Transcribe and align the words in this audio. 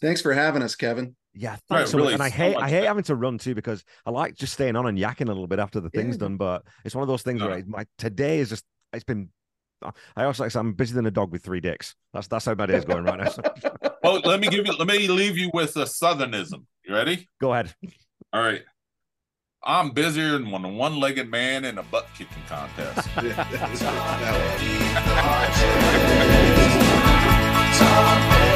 Thanks 0.00 0.20
for 0.20 0.32
having 0.32 0.62
us, 0.62 0.74
Kevin. 0.74 1.14
Yeah, 1.34 1.56
thanks 1.68 1.70
Right, 1.70 1.88
so 1.88 1.98
much. 1.98 2.12
And 2.14 2.22
I 2.22 2.30
so 2.30 2.36
hate 2.36 2.56
I 2.56 2.68
hate 2.68 2.76
better. 2.76 2.86
having 2.86 3.04
to 3.04 3.14
run 3.14 3.38
too 3.38 3.54
because 3.54 3.84
I 4.06 4.10
like 4.10 4.34
just 4.34 4.54
staying 4.54 4.76
on 4.76 4.86
and 4.86 4.98
yakking 4.98 5.24
a 5.26 5.32
little 5.32 5.46
bit 5.46 5.58
after 5.58 5.80
the 5.80 5.90
thing's 5.90 6.16
done. 6.16 6.36
But 6.36 6.62
it's 6.84 6.94
one 6.94 7.02
of 7.02 7.08
those 7.08 7.22
things 7.22 7.40
No. 7.40 7.48
where 7.48 7.62
my 7.66 7.86
today 7.98 8.38
is 8.38 8.48
just 8.48 8.64
it's 8.92 9.04
been. 9.04 9.28
I 10.16 10.24
also 10.24 10.42
like 10.42 10.48
I 10.48 10.52
said, 10.54 10.60
I'm 10.60 10.72
busier 10.72 10.94
than 10.96 11.06
a 11.06 11.10
dog 11.10 11.30
with 11.32 11.44
three 11.44 11.60
dicks. 11.60 11.94
That's 12.14 12.28
that's 12.28 12.46
how 12.46 12.54
my 12.54 12.64
day 12.64 12.76
is 12.76 12.86
going 12.86 13.04
right 13.04 13.20
now. 13.20 13.32
Well, 14.02 14.20
let 14.24 14.40
me 14.40 14.48
give 14.48 14.66
you. 14.66 14.72
Let 14.72 14.86
me 14.86 15.08
leave 15.08 15.36
you 15.36 15.50
with 15.52 15.76
a 15.76 15.80
southernism. 15.82 16.64
You 16.84 16.94
ready? 16.94 17.28
Go 17.40 17.52
ahead. 17.52 17.74
All 18.32 18.40
right. 18.40 18.62
I'm 19.64 19.90
busier 19.90 20.32
than 20.38 20.52
one 20.52 20.76
one-legged 20.76 21.28
man 21.28 21.64
in 21.64 21.76
a 21.78 21.82
butt 21.82 22.06
kicking 22.16 22.42
contest. 22.48 23.08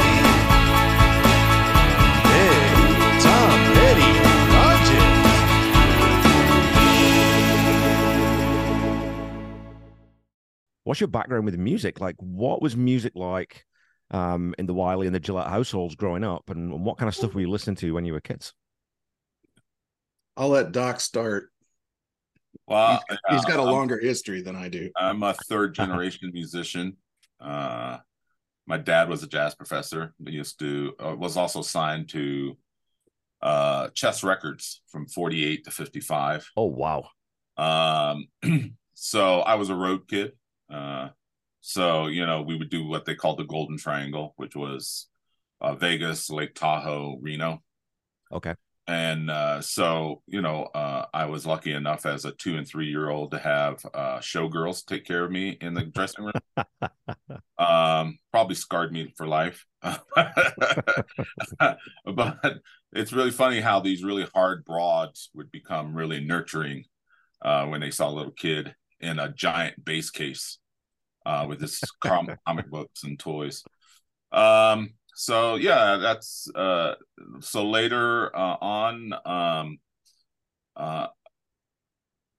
What's 10.91 10.99
your 11.01 11.07
background 11.07 11.45
with 11.45 11.57
music? 11.57 12.01
Like, 12.01 12.17
what 12.19 12.61
was 12.61 12.77
music 12.77 13.13
like 13.15 13.65
um, 14.11 14.57
in 14.59 14.67
the 14.67 14.75
Wiley 14.75 15.07
and 15.07 15.15
the 15.15 15.21
Gillette 15.21 15.47
households 15.47 15.95
growing 15.95 16.25
up, 16.25 16.51
and 16.51 16.85
what 16.85 16.99
kind 16.99 17.07
of 17.07 17.15
stuff 17.15 17.33
were 17.33 17.41
you 17.41 17.49
listening 17.49 17.77
to 17.77 17.95
when 17.95 18.05
you 18.05 18.13
were 18.13 18.21
kids? 18.21 18.55
I'll 20.37 20.49
let 20.49 20.73
Doc 20.73 20.99
start. 20.99 21.53
Well, 22.67 23.01
He's 23.29 23.45
got 23.45 23.61
a 23.61 23.63
longer 23.63 24.01
history 24.01 24.43
than 24.43 24.57
I 24.57 24.69
do. 24.69 24.91
I'm 24.97 25.23
a 25.23 25.33
third 25.49 25.77
generation 25.77 26.29
musician. 26.35 26.97
Uh, 27.39 27.99
my 28.67 28.77
dad 28.77 29.09
was 29.09 29.23
a 29.23 29.29
jazz 29.29 29.55
professor. 29.55 30.13
He 30.27 30.33
used 30.33 30.59
to 30.59 30.95
uh, 30.99 31.15
was 31.15 31.37
also 31.37 31.63
signed 31.63 32.09
to 32.09 32.59
uh, 33.43 33.91
Chess 33.95 34.25
Records 34.25 34.83
from 34.89 35.07
48 35.07 35.67
to 35.67 35.71
55. 35.71 36.51
Oh 36.57 36.65
wow, 36.65 37.11
Um, 37.57 38.27
so 38.95 39.39
I 39.43 39.55
was 39.55 39.71
a 39.71 39.77
road 39.77 40.09
kid. 40.09 40.33
Uh, 40.73 41.09
so 41.61 42.07
you 42.07 42.27
know 42.27 42.43
we 42.43 42.57
would 42.57 42.71
do 42.71 42.87
what 42.87 43.05
they 43.05 43.15
called 43.15 43.39
the 43.39 43.45
Golden 43.45 43.77
Triangle, 43.77 44.35
which 44.37 44.57
was 44.57 45.09
uh, 45.61 45.75
Vegas, 45.75 46.31
Lake 46.31 46.55
Tahoe, 46.55 47.19
Reno. 47.21 47.63
okay, 48.33 48.55
and 48.87 49.31
uh, 49.31 49.61
so 49.61 50.23
you 50.27 50.41
know 50.43 50.65
uh, 50.75 51.07
i 51.15 51.27
was 51.27 51.47
lucky 51.47 51.73
enough 51.73 52.07
as 52.07 52.25
a 52.25 52.33
two 52.33 52.57
and 52.57 52.67
three 52.67 52.89
year 52.89 53.09
old 53.09 53.31
to 53.31 53.39
have 53.39 53.85
uh, 53.95 54.19
showgirls 54.19 54.85
take 54.85 55.05
care 55.05 55.25
of 55.25 55.31
me 55.31 55.57
in 55.61 55.75
the 55.75 55.85
dressing 55.85 56.25
room. 56.25 56.33
Um, 57.59 58.19
probably 58.33 58.55
scarred 58.55 58.91
me 58.91 59.13
for 59.17 59.27
life. 59.27 59.67
But 62.07 62.39
it's 62.93 63.13
really 63.13 63.31
funny 63.31 63.61
how 63.61 63.81
these 63.81 64.03
really 64.03 64.27
hard 64.35 64.65
broads 64.65 65.31
would 65.35 65.51
become 65.51 65.95
really 65.95 66.21
nurturing 66.25 66.85
uh, 67.43 67.67
when 67.67 67.83
they 67.83 67.91
saw 67.91 68.09
a 68.09 68.17
little 68.17 68.33
kid 68.33 68.75
in 68.99 69.19
a 69.19 69.33
giant 69.33 69.85
bass 69.85 70.11
case 70.11 70.59
uh, 71.27 71.47
with 71.49 71.61
his 71.61 71.81
com- 72.01 72.29
comic 72.47 72.71
books 72.71 73.05
and 73.05 73.19
toys. 73.19 73.65
Um 74.33 74.95
so 75.21 75.57
yeah 75.57 75.99
that's 75.99 76.49
uh 76.55 76.95
so 77.41 77.69
later 77.69 78.35
uh, 78.35 78.57
on 78.61 79.13
um 79.27 79.79
uh 80.77 81.09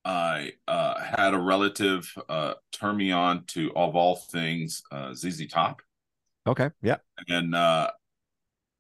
i 0.04 0.52
uh 0.68 1.00
had 1.00 1.36
a 1.36 1.38
relative 1.38 2.12
uh 2.28 2.56
turn 2.72 2.98
me 2.98 3.12
on 3.12 3.46
to 3.46 3.72
of 3.76 3.96
all 3.96 4.16
things 4.16 4.82
uh 4.92 5.10
zz 5.10 5.48
top. 5.50 5.82
Okay, 6.48 6.72
yeah, 6.82 6.98
and 7.28 7.54
uh 7.54 7.92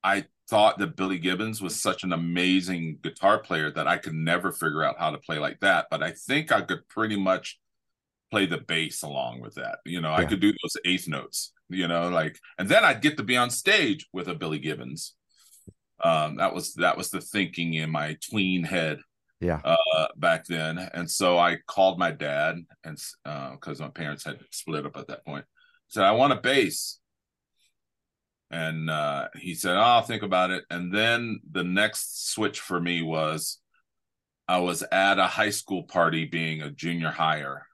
i 0.03 0.25
thought 0.49 0.79
that 0.79 0.95
billy 0.95 1.19
gibbons 1.19 1.61
was 1.61 1.79
such 1.79 2.03
an 2.03 2.11
amazing 2.11 2.97
guitar 3.03 3.37
player 3.37 3.69
that 3.69 3.87
i 3.87 3.97
could 3.97 4.15
never 4.15 4.51
figure 4.51 4.83
out 4.83 4.97
how 4.97 5.11
to 5.11 5.19
play 5.19 5.37
like 5.37 5.59
that 5.59 5.85
but 5.91 6.01
i 6.01 6.09
think 6.09 6.51
i 6.51 6.59
could 6.59 6.85
pretty 6.89 7.15
much 7.15 7.60
play 8.31 8.45
the 8.45 8.57
bass 8.57 9.03
along 9.03 9.41
with 9.41 9.55
that 9.55 9.79
you 9.85 9.99
know 9.99 10.13
i 10.13 10.23
could 10.23 10.39
do 10.39 10.53
those 10.63 10.77
eighth 10.85 11.07
notes 11.07 11.51
you 11.69 11.87
know 11.87 12.09
like 12.09 12.39
and 12.57 12.69
then 12.69 12.83
i'd 12.83 13.01
get 13.01 13.17
to 13.17 13.23
be 13.23 13.37
on 13.37 13.49
stage 13.49 14.07
with 14.13 14.27
a 14.27 14.35
billy 14.35 14.59
gibbons. 14.59 15.15
Um 16.03 16.37
that 16.37 16.53
was 16.53 16.73
that 16.75 16.97
was 16.97 17.09
the 17.09 17.21
thinking 17.21 17.75
in 17.75 17.91
my 17.91 18.17
tween 18.29 18.63
head 18.63 18.99
yeah, 19.39 19.59
uh 19.63 20.07
back 20.17 20.45
then. 20.45 20.77
And 20.77 21.09
so 21.09 21.37
i 21.37 21.57
called 21.67 21.99
my 21.99 22.11
dad 22.11 22.57
and 22.83 22.97
because 23.51 23.79
my 23.79 23.89
parents 23.89 24.23
had 24.23 24.39
split 24.51 24.85
up 24.85 24.97
at 24.97 25.07
that 25.07 25.25
point. 25.25 25.45
Said 25.87 26.03
i 26.03 26.11
want 26.11 26.33
a 26.33 26.37
bass. 26.37 26.99
And 28.49 28.89
uh 28.89 29.29
he 29.35 29.53
said 29.55 29.75
oh, 29.75 29.81
i'll 29.81 30.01
think 30.01 30.23
about 30.23 30.51
it. 30.51 30.63
And 30.69 30.93
then 30.93 31.39
the 31.49 31.63
next 31.63 32.31
switch 32.31 32.59
for 32.59 32.79
me 32.79 33.01
was 33.01 33.59
i 34.47 34.59
was 34.59 34.83
at 34.91 35.19
a 35.19 35.27
high 35.27 35.51
school 35.51 35.83
party 35.83 36.25
being 36.25 36.61
a 36.61 36.71
junior 36.71 37.11
higher 37.11 37.67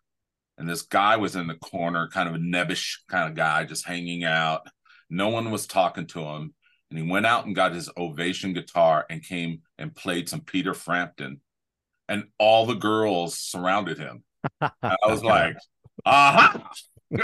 and 0.57 0.68
this 0.69 0.81
guy 0.81 1.16
was 1.18 1.35
in 1.35 1.47
the 1.47 1.56
corner 1.56 2.09
kind 2.12 2.28
of 2.29 2.35
a 2.35 2.40
nebbish 2.40 2.97
kind 3.09 3.29
of 3.29 3.35
guy 3.35 3.63
just 3.63 3.85
hanging 3.85 4.23
out 4.23 4.62
no 5.09 5.29
one 5.29 5.51
was 5.51 5.68
talking 5.68 6.06
to 6.06 6.19
him 6.19 6.53
and 6.90 7.00
he 7.00 7.09
went 7.09 7.25
out 7.25 7.45
and 7.45 7.56
got 7.56 7.73
his 7.73 7.90
ovation 7.97 8.53
guitar 8.53 9.06
and 9.09 9.23
came 9.23 9.62
and 9.78 9.95
played 9.95 10.28
some 10.28 10.41
peter 10.41 10.73
frampton 10.73 11.40
and 12.09 12.25
all 12.38 12.66
the 12.66 12.75
girls 12.75 13.38
surrounded 13.38 13.97
him. 13.97 14.23
And 14.62 14.72
I 14.81 14.97
was 15.07 15.23
like, 15.25 15.57
aha. 16.06 16.69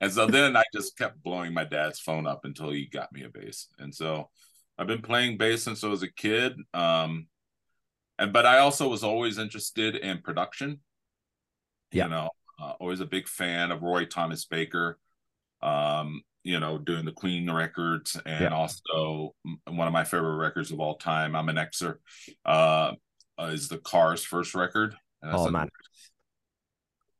and 0.00 0.12
so 0.12 0.26
then 0.26 0.56
I 0.56 0.64
just 0.72 0.96
kept 0.96 1.22
blowing 1.22 1.54
my 1.54 1.64
dad's 1.64 2.00
phone 2.00 2.26
up 2.26 2.44
until 2.44 2.70
he 2.70 2.86
got 2.86 3.12
me 3.12 3.24
a 3.24 3.28
bass. 3.28 3.68
And 3.78 3.94
so 3.94 4.30
I've 4.78 4.86
been 4.86 5.02
playing 5.02 5.38
bass 5.38 5.62
since 5.62 5.82
I 5.84 5.88
was 5.88 6.02
a 6.02 6.12
kid. 6.12 6.54
Um, 6.74 7.28
and 8.18 8.32
but 8.32 8.46
I 8.46 8.58
also 8.58 8.88
was 8.88 9.04
always 9.04 9.38
interested 9.38 9.96
in 9.96 10.18
production. 10.22 10.80
Yeah. 11.92 12.04
You 12.04 12.10
know, 12.10 12.30
uh, 12.60 12.72
always 12.80 13.00
a 13.00 13.06
big 13.06 13.28
fan 13.28 13.70
of 13.70 13.82
Roy 13.82 14.04
Thomas 14.06 14.44
Baker. 14.44 14.98
Um, 15.62 16.22
you 16.44 16.60
know, 16.60 16.78
doing 16.78 17.04
the 17.04 17.12
Queen 17.12 17.50
records, 17.50 18.16
and 18.24 18.40
Yeah. 18.44 18.48
also 18.54 19.34
one 19.66 19.88
of 19.88 19.92
my 19.92 20.04
favorite 20.04 20.36
records 20.36 20.70
of 20.70 20.78
all 20.78 20.96
time. 20.96 21.34
I'm 21.34 21.48
an 21.48 21.56
Xer. 21.56 21.96
Uh, 22.44 22.92
is 23.38 23.68
the 23.68 23.78
Cars' 23.78 24.24
first 24.24 24.54
record. 24.54 24.96
And 25.22 25.34
Oh 25.34 25.46
a- 25.46 25.50
man, 25.50 25.68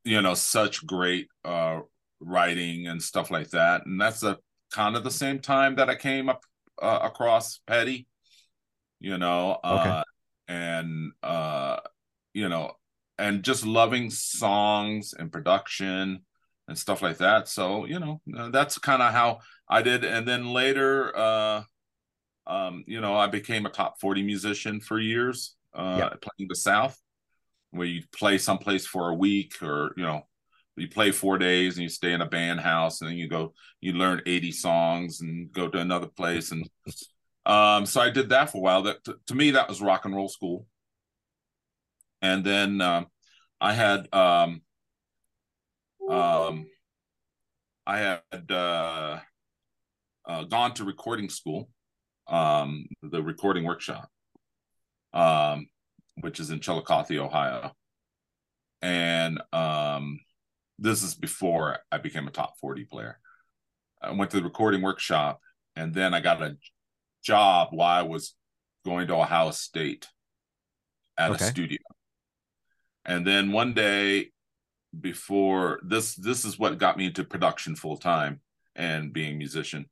you 0.03 0.21
know, 0.21 0.33
such 0.33 0.85
great 0.85 1.27
uh, 1.43 1.81
writing 2.19 2.87
and 2.87 3.01
stuff 3.01 3.29
like 3.29 3.49
that. 3.49 3.85
And 3.85 3.99
that's 3.99 4.23
a 4.23 4.37
kind 4.71 4.95
of 4.95 5.03
the 5.03 5.11
same 5.11 5.39
time 5.39 5.75
that 5.75 5.89
I 5.89 5.95
came 5.95 6.29
up 6.29 6.43
uh, 6.81 6.99
across 7.03 7.59
Petty. 7.67 8.07
You 8.99 9.17
know, 9.17 9.59
uh, 9.63 10.03
and 10.47 11.11
uh, 11.23 11.77
you 12.33 12.49
know, 12.49 12.73
and 13.17 13.43
just 13.43 13.65
loving 13.65 14.09
songs 14.09 15.13
and 15.17 15.31
production 15.31 16.25
and 16.67 16.77
stuff 16.77 17.01
like 17.01 17.17
that. 17.17 17.47
So 17.47 17.85
you 17.85 17.99
know, 17.99 18.21
uh, 18.37 18.49
that's 18.49 18.77
kind 18.77 19.01
of 19.01 19.13
how 19.13 19.39
I 19.69 19.81
did. 19.81 20.03
And 20.03 20.27
then 20.27 20.53
later, 20.53 21.15
uh, 21.17 21.63
um, 22.45 22.83
you 22.87 23.01
know, 23.01 23.15
I 23.15 23.27
became 23.27 23.65
a 23.65 23.69
top 23.69 23.99
forty 23.99 24.23
musician 24.23 24.79
for 24.79 24.99
years, 24.99 25.55
uh, 25.73 25.95
Yeah. 25.99 26.09
playing 26.09 26.47
the 26.49 26.55
South, 26.55 26.97
where 27.71 27.87
you 27.87 28.03
play 28.17 28.37
someplace 28.37 28.85
for 28.85 29.09
a 29.09 29.15
week, 29.15 29.61
or 29.61 29.93
you 29.97 30.03
know, 30.03 30.21
you 30.75 30.87
play 30.87 31.11
four 31.11 31.37
days 31.37 31.75
and 31.75 31.83
you 31.83 31.89
stay 31.89 32.13
in 32.13 32.21
a 32.21 32.25
band 32.25 32.59
house, 32.61 33.01
and 33.01 33.09
then 33.09 33.17
you 33.17 33.27
go, 33.27 33.53
you 33.81 33.93
learn 33.93 34.21
eighty 34.25 34.51
songs 34.51 35.21
and 35.21 35.51
go 35.51 35.67
to 35.67 35.79
another 35.79 36.07
place, 36.07 36.51
and 36.51 36.69
um, 37.47 37.85
so 37.85 38.01
I 38.01 38.09
did 38.09 38.29
that 38.29 38.51
for 38.51 38.57
a 38.57 38.61
while. 38.61 38.83
That 38.83 39.03
to, 39.05 39.15
to 39.27 39.35
me, 39.35 39.51
that 39.51 39.69
was 39.69 39.81
rock 39.81 40.03
and 40.03 40.13
roll 40.13 40.27
school. 40.27 40.67
And 42.21 42.43
then 42.43 42.81
um, 42.81 43.07
I 43.61 43.73
had 43.73 44.13
um, 44.13 44.61
um, 46.09 46.67
I 47.85 47.97
had 47.99 48.51
uh, 48.51 49.19
uh, 50.25 50.43
gone 50.43 50.73
to 50.73 50.83
recording 50.83 51.29
school, 51.29 51.69
um, 52.27 52.85
the 53.01 53.23
recording 53.23 53.63
workshop, 53.63 54.09
um, 55.13 55.67
which 56.19 56.41
is 56.41 56.49
in 56.49 56.59
Chillicothe, 56.59 57.17
Ohio. 57.17 57.71
And 58.81 59.41
um, 59.53 60.19
this 60.77 61.01
is 61.01 61.15
before 61.15 61.79
I 61.93 61.97
became 61.97 62.27
a 62.27 62.31
top 62.31 62.55
40 62.59 62.83
player. 62.85 63.19
I 64.01 64.11
went 64.11 64.31
to 64.31 64.37
the 64.37 64.43
recording 64.43 64.81
workshop 64.81 65.39
and 65.77 65.93
then 65.93 66.13
I 66.13 66.19
got 66.19 66.41
a 66.41 66.57
job 67.27 67.69
while 67.71 67.99
I 67.99 68.03
was 68.03 68.33
going 68.85 69.07
to 69.07 69.15
Ohio 69.15 69.51
State 69.51 70.07
at 71.17 71.31
Okay. 71.31 71.43
a 71.43 71.47
studio. 71.47 71.79
And 73.05 73.27
then 73.27 73.51
one 73.51 73.73
day 73.73 74.31
before 74.99 75.79
this 75.83 76.15
this 76.15 76.45
is 76.45 76.57
what 76.57 76.77
got 76.77 76.97
me 76.97 77.07
into 77.07 77.23
production 77.23 77.75
full 77.75 77.97
time 77.97 78.39
and 78.75 79.11
being 79.11 79.35
a 79.35 79.37
musician. 79.37 79.85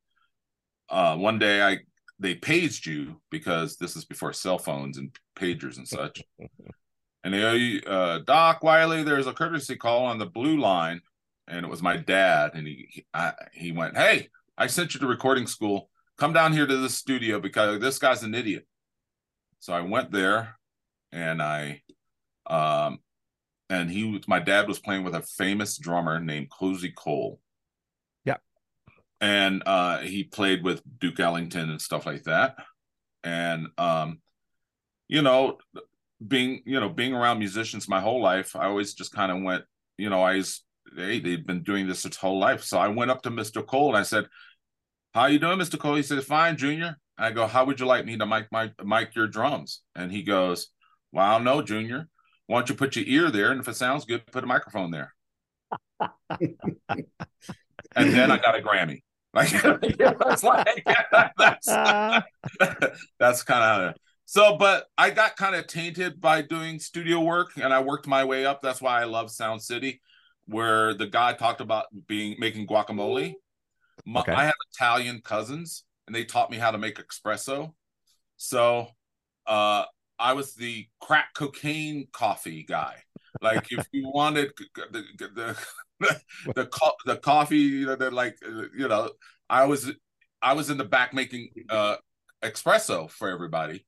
Uh 0.90 1.18
one 1.18 1.38
day 1.38 1.62
I 1.62 1.80
they 2.20 2.36
paged 2.36 2.86
you 2.86 3.22
because 3.30 3.76
this 3.76 3.98
is 3.98 4.06
before 4.06 4.32
cell 4.32 4.58
phones 4.58 4.98
and 4.98 5.14
pagers 5.38 5.78
and 5.78 5.88
such. 5.88 6.24
and 7.24 7.34
they 7.34 7.82
uh 7.86 8.20
Doc 8.20 8.64
Wiley, 8.64 9.04
there's 9.04 9.28
a 9.28 9.34
courtesy 9.34 9.76
call 9.76 10.06
on 10.06 10.18
the 10.20 10.26
blue 10.26 10.58
line 10.58 11.02
and 11.50 11.66
it 11.66 11.70
was 11.70 11.82
my 11.82 11.98
dad 11.98 12.52
and 12.54 12.66
he 12.66 12.88
he, 12.90 13.06
I, 13.14 13.34
he 13.52 13.72
went, 13.74 13.98
"Hey, 13.98 14.30
I 14.58 14.68
sent 14.68 14.94
you 14.94 15.02
to 15.02 15.08
recording 15.08 15.48
school. 15.48 15.90
Come 16.17 16.33
down 16.33 16.53
here 16.53 16.65
to 16.65 16.77
the 16.77 16.89
studio 16.89 17.39
because 17.39 17.79
this 17.79 18.00
guy's 18.00 18.23
an 18.23 18.33
idiot. 18.33 18.65
So 19.59 19.73
I 19.73 19.81
went 19.81 20.12
there 20.12 20.57
and 21.12 21.41
I 21.41 21.81
um 22.47 23.00
and 23.69 23.89
he 23.89 24.03
was 24.03 24.27
my 24.27 24.39
dad 24.39 24.67
was 24.67 24.79
playing 24.79 25.03
with 25.03 25.15
a 25.15 25.21
famous 25.21 25.77
drummer 25.77 26.19
named 26.19 26.50
Cozy 26.50 26.91
Cole. 26.91 27.39
Yeah. 28.23 28.38
And 29.19 29.63
uh 29.65 30.00
he 30.00 30.23
played 30.23 30.63
with 30.63 30.81
Duke 31.00 31.19
Ellington 31.19 31.69
and 31.69 31.81
stuff 31.81 32.06
like 32.06 32.23
that. 32.23 32.56
And 33.23 33.67
um 33.77 34.21
you 35.07 35.21
know 35.21 35.57
being 36.25 36.62
you 36.65 36.79
know 36.79 36.89
being 36.89 37.13
around 37.13 37.39
musicians 37.39 37.89
my 37.89 38.00
whole 38.00 38.21
life, 38.21 38.56
I 38.56 38.65
always 38.65 38.94
just 38.94 39.13
kind 39.13 39.31
of 39.31 39.41
went, 39.41 39.63
you 39.97 40.09
know, 40.09 40.21
I 40.21 40.38
was 40.38 40.62
hey, 40.95 41.19
they've 41.19 41.45
been 41.45 41.63
doing 41.63 41.88
this 41.88 42.03
his 42.03 42.15
whole 42.15 42.39
life. 42.39 42.63
So 42.63 42.77
I 42.77 42.88
went 42.88 43.12
up 43.12 43.23
to 43.23 43.31
Mr. 43.31 43.65
Cole 43.65 43.89
and 43.89 43.97
I 43.97 44.03
said, 44.03 44.27
How 45.15 45.27
you 45.27 45.39
doing, 45.39 45.57
Mr. 45.57 45.79
Cole? 45.79 45.95
He 45.95 46.03
says, 46.03 46.25
Fine, 46.25 46.57
Junior. 46.57 46.97
I 47.17 47.31
go, 47.31 47.47
How 47.47 47.63
would 47.63 47.79
you 47.79 47.85
like 47.85 48.03
me 48.06 48.17
to 48.17 48.25
mic 48.25 48.51
my 48.51 48.69
mic 48.83 49.15
your 49.15 49.27
drums? 49.27 49.81
And 49.95 50.12
he 50.12 50.23
goes, 50.23 50.67
Well, 51.13 51.25
I 51.25 51.31
don't 51.35 51.45
know, 51.45 51.62
Junior. 51.62 52.09
Why 52.47 52.59
don't 52.59 52.67
you 52.67 52.75
put 52.75 52.97
your 52.97 53.06
ear 53.07 53.31
there? 53.31 53.51
And 53.51 53.62
if 53.62 53.67
it 53.69 53.77
sounds 53.77 54.03
good, 54.03 54.25
put 54.27 54.44
a 54.44 54.47
microphone 54.47 54.91
there. 54.91 55.13
and 56.29 56.50
then 57.95 58.29
I 58.29 58.38
got 58.39 58.59
a 58.59 58.62
Grammy. 58.62 59.03
Like 59.33 59.51
that's 59.97 60.44
uh-huh. 60.44 60.65
like 60.65 60.85
that's 61.38 61.67
that's 63.17 63.44
kind 63.44 63.83
of 63.83 63.95
so, 64.25 64.57
but 64.57 64.88
I 64.97 65.12
got 65.12 65.38
kind 65.38 65.56
of 65.56 65.65
tainted 65.67 66.19
by 66.19 66.41
doing 66.41 66.77
studio 66.77 67.21
work 67.21 67.51
and 67.56 67.73
I 67.73 67.79
worked 67.81 68.06
my 68.06 68.25
way 68.25 68.45
up. 68.45 68.62
That's 68.62 68.81
why 68.81 69.01
I 69.01 69.06
love 69.06 69.31
Sound 69.31 69.62
City, 69.62 70.01
where 70.45 70.94
the 70.94 71.07
guy 71.07 71.31
talked 71.33 71.62
about 71.62 71.85
being 72.06 72.35
making 72.38 72.67
guacamole. 72.67 73.35
My, 74.06 74.22
Okay. 74.22 74.31
I 74.31 74.46
have 74.46 74.54
Italian 74.74 75.22
cousins 75.22 75.84
and 76.07 76.16
they 76.16 76.25
taught 76.25 76.52
me 76.52 76.57
how 76.57 76.72
to 76.72 76.78
make 76.78 76.96
espresso. 76.98 77.74
So 78.38 78.88
uh 79.48 79.86
I 80.18 80.34
was 80.34 80.56
the 80.56 80.88
crack 81.02 81.34
cocaine 81.34 82.07
coffee 82.12 82.63
guy. 82.63 82.96
Like 83.42 83.72
if 83.72 83.88
you 83.92 84.10
wanted 84.13 84.52
the 84.75 85.04
the 85.19 85.57
the, 86.00 86.22
the, 86.56 86.66
co- 86.66 86.96
the 87.06 87.18
coffee, 87.18 87.57
you 87.57 87.86
know, 87.86 87.96
like 88.10 88.38
uh, 88.46 88.63
you 88.78 88.88
know, 88.88 89.12
I 89.50 89.66
was 89.66 89.92
I 90.42 90.54
was 90.54 90.69
in 90.69 90.78
the 90.78 90.86
back 90.86 91.13
making 91.13 91.50
uh 91.69 91.96
espresso 92.44 93.10
for 93.10 93.30
everybody 93.30 93.86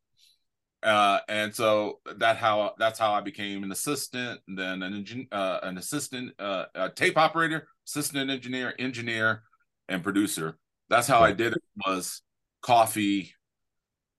uh 0.84 1.20
and 1.28 1.54
so 1.54 2.00
that 2.18 2.38
how 2.38 2.74
that's 2.78 2.98
how 3.00 3.12
i 3.14 3.22
became 3.22 3.64
an 3.64 3.72
assistant 3.72 4.40
then 4.48 4.84
an 4.84 4.94
engin, 4.94 5.28
uh, 5.32 5.60
an 5.64 5.78
assistant 5.78 6.32
uh 6.40 6.66
a 6.76 6.90
tape 6.90 7.18
operator 7.18 7.68
assistant 7.88 8.30
engineer 8.30 8.74
engineer 8.80 9.44
and 9.90 10.04
producer 10.04 10.58
that's 10.90 11.08
how 11.08 11.20
i 11.20 11.32
did 11.32 11.54
it 11.54 11.62
was 11.86 12.22
coffee 12.62 13.34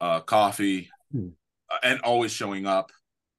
uh 0.00 0.20
coffee 0.20 0.88
Hmm. 1.12 1.28
uh, 1.72 1.78
and 1.82 2.00
always 2.02 2.30
showing 2.32 2.66
up 2.66 2.92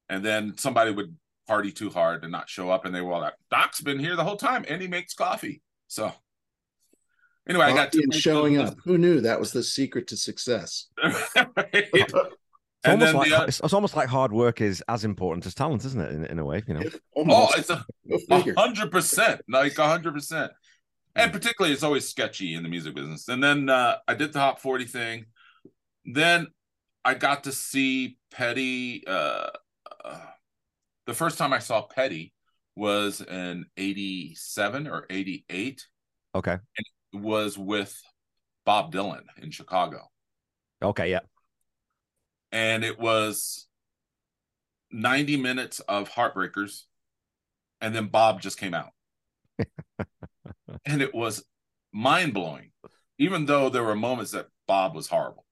and 0.10 0.26
then 0.26 0.58
somebody 0.58 0.90
would 0.92 1.16
party 1.48 1.72
too 1.72 1.90
hard 1.92 2.24
and 2.24 2.32
not 2.32 2.50
show 2.50 2.70
up 2.72 2.86
and 2.86 2.94
they 2.96 3.02
were 3.02 3.14
all 3.14 3.22
like 3.22 3.36
doc's 3.52 3.80
been 3.82 4.00
here 4.00 4.16
the 4.16 4.24
whole 4.24 4.38
time 4.38 4.66
and 4.68 4.82
he 4.82 4.88
makes 4.88 5.14
coffee 5.14 5.62
so 5.88 6.12
anyway 7.48 7.66
i 7.66 7.74
got 7.74 7.92
to 7.92 8.02
and 8.02 8.14
showing 8.14 8.58
up. 8.58 8.76
Who 8.86 8.98
knew 8.98 9.22
that 9.22 9.40
was 9.40 9.52
the 9.52 9.64
secret 9.64 10.08
to 10.08 10.18
success? 10.18 10.88
It's 12.82 12.88
and 12.88 13.04
almost 13.04 13.12
then 13.12 13.16
like 13.20 13.30
the, 13.30 13.38
uh, 13.42 13.46
it's, 13.46 13.60
it's 13.60 13.74
almost 13.74 13.96
like 13.98 14.08
hard 14.08 14.32
work 14.32 14.62
is 14.62 14.82
as 14.88 15.04
important 15.04 15.46
as 15.46 15.54
talent, 15.54 15.84
isn't 15.84 16.00
it? 16.00 16.14
In, 16.14 16.24
in 16.26 16.40
a 16.40 16.46
way, 16.46 16.64
you 16.66 16.74
know. 16.76 16.82
oh 16.86 17.20
Almost. 17.20 17.58
it's 17.58 17.70
a 17.70 17.86
Go 18.10 18.16
A 18.16 18.38
figure. 18.38 18.54
hundred 18.58 18.90
percent, 18.90 19.42
like 19.50 19.78
a 19.78 19.86
hundred 19.86 20.14
percent. 20.14 20.54
And 21.20 21.32
particularly, 21.34 21.74
it's 21.74 21.84
always 21.84 22.08
sketchy 22.08 22.54
in 22.54 22.64
the 22.64 22.70
music 22.70 22.96
business. 22.96 23.28
And 23.28 23.44
then 23.44 23.70
uh, 23.70 23.98
I 24.08 24.14
did 24.16 24.34
the 24.34 24.40
Hop 24.40 24.60
40 24.60 24.86
thing. 24.86 25.26
Then 26.06 26.48
I 27.06 27.14
got 27.14 27.44
to 27.46 27.52
see 27.52 28.18
Petty. 28.32 29.04
Uh, 29.08 29.50
uh, 30.04 30.20
the 31.06 31.14
first 31.14 31.38
time 31.38 31.54
I 31.54 31.60
saw 31.60 31.82
Petty 31.82 32.34
was 32.76 33.22
in 33.22 33.66
87 33.78 34.88
or 34.88 35.06
88, 35.10 35.86
Okay. 36.36 36.52
And 36.54 36.86
it 37.14 37.18
was 37.20 37.58
with 37.58 38.00
Bob 38.66 38.94
Dylan 38.94 39.24
in 39.42 39.52
Chicago. 39.52 40.08
Okay. 40.82 41.10
Yeah. 41.12 41.22
and 42.52 42.84
it 42.84 43.00
was 43.00 43.68
90 44.92 45.38
minutes 45.38 45.80
of 45.82 46.10
heartbreakers 46.10 46.84
and 47.82 47.94
then 47.94 48.08
bob 48.08 48.42
just 48.42 48.58
came 48.58 48.74
out 48.74 48.90
and 50.86 51.02
it 51.02 51.14
was 51.14 51.44
mind-blowing 51.94 52.72
even 53.18 53.46
though 53.46 53.70
there 53.70 53.84
were 53.84 53.96
moments 53.96 54.32
that 54.32 54.48
bob 54.68 54.96
was 54.96 55.08
horrible 55.08 55.46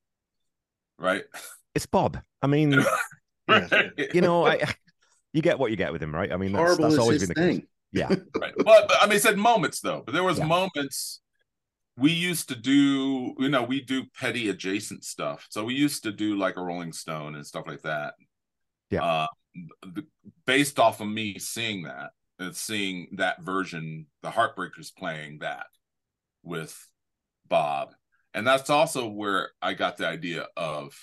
right 1.00 1.24
It's 1.76 1.86
Bob. 1.86 2.20
I 2.42 2.48
mean, 2.48 2.84
Yeah. 3.48 3.90
you 4.14 4.22
know, 4.22 4.46
I 4.48 4.60
you 5.34 5.42
get 5.42 5.60
what 5.60 5.70
you 5.72 5.78
get 5.78 5.92
with 5.94 6.02
him, 6.02 6.14
right? 6.14 6.32
I 6.32 6.38
mean, 6.38 6.52
that's, 6.52 6.60
Horrible 6.62 6.84
that's 6.84 6.94
is 6.94 7.00
always 7.00 7.20
been 7.22 7.30
the 7.30 7.36
case. 7.36 7.56
thing. 7.58 7.68
Yeah. 7.92 8.08
right 8.42 8.54
but, 8.58 8.88
but 8.88 8.92
i 9.02 9.06
mean 9.06 9.16
I 9.16 9.20
said 9.20 9.38
moments 9.38 9.80
though 9.80 10.02
but 10.06 10.14
there 10.14 10.24
was 10.24 10.40
Yeah. 10.40 10.46
moments 10.48 11.22
we 11.98 12.12
used 12.12 12.50
to 12.50 12.56
do 12.56 13.34
you 13.40 13.50
know 13.50 13.64
we 13.64 13.82
do 13.82 14.04
petty 14.20 14.50
adjacent 14.50 15.04
stuff 15.06 15.48
so 15.50 15.64
we 15.64 15.74
used 15.76 16.04
to 16.04 16.12
do 16.12 16.36
like 16.36 16.58
a 16.58 16.62
rolling 16.62 16.92
stone 16.94 17.36
and 17.36 17.46
stuff 17.46 17.66
like 17.68 17.82
that 17.84 18.14
Yeah. 18.92 19.04
uh 19.04 19.28
the, 19.96 20.04
based 20.46 20.80
off 20.80 21.00
of 21.02 21.08
me 21.08 21.40
seeing 21.40 21.84
that 21.84 22.10
and 22.40 22.56
seeing 22.56 23.08
that 23.14 23.42
version 23.42 24.06
the 24.22 24.30
heartbreakers 24.30 24.96
playing 24.96 25.40
that 25.40 25.68
with 26.44 26.88
bob 27.48 27.94
and 28.34 28.46
that's 28.46 28.70
also 28.70 29.08
where 29.08 29.50
i 29.62 29.74
got 29.74 29.98
the 29.98 30.08
idea 30.08 30.46
of 30.56 30.94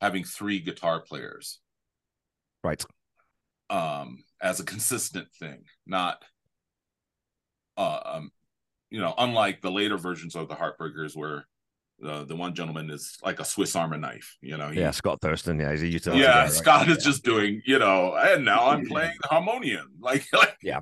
having 0.00 0.24
three 0.24 0.58
guitar 0.60 1.00
players 1.00 1.60
Right. 2.64 2.84
um 3.70 4.24
as 4.40 4.60
a 4.60 4.64
consistent 4.74 5.28
thing 5.38 5.64
not 5.86 6.22
uh 7.76 8.00
um 8.04 8.30
you 8.90 9.00
know 9.00 9.14
unlike 9.18 9.60
the 9.60 9.70
later 9.70 9.96
versions 9.96 10.34
of 10.34 10.48
the 10.48 10.54
heartbreakers 10.54 11.14
where 11.16 11.46
the 12.00 12.24
the 12.24 12.36
one 12.36 12.54
gentleman 12.54 12.90
is 12.90 13.16
like 13.24 13.40
a 13.40 13.44
swiss 13.44 13.74
army 13.74 13.98
knife 13.98 14.36
you 14.40 14.56
know 14.56 14.68
he- 14.70 14.80
Yeah. 14.80 14.92
Scott 14.92 15.20
Thurston. 15.20 15.58
Yeah. 15.58 15.72
He's 15.72 15.82
a 15.82 15.88
utility 15.88 16.22
yeah 16.22 16.32
guy, 16.32 16.42
right? 16.44 16.52
scott 16.52 16.88
is 16.88 16.98
Yeah. 16.98 17.10
just 17.10 17.24
doing 17.24 17.60
you 17.66 17.78
know 17.78 18.14
and 18.14 18.44
now 18.44 18.68
i'm 18.68 18.86
playing 18.86 19.16
the 19.22 19.28
harmonium 19.28 19.88
like, 20.00 20.24
like 20.32 20.56
Yeah. 20.62 20.80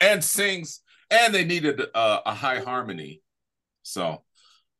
and 0.00 0.22
sings 0.22 0.80
and 1.10 1.34
they 1.34 1.44
needed 1.44 1.80
uh, 1.94 2.20
a 2.26 2.34
high 2.34 2.60
harmony 2.60 3.22
so 3.82 4.22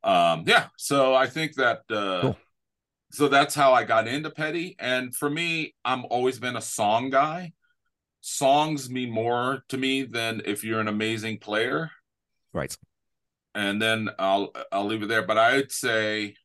um 0.03 0.45
yeah 0.47 0.67
so 0.77 1.15
i 1.15 1.27
think 1.27 1.55
that 1.55 1.79
uh 1.91 2.21
Cool. 2.21 2.39
so 3.13 3.29
that's 3.29 3.55
how 3.55 3.73
i 3.73 3.85
got 3.85 4.07
into 4.07 4.29
petty 4.31 4.77
and 4.79 5.15
for 5.17 5.31
me 5.31 5.75
i'm 5.85 6.05
always 6.11 6.39
been 6.39 6.57
a 6.57 6.61
song 6.63 7.09
guy 7.11 7.53
songs 8.21 8.91
mean 8.91 9.11
more 9.11 9.65
to 9.69 9.77
me 9.79 10.03
than 10.03 10.43
if 10.45 10.63
you're 10.65 10.81
an 10.81 10.89
amazing 10.89 11.39
player 11.39 11.91
Right. 12.53 12.77
And 13.55 13.81
then 13.81 14.11
I'll 14.19 14.53
I'll 14.73 14.87
leave 14.87 15.03
it 15.03 15.09
there. 15.09 15.27
But 15.27 15.39
I'd 15.39 15.71
say 15.73 16.37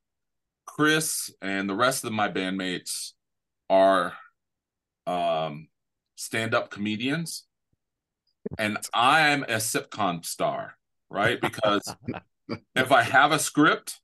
Chris 0.66 1.32
and 1.42 1.70
the 1.70 1.76
rest 1.76 2.06
of 2.06 2.12
my 2.12 2.30
bandmates 2.30 3.12
are 3.70 4.14
um 5.08 5.68
stand-up 6.16 6.70
comedians. 6.70 7.46
And 8.58 8.78
I'm 8.94 9.44
a 9.44 9.58
sitcom 9.58 10.26
star, 10.26 10.76
right? 11.10 11.40
Because 11.40 11.96
if 12.76 12.92
I 12.92 13.04
have 13.04 13.32
a 13.32 13.40
script, 13.40 14.00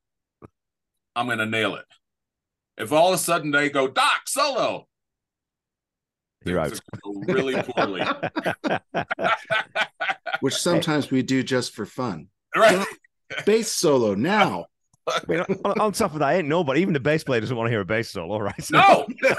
I'm 1.16 1.28
gonna 1.28 1.46
nail 1.46 1.76
it. 1.76 1.86
If 2.78 2.92
all 2.92 3.10
of 3.10 3.16
a 3.16 3.18
sudden 3.18 3.52
they 3.52 3.70
go, 3.70 3.88
Doc, 3.88 4.28
solo, 4.28 4.88
You're 6.44 6.64
things 6.66 6.82
out. 6.94 7.00
are 7.00 7.00
gonna 7.02 7.26
go 7.26 7.34
really 7.34 7.64
poorly. 7.64 9.06
Which 10.42 10.56
sometimes 10.56 11.10
we 11.10 11.22
do 11.22 11.42
just 11.44 11.74
for 11.74 11.86
fun. 11.86 12.28
Right? 12.56 12.86
Bass 13.46 13.68
solo 13.72 14.16
now. 14.16 14.66
I 15.08 15.20
mean, 15.28 15.40
on, 15.64 15.80
on 15.80 15.92
top 15.92 16.14
of 16.14 16.20
that, 16.20 16.34
ain't 16.34 16.48
nobody, 16.48 16.82
even 16.82 16.94
the 16.94 17.00
bass 17.00 17.24
player 17.24 17.40
doesn't 17.40 17.56
want 17.56 17.68
to 17.68 17.72
hear 17.72 17.82
a 17.82 17.86
bass 17.86 18.10
solo, 18.10 18.40
right? 18.40 18.64
So- 18.64 18.76
No, 18.78 19.06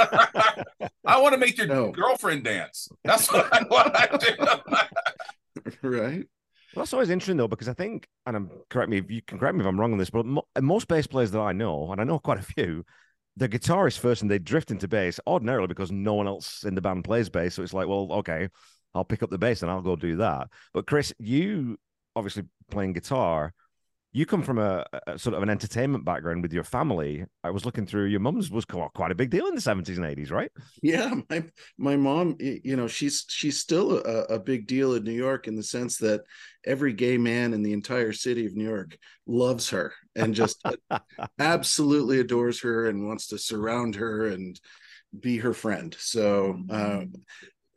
I 1.05 1.21
want 1.21 1.33
to 1.35 1.39
make 1.39 1.59
your 1.59 1.67
No. 1.67 1.91
girlfriend 1.91 2.45
dance. 2.45 2.89
That's 3.05 3.31
what 3.33 3.53
I 3.53 3.63
want 3.65 3.95
to 3.95 4.19
do. 4.37 5.67
Right. 5.83 6.25
Well, 6.75 6.83
that's 6.85 6.93
always 6.93 7.11
interesting 7.11 7.39
though, 7.39 7.49
because 7.49 7.69
I 7.69 7.73
think, 7.73 8.07
and 8.27 8.37
I'm 8.37 8.51
correct 8.69 8.91
me 8.91 8.99
if 8.99 9.11
you 9.11 9.23
can 9.23 9.39
correct 9.39 9.55
me 9.57 9.63
if 9.63 9.67
I'm 9.67 9.81
wrong 9.81 9.93
on 9.93 9.99
this, 9.99 10.11
but 10.11 10.27
mo- 10.27 10.47
most 10.61 10.87
bass 10.89 11.07
players 11.07 11.31
that 11.31 11.41
I 11.41 11.53
know, 11.53 11.91
and 11.91 12.01
I 12.01 12.05
know 12.05 12.19
quite 12.19 12.39
a 12.39 12.43
few, 12.43 12.85
the 13.37 13.49
guitarist 13.49 13.99
first 13.99 14.23
and 14.23 14.31
they 14.31 14.39
drift 14.39 14.71
into 14.71 14.87
bass 14.87 15.19
ordinarily 15.27 15.67
because 15.69 15.91
no 15.91 16.15
one 16.15 16.27
else 16.27 16.65
in 16.65 16.75
the 16.75 16.81
band 16.83 17.05
plays 17.05 17.29
bass. 17.31 17.55
So 17.55 17.63
it's 17.63 17.73
like, 17.73 17.89
well, 17.89 18.09
okay, 18.19 18.49
I'll 18.95 19.05
pick 19.05 19.23
up 19.23 19.31
the 19.31 19.39
bass 19.39 19.63
and 19.63 19.71
I'll 19.71 19.81
go 19.83 19.97
do 19.97 20.17
that. 20.17 20.49
But 20.75 20.87
Chris, 20.87 21.13
you 21.19 21.79
obviously 22.17 22.45
playing 22.71 22.95
guitar, 22.95 23.53
you 24.17 24.25
come 24.25 24.43
from 24.43 24.59
a, 24.59 24.83
a, 25.07 25.19
sort 25.19 25.35
of 25.37 25.43
an 25.43 25.51
entertainment 25.51 26.03
background 26.03 26.43
with 26.43 26.51
your 26.51 26.65
family. 26.65 27.27
I 27.45 27.51
was 27.51 27.67
looking 27.67 27.85
through 27.85 28.07
your 28.07 28.21
mum's 28.21 28.51
was 28.51 28.65
quite 28.65 29.11
a 29.11 29.15
big 29.15 29.29
deal 29.29 29.47
in 29.47 29.55
the 29.55 29.61
70s 29.61 29.99
and 29.99 30.07
80s, 30.07 30.31
right? 30.31 30.51
Yeah, 30.83 31.15
my 31.29 31.45
my 31.77 31.97
mom, 31.97 32.37
you 32.41 32.77
know, 32.77 32.87
she's 32.87 33.27
she's 33.29 33.61
still 33.61 33.99
a, 33.99 34.37
a 34.37 34.39
big 34.39 34.67
deal 34.67 34.95
in 34.95 35.05
New 35.05 35.13
York 35.13 35.49
in 35.49 35.55
the 35.55 35.63
sense 35.63 35.99
that 35.99 36.23
every 36.65 36.95
gay 36.95 37.19
man 37.19 37.53
in 37.53 37.63
the 37.63 37.75
entire 37.75 38.15
city 38.15 38.47
of 38.47 38.57
New 38.57 38.65
York 38.65 38.97
loves 39.27 39.69
her 39.69 39.93
and 40.15 40.35
just 40.35 40.65
absolutely 41.39 42.19
adores 42.19 42.61
her 42.63 42.89
and 42.89 43.07
wants 43.07 43.27
to 43.27 43.39
surround 43.39 43.97
her 43.97 44.29
and 44.29 44.59
be 45.21 45.37
her 45.37 45.53
friend. 45.53 45.95
So 45.99 46.59
uh, 46.71 47.03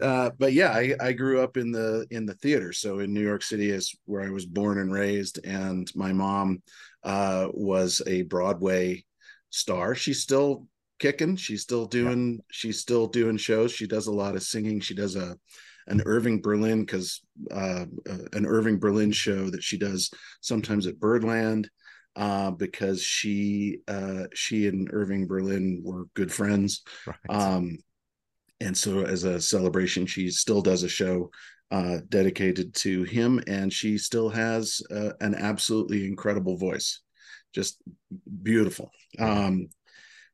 uh, 0.01 0.29
but 0.37 0.53
yeah, 0.53 0.71
I, 0.71 0.95
I 1.01 1.11
grew 1.13 1.41
up 1.41 1.57
in 1.57 1.71
the 1.71 2.05
in 2.09 2.25
the 2.25 2.35
theater. 2.35 2.71
So 2.71 2.99
in 2.99 3.13
New 3.13 3.21
York 3.21 3.43
City 3.43 3.69
is 3.69 3.93
where 4.05 4.21
I 4.21 4.29
was 4.29 4.45
born 4.45 4.77
and 4.77 4.91
raised, 4.91 5.45
and 5.45 5.89
my 5.95 6.13
mom 6.13 6.61
uh, 7.03 7.47
was 7.53 8.01
a 8.07 8.21
Broadway 8.23 9.03
star. 9.49 9.95
She's 9.95 10.21
still 10.21 10.67
kicking. 10.99 11.35
She's 11.35 11.61
still 11.61 11.85
doing. 11.85 12.35
Yeah. 12.35 12.41
She's 12.51 12.79
still 12.79 13.07
doing 13.07 13.37
shows. 13.37 13.73
She 13.73 13.87
does 13.87 14.07
a 14.07 14.13
lot 14.13 14.35
of 14.35 14.43
singing. 14.43 14.79
She 14.79 14.95
does 14.95 15.15
a 15.15 15.35
an 15.87 16.01
Irving 16.05 16.41
Berlin 16.41 16.85
because 16.85 17.21
uh, 17.51 17.85
uh, 18.09 18.17
an 18.33 18.45
Irving 18.45 18.79
Berlin 18.79 19.11
show 19.11 19.49
that 19.49 19.63
she 19.63 19.77
does 19.77 20.11
sometimes 20.41 20.87
at 20.87 20.99
Birdland. 20.99 21.69
Uh, 22.15 22.51
because 22.51 23.01
she 23.01 23.79
uh, 23.87 24.23
she 24.33 24.67
and 24.67 24.89
Irving 24.91 25.27
Berlin 25.27 25.81
were 25.85 26.05
good 26.15 26.33
friends. 26.33 26.81
Right. 27.05 27.15
Um, 27.29 27.77
and 28.61 28.77
so 28.77 29.05
as 29.05 29.23
a 29.23 29.39
celebration 29.39 30.05
she 30.05 30.29
still 30.29 30.61
does 30.61 30.83
a 30.83 30.89
show 30.89 31.29
uh, 31.71 31.97
dedicated 32.09 32.73
to 32.73 33.03
him 33.03 33.39
and 33.47 33.71
she 33.71 33.97
still 33.97 34.29
has 34.29 34.81
uh, 34.89 35.11
an 35.21 35.35
absolutely 35.35 36.07
incredible 36.07 36.57
voice. 36.57 37.01
Just 37.53 37.79
beautiful. 38.41 38.89
Um, 39.19 39.69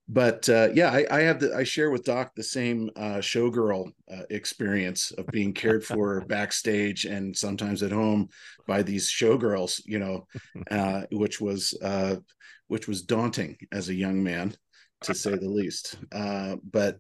but 0.07 0.47
uh, 0.49 0.69
yeah 0.73 0.91
I, 0.91 1.05
I, 1.09 1.21
have 1.21 1.39
the 1.39 1.55
i 1.55 1.63
share 1.63 1.89
with 1.89 2.03
doc 2.03 2.35
the 2.35 2.43
same 2.43 2.91
uh, 2.95 3.17
showgirl 3.17 3.91
uh, 4.13 4.21
experience 4.29 5.09
of 5.17 5.25
being 5.27 5.51
cared 5.51 5.83
for 5.83 6.21
backstage 6.27 7.05
and 7.05 7.35
sometimes 7.35 7.81
at 7.81 7.91
home 7.91 8.29
by 8.67 8.83
these 8.83 9.09
showgirls 9.09 9.81
you 9.85 9.97
know 9.97 10.27
uh, 10.69 11.01
which 11.11 11.41
was 11.41 11.73
which 12.67 12.87
was 12.87 13.01
daunting 13.01 13.57
as 13.71 13.89
a 13.89 13.95
young 13.95 14.23
man 14.23 14.55
to 15.01 15.13
say 15.13 15.35
the 15.35 15.49
least. 15.49 15.97
But 16.11 16.99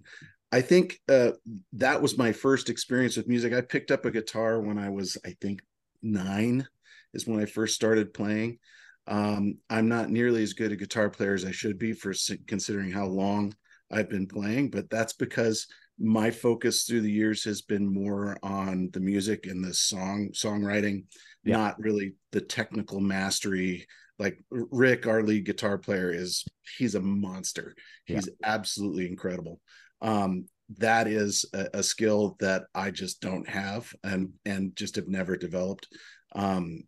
I 0.51 0.61
think 0.61 0.99
uh, 1.09 1.31
that 1.73 2.01
was 2.01 2.17
my 2.17 2.31
first 2.31 2.69
experience 2.69 3.17
with 3.17 3.27
music. 3.27 3.53
I 3.53 3.61
picked 3.61 3.91
up 3.91 4.05
a 4.05 4.11
guitar 4.11 4.61
when 4.61 4.77
I 4.77 4.89
was, 4.89 5.17
I 5.25 5.35
think, 5.41 5.61
nine, 6.01 6.67
is 7.13 7.27
when 7.27 7.41
I 7.41 7.45
first 7.45 7.75
started 7.75 8.13
playing. 8.13 8.59
Um, 9.07 9.57
I'm 9.69 9.87
not 9.87 10.09
nearly 10.09 10.43
as 10.43 10.53
good 10.53 10.71
a 10.71 10.75
guitar 10.75 11.09
player 11.09 11.33
as 11.33 11.45
I 11.45 11.51
should 11.51 11.77
be 11.77 11.93
for 11.93 12.13
considering 12.47 12.91
how 12.91 13.05
long 13.05 13.53
I've 13.91 14.09
been 14.09 14.27
playing, 14.27 14.71
but 14.71 14.89
that's 14.89 15.13
because 15.13 15.67
my 15.99 16.31
focus 16.31 16.83
through 16.83 17.01
the 17.01 17.11
years 17.11 17.43
has 17.43 17.61
been 17.61 17.93
more 17.93 18.37
on 18.43 18.89
the 18.93 18.99
music 18.99 19.45
and 19.45 19.63
the 19.63 19.73
song 19.73 20.29
songwriting, 20.33 21.05
yeah. 21.43 21.57
not 21.57 21.79
really 21.79 22.15
the 22.31 22.41
technical 22.41 22.99
mastery. 22.99 23.85
Like 24.17 24.39
Rick, 24.49 25.07
our 25.07 25.21
lead 25.21 25.45
guitar 25.45 25.77
player, 25.77 26.11
is 26.11 26.45
he's 26.77 26.95
a 26.95 27.01
monster. 27.01 27.75
He's 28.05 28.27
yeah. 28.27 28.47
absolutely 28.49 29.07
incredible 29.07 29.59
um, 30.05 30.45
that 30.77 31.07
is 31.07 31.45
a, 31.53 31.67
a, 31.75 31.83
skill 31.83 32.35
that 32.39 32.63
I 32.75 32.91
just 32.91 33.21
don't 33.21 33.47
have 33.49 33.91
and 34.03 34.33
and 34.45 34.75
just 34.75 34.97
have 34.97 35.07
never 35.07 35.35
developed. 35.35 35.87
Um, 36.33 36.83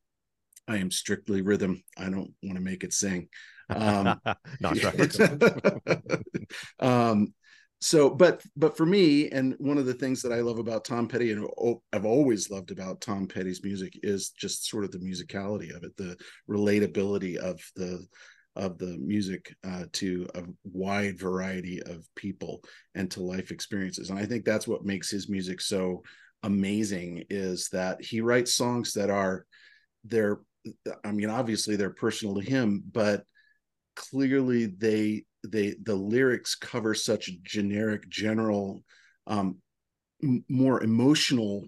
I 0.67 0.77
am 0.77 0.91
strictly 0.91 1.41
rhythm. 1.41 1.83
I 1.97 2.09
don't 2.09 2.33
want 2.43 2.57
to 2.57 2.61
make 2.61 2.83
it 2.83 2.93
sing. 2.93 3.29
Um, 3.69 4.19
Not 4.59 4.77
um, 6.79 7.33
so, 7.79 8.09
but 8.09 8.43
but 8.55 8.77
for 8.77 8.85
me, 8.85 9.29
and 9.29 9.55
one 9.57 9.79
of 9.79 9.85
the 9.85 9.93
things 9.93 10.21
that 10.21 10.31
I 10.31 10.41
love 10.41 10.59
about 10.59 10.85
Tom 10.85 11.07
Petty 11.07 11.31
and 11.31 11.47
I've 11.93 12.05
always 12.05 12.51
loved 12.51 12.71
about 12.71 13.01
Tom 13.01 13.27
Petty's 13.27 13.63
music 13.63 13.97
is 14.03 14.29
just 14.29 14.67
sort 14.67 14.83
of 14.83 14.91
the 14.91 14.99
musicality 14.99 15.75
of 15.75 15.83
it, 15.83 15.95
the 15.97 16.17
relatability 16.49 17.37
of 17.37 17.59
the 17.75 18.05
of 18.57 18.77
the 18.77 18.97
music 18.97 19.55
uh, 19.63 19.85
to 19.93 20.27
a 20.35 20.43
wide 20.65 21.17
variety 21.17 21.81
of 21.83 22.07
people 22.15 22.61
and 22.95 23.09
to 23.11 23.21
life 23.21 23.51
experiences. 23.51 24.09
And 24.09 24.19
i 24.19 24.25
think 24.25 24.43
that's 24.43 24.67
what 24.67 24.83
makes 24.83 25.09
his 25.09 25.29
music 25.29 25.61
so 25.61 26.03
amazing 26.43 27.23
is 27.29 27.69
that 27.69 28.03
he 28.03 28.21
writes 28.21 28.53
songs 28.53 28.93
that 28.93 29.09
are 29.09 29.45
they're 30.05 30.39
i 31.03 31.11
mean 31.11 31.29
obviously 31.29 31.75
they're 31.75 31.89
personal 31.89 32.35
to 32.35 32.41
him 32.41 32.83
but 32.91 33.23
clearly 33.95 34.67
they 34.67 35.23
they 35.47 35.75
the 35.83 35.95
lyrics 35.95 36.55
cover 36.55 36.93
such 36.93 37.31
generic 37.41 38.07
general 38.09 38.83
um 39.25 39.57
m- 40.23 40.45
more 40.47 40.83
emotional 40.83 41.65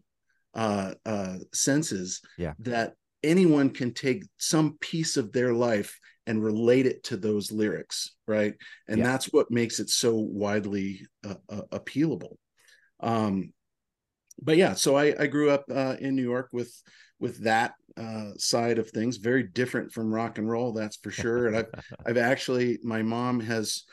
uh 0.54 0.94
uh 1.06 1.38
senses 1.54 2.22
yeah. 2.38 2.54
that 2.60 2.94
anyone 3.24 3.70
can 3.70 3.94
take 3.94 4.24
some 4.38 4.78
piece 4.80 5.18
of 5.18 5.32
their 5.32 5.54
life 5.54 6.00
and 6.30 6.44
relate 6.44 6.86
it 6.86 7.04
to 7.04 7.18
those 7.18 7.52
lyrics 7.52 8.16
right? 8.28 8.54
And 8.88 9.00
yeah. 9.00 9.06
that's 9.06 9.26
what 9.34 9.50
makes 9.50 9.80
it 9.80 9.90
so 9.90 10.14
widely 10.14 11.08
uh, 11.28 11.36
uh, 11.50 11.64
appealable. 11.72 12.36
Um 13.00 13.54
but 14.42 14.58
yeah 14.58 14.74
so 14.74 14.96
i 14.96 15.14
i 15.20 15.28
grew 15.28 15.50
up 15.50 15.66
uh, 15.70 15.96
in 16.00 16.16
new 16.16 16.24
york 16.24 16.50
with 16.54 16.72
with 17.20 17.44
that 17.44 17.74
uh, 17.98 18.32
side 18.38 18.80
of 18.80 18.90
things 18.90 19.18
very 19.18 19.44
different 19.44 19.92
from 19.92 20.14
rock 20.14 20.38
and 20.38 20.50
roll 20.50 20.72
that's 20.72 20.96
for 20.98 21.12
sure. 21.12 21.48
And 21.48 21.58
i've 21.58 21.70
i've 22.06 22.18
actually 22.18 22.80
my 22.84 23.02
mom 23.02 23.42
has 23.42 23.84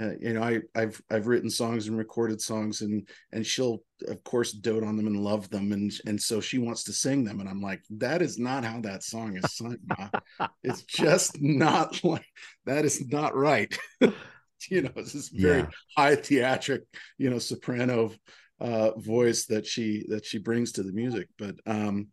uh, 0.00 0.12
you 0.20 0.32
know, 0.32 0.42
I, 0.42 0.60
I've 0.74 1.00
I've 1.10 1.26
written 1.26 1.50
songs 1.50 1.86
and 1.86 1.98
recorded 1.98 2.40
songs, 2.40 2.80
and 2.80 3.06
and 3.32 3.46
she'll 3.46 3.82
of 4.08 4.24
course 4.24 4.52
dote 4.52 4.84
on 4.84 4.96
them 4.96 5.06
and 5.06 5.20
love 5.20 5.50
them, 5.50 5.72
and 5.72 5.92
and 6.06 6.20
so 6.20 6.40
she 6.40 6.58
wants 6.58 6.84
to 6.84 6.92
sing 6.92 7.24
them, 7.24 7.40
and 7.40 7.48
I'm 7.48 7.60
like, 7.60 7.82
that 7.98 8.22
is 8.22 8.38
not 8.38 8.64
how 8.64 8.80
that 8.80 9.02
song 9.02 9.36
is 9.36 9.54
sung. 9.54 9.76
it's 10.62 10.82
just 10.84 11.42
not 11.42 12.02
like 12.04 12.24
that 12.64 12.86
is 12.86 13.06
not 13.08 13.36
right. 13.36 13.76
you 14.00 14.82
know, 14.82 14.92
it's 14.96 15.12
this 15.12 15.28
very 15.28 15.60
yeah. 15.60 15.68
high 15.96 16.16
theatric, 16.16 16.82
you 17.18 17.28
know, 17.28 17.38
soprano 17.38 18.12
uh, 18.60 18.92
voice 18.92 19.46
that 19.46 19.66
she 19.66 20.06
that 20.08 20.24
she 20.24 20.38
brings 20.38 20.72
to 20.72 20.82
the 20.82 20.92
music. 20.92 21.28
But 21.36 21.56
um, 21.66 22.08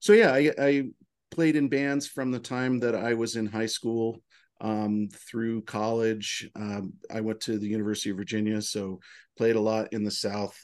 so 0.00 0.14
yeah, 0.14 0.32
I, 0.32 0.52
I 0.58 0.84
played 1.30 1.54
in 1.54 1.68
bands 1.68 2.08
from 2.08 2.32
the 2.32 2.40
time 2.40 2.80
that 2.80 2.96
I 2.96 3.14
was 3.14 3.36
in 3.36 3.46
high 3.46 3.66
school 3.66 4.20
um, 4.60 5.08
through 5.12 5.62
college. 5.62 6.48
Um, 6.54 6.94
I 7.10 7.20
went 7.20 7.40
to 7.42 7.58
the 7.58 7.68
University 7.68 8.10
of 8.10 8.16
Virginia, 8.16 8.60
so 8.62 9.00
played 9.36 9.56
a 9.56 9.60
lot 9.60 9.92
in 9.92 10.04
the 10.04 10.10
South. 10.10 10.56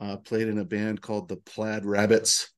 Uh, 0.00 0.16
played 0.16 0.48
in 0.48 0.58
a 0.58 0.64
band 0.64 1.00
called 1.00 1.28
the 1.28 1.36
Plaid 1.36 1.84
Rabbits. 1.84 2.50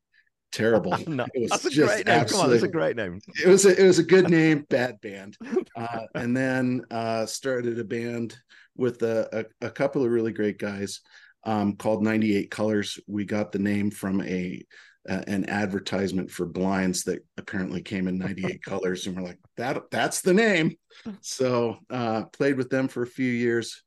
Terrible. 0.52 0.96
no, 1.06 1.26
it 1.32 1.40
was 1.40 1.50
that's 1.50 1.64
a 1.66 1.74
great 1.74 2.06
name. 2.06 2.24
Come 2.26 2.40
on, 2.40 2.50
that's 2.50 2.62
a 2.62 2.68
great 2.68 2.96
name. 2.96 3.20
It 3.42 3.48
was 3.48 3.64
a, 3.64 3.80
it 3.80 3.86
was 3.86 3.98
a 3.98 4.04
good 4.04 4.28
name, 4.30 4.66
bad 4.68 5.00
band. 5.00 5.36
Uh, 5.76 6.00
and 6.14 6.36
then 6.36 6.82
uh, 6.90 7.24
started 7.24 7.78
a 7.78 7.84
band 7.84 8.36
with 8.76 9.02
a, 9.02 9.46
a, 9.62 9.66
a 9.66 9.70
couple 9.70 10.04
of 10.04 10.10
really 10.10 10.32
great 10.32 10.58
guys 10.58 11.00
um, 11.44 11.76
called 11.76 12.02
98 12.02 12.50
Colors. 12.50 12.98
We 13.06 13.24
got 13.24 13.52
the 13.52 13.60
name 13.60 13.90
from 13.90 14.20
a 14.20 14.62
uh, 15.08 15.22
an 15.26 15.48
advertisement 15.48 16.30
for 16.30 16.46
blinds 16.46 17.04
that 17.04 17.24
apparently 17.38 17.80
came 17.82 18.06
in 18.06 18.18
98 18.26 18.62
colors 18.62 19.06
and 19.06 19.16
we're 19.16 19.22
like 19.22 19.38
that 19.56 19.90
that's 19.90 20.20
the 20.20 20.34
name. 20.34 20.74
So 21.22 21.78
uh 21.88 22.24
played 22.26 22.56
with 22.56 22.68
them 22.68 22.88
for 22.88 23.02
a 23.02 23.06
few 23.06 23.30
years 23.30 23.82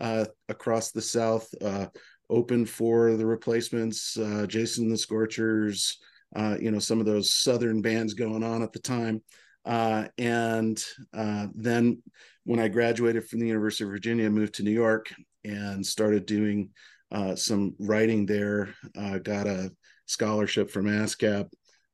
uh 0.00 0.24
across 0.48 0.92
the 0.92 1.02
south 1.02 1.48
uh 1.60 1.86
opened 2.30 2.70
for 2.70 3.14
the 3.14 3.26
replacements 3.26 4.16
uh 4.16 4.46
jason 4.48 4.88
the 4.88 4.96
scorchers 4.96 5.98
uh 6.36 6.56
you 6.58 6.70
know 6.70 6.78
some 6.78 7.00
of 7.00 7.06
those 7.06 7.34
southern 7.34 7.82
bands 7.82 8.14
going 8.14 8.42
on 8.42 8.62
at 8.62 8.72
the 8.72 8.78
time. 8.78 9.20
Uh 9.66 10.06
and 10.16 10.82
uh 11.12 11.48
then 11.54 12.00
when 12.44 12.60
i 12.60 12.68
graduated 12.68 13.28
from 13.28 13.40
the 13.40 13.48
university 13.48 13.84
of 13.84 13.90
virginia 13.90 14.30
moved 14.30 14.54
to 14.54 14.62
new 14.62 14.70
york 14.70 15.12
and 15.44 15.84
started 15.84 16.24
doing 16.24 16.70
uh 17.12 17.34
some 17.34 17.74
writing 17.78 18.24
there 18.24 18.74
uh 18.96 19.18
got 19.18 19.46
a 19.46 19.70
scholarship 20.06 20.70
from 20.70 20.86
ASCAP 20.86 21.48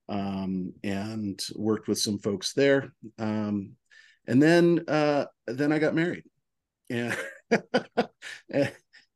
um, 0.08 0.72
and 0.82 1.40
worked 1.54 1.88
with 1.88 1.98
some 1.98 2.18
folks 2.18 2.52
there. 2.52 2.92
Um, 3.18 3.72
and 4.26 4.42
then 4.42 4.84
uh, 4.88 5.26
then 5.46 5.72
I 5.72 5.78
got 5.78 5.94
married, 5.94 6.24
and 6.90 7.16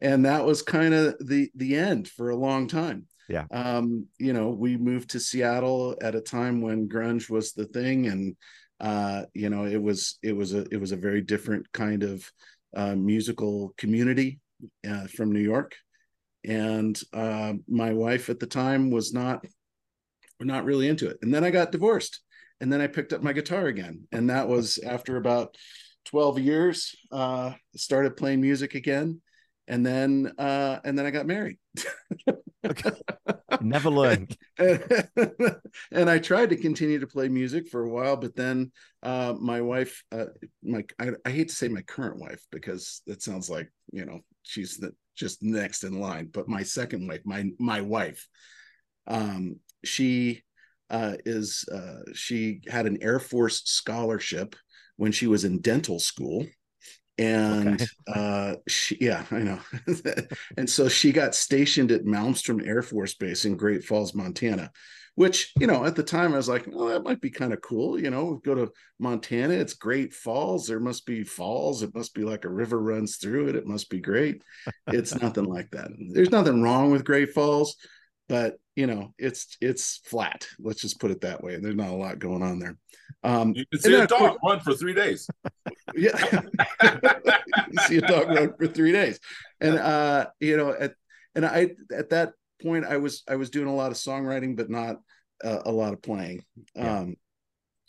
and 0.01 0.25
that 0.25 0.45
was 0.45 0.63
kind 0.63 0.95
of 0.95 1.17
the 1.21 1.51
the 1.55 1.77
end 1.77 2.09
for 2.09 2.31
a 2.31 2.37
long 2.37 2.67
time. 2.69 3.07
Yeah. 3.29 3.45
Um, 3.51 4.07
you 4.19 4.33
know, 4.33 4.51
we 4.51 4.77
moved 4.77 5.11
to 5.11 5.21
Seattle 5.21 5.97
at 6.01 6.15
a 6.15 6.21
time 6.21 6.61
when 6.61 6.89
grunge 6.89 7.31
was 7.31 7.53
the 7.53 7.67
thing, 7.67 8.07
and 8.07 8.37
uh, 8.81 9.25
you 9.35 9.51
know, 9.51 9.67
it 9.67 9.83
was 9.83 10.19
it 10.23 10.35
was 10.37 10.55
a 10.55 10.67
it 10.73 10.81
was 10.81 10.93
a 10.93 10.97
very 10.97 11.21
different 11.21 11.71
kind 11.73 12.03
of 12.03 12.31
uh, 12.75 12.95
musical 12.95 13.73
community 13.77 14.41
uh, 14.89 15.07
from 15.07 15.33
New 15.33 15.41
York 15.41 15.75
and 16.45 17.01
uh, 17.13 17.55
my 17.69 17.93
wife 17.93 18.29
at 18.29 18.39
the 18.39 18.47
time 18.47 18.91
was 18.91 19.13
not 19.13 19.45
not 20.41 20.65
really 20.65 20.89
into 20.89 21.09
it 21.09 21.17
and 21.23 21.33
then 21.33 21.45
i 21.45 21.51
got 21.51 21.73
divorced 21.73 22.21
and 22.61 22.73
then 22.73 22.81
I 22.81 22.87
picked 22.87 23.13
up 23.13 23.23
my 23.23 23.33
guitar 23.33 23.67
again, 23.67 24.07
and 24.13 24.31
that 24.31 24.49
was 24.49 24.79
after 24.79 25.17
about 25.17 25.57
twelve 26.05 26.39
years. 26.39 26.95
Uh, 27.11 27.53
started 27.77 28.17
playing 28.17 28.41
music 28.41 28.75
again, 28.75 29.21
and 29.69 29.85
then 29.85 30.33
uh, 30.39 30.79
and 30.85 30.99
then 30.99 31.07
I 31.07 31.11
got 31.11 31.27
married. 31.27 31.59
Never 33.61 33.91
learned. 33.91 34.37
and 34.59 36.09
I 36.09 36.19
tried 36.19 36.51
to 36.51 36.57
continue 36.57 37.01
to 37.01 37.07
play 37.07 37.29
music 37.29 37.69
for 37.69 37.83
a 37.83 37.91
while, 37.91 38.17
but 38.17 38.35
then 38.35 38.73
uh, 39.03 39.35
my 39.39 39.61
wife, 39.61 40.03
uh, 40.13 40.27
my 40.63 40.85
I, 40.99 41.11
I, 41.25 41.31
hate 41.31 41.49
to 41.49 41.55
say 41.55 41.69
my 41.69 41.83
current 41.83 42.19
wife 42.19 42.43
because 42.51 43.03
that 43.07 43.23
sounds 43.23 43.51
like 43.51 43.71
you 43.93 44.07
know 44.07 44.21
she's 44.43 44.79
the, 44.79 44.93
just 45.14 45.42
next 45.42 45.85
in 45.85 46.00
line, 46.00 46.28
but 46.33 46.49
my 46.49 46.62
second 46.62 47.09
wife, 47.09 47.21
my 47.25 47.50
my 47.59 47.80
wife, 47.80 48.26
um, 49.06 49.56
she 49.85 50.42
uh, 50.90 51.14
is 51.25 51.64
uh, 51.73 52.12
she 52.14 52.61
had 52.68 52.87
an 52.87 53.02
Air 53.02 53.18
Force 53.18 53.62
scholarship 53.64 54.56
when 54.97 55.12
she 55.12 55.26
was 55.26 55.44
in 55.44 55.61
dental 55.61 55.99
school. 55.99 56.47
And 57.16 57.80
okay. 57.80 57.87
uh 58.09 58.56
she 58.66 58.99
yeah 59.00 59.25
i 59.30 59.38
know. 59.38 59.61
And 60.56 60.68
so 60.68 60.88
she 60.88 61.12
got 61.12 61.37
stationed 61.37 61.92
at 61.92 62.04
malmstrom 62.04 62.66
air 62.66 62.83
force 62.83 63.14
base 63.14 63.44
in 63.44 63.56
great 63.56 63.85
falls 63.85 64.16
montana 64.16 64.73
which 65.16 65.52
you 65.59 65.66
know 65.66 65.85
at 65.85 65.94
the 65.94 66.02
time 66.02 66.33
i 66.35 66.37
was 66.37 66.49
like 66.49 66.66
oh 66.75 66.88
that 66.88 67.04
might 67.04 67.21
be 67.21 67.30
kind 67.30 67.52
of 67.52 67.61
cool 67.61 68.00
you 68.00 68.11
know 68.11 68.40
go 68.44 68.54
to 68.54 68.73
montana 68.99 69.54
it's 69.54 69.75
great 69.75 70.12
falls 70.12 70.66
there 70.66 70.80
must 70.80 71.06
be 71.06 71.23
falls 71.23 71.83
it 71.83 71.94
must 71.94 72.14
be 72.14 72.23
like 72.23 72.44
a 72.44 72.49
river 72.49 72.80
runs 72.80 73.16
through 73.16 73.49
it 73.49 73.56
it 73.56 73.66
must 73.66 73.90
be 73.90 74.00
great. 74.00 74.42
It's 74.88 75.14
nothing 75.23 75.44
like 75.44 75.71
that. 75.71 75.90
There's 76.12 76.30
nothing 76.30 76.62
wrong 76.62 76.90
with 76.90 77.04
great 77.04 77.33
falls 77.33 77.76
but 78.28 78.56
you 78.75 78.87
know 78.87 79.12
it's 79.18 79.56
it's 79.61 80.00
flat 80.04 80.47
let's 80.59 80.80
just 80.80 80.99
put 80.99 81.11
it 81.11 81.21
that 81.21 81.44
way 81.44 81.59
there's 81.59 81.75
not 81.75 81.90
a 81.90 81.97
lot 81.97 82.18
going 82.18 82.42
on 82.42 82.59
there. 82.59 82.76
Um 83.23 83.54
you 83.54 83.64
can 83.71 83.80
see 83.80 83.94
a 83.94 84.06
dog 84.06 84.38
run 84.44 84.61
for 84.61 84.75
three 84.75 84.94
days. 84.94 85.28
Yeah. 85.94 86.40
You 87.71 87.83
see 87.87 87.97
a 87.99 88.00
dog 88.00 88.28
run 88.28 88.54
for 88.56 88.66
three 88.66 88.92
days. 88.92 89.21
And 89.61 89.78
uh 89.78 90.26
you 90.40 90.56
know 90.56 90.73
at 90.73 90.94
and 91.35 91.44
i 91.44 91.71
at 91.97 92.11
that 92.11 92.33
point 92.64 92.85
i 92.85 92.97
was 92.97 93.23
i 93.28 93.37
was 93.37 93.50
doing 93.50 93.68
a 93.68 93.75
lot 93.75 93.90
of 93.90 93.97
songwriting 93.97 94.56
but 94.56 94.71
not 94.71 94.97
uh, 95.44 95.61
a 95.66 95.73
lot 95.73 95.92
of 95.92 96.02
playing 96.02 96.42
yeah. 96.75 97.00
um 97.00 97.16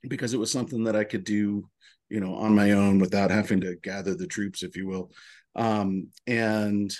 because 0.07 0.33
it 0.33 0.39
was 0.39 0.51
something 0.51 0.83
that 0.83 0.95
i 0.95 1.03
could 1.03 1.23
do 1.23 1.67
you 2.09 2.19
know 2.19 2.35
on 2.35 2.53
my 2.53 2.71
own 2.71 2.99
without 2.99 3.31
having 3.31 3.61
to 3.61 3.75
gather 3.81 4.15
the 4.15 4.27
troops 4.27 4.63
if 4.63 4.75
you 4.75 4.87
will 4.87 5.11
um 5.55 6.07
and 6.27 6.93